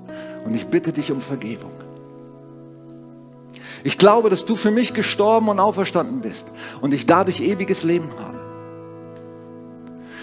und 0.44 0.54
ich 0.54 0.66
bitte 0.66 0.92
dich 0.92 1.12
um 1.12 1.20
Vergebung. 1.20 1.72
Ich 3.84 3.98
glaube, 3.98 4.30
dass 4.30 4.44
du 4.44 4.56
für 4.56 4.70
mich 4.70 4.94
gestorben 4.94 5.48
und 5.48 5.58
auferstanden 5.58 6.20
bist 6.20 6.46
und 6.80 6.94
ich 6.94 7.06
dadurch 7.06 7.40
ewiges 7.40 7.82
Leben 7.82 8.10
habe. 8.18 8.38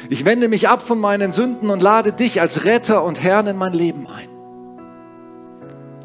Ich 0.09 0.25
wende 0.25 0.47
mich 0.47 0.69
ab 0.69 0.81
von 0.81 0.99
meinen 0.99 1.33
Sünden 1.33 1.69
und 1.69 1.83
lade 1.83 2.13
dich 2.13 2.41
als 2.41 2.65
Retter 2.65 3.03
und 3.03 3.21
Herrn 3.21 3.47
in 3.47 3.57
mein 3.57 3.73
Leben 3.73 4.07
ein. 4.07 4.29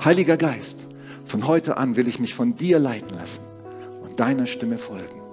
Heiliger 0.04 0.36
Geist, 0.36 0.78
von 1.24 1.46
heute 1.46 1.76
an 1.78 1.96
will 1.96 2.08
ich 2.08 2.18
mich 2.20 2.34
von 2.34 2.56
dir 2.56 2.78
leiten 2.78 3.16
lassen 3.16 3.40
und 4.02 4.20
deiner 4.20 4.46
Stimme 4.46 4.76
folgen. 4.76 5.23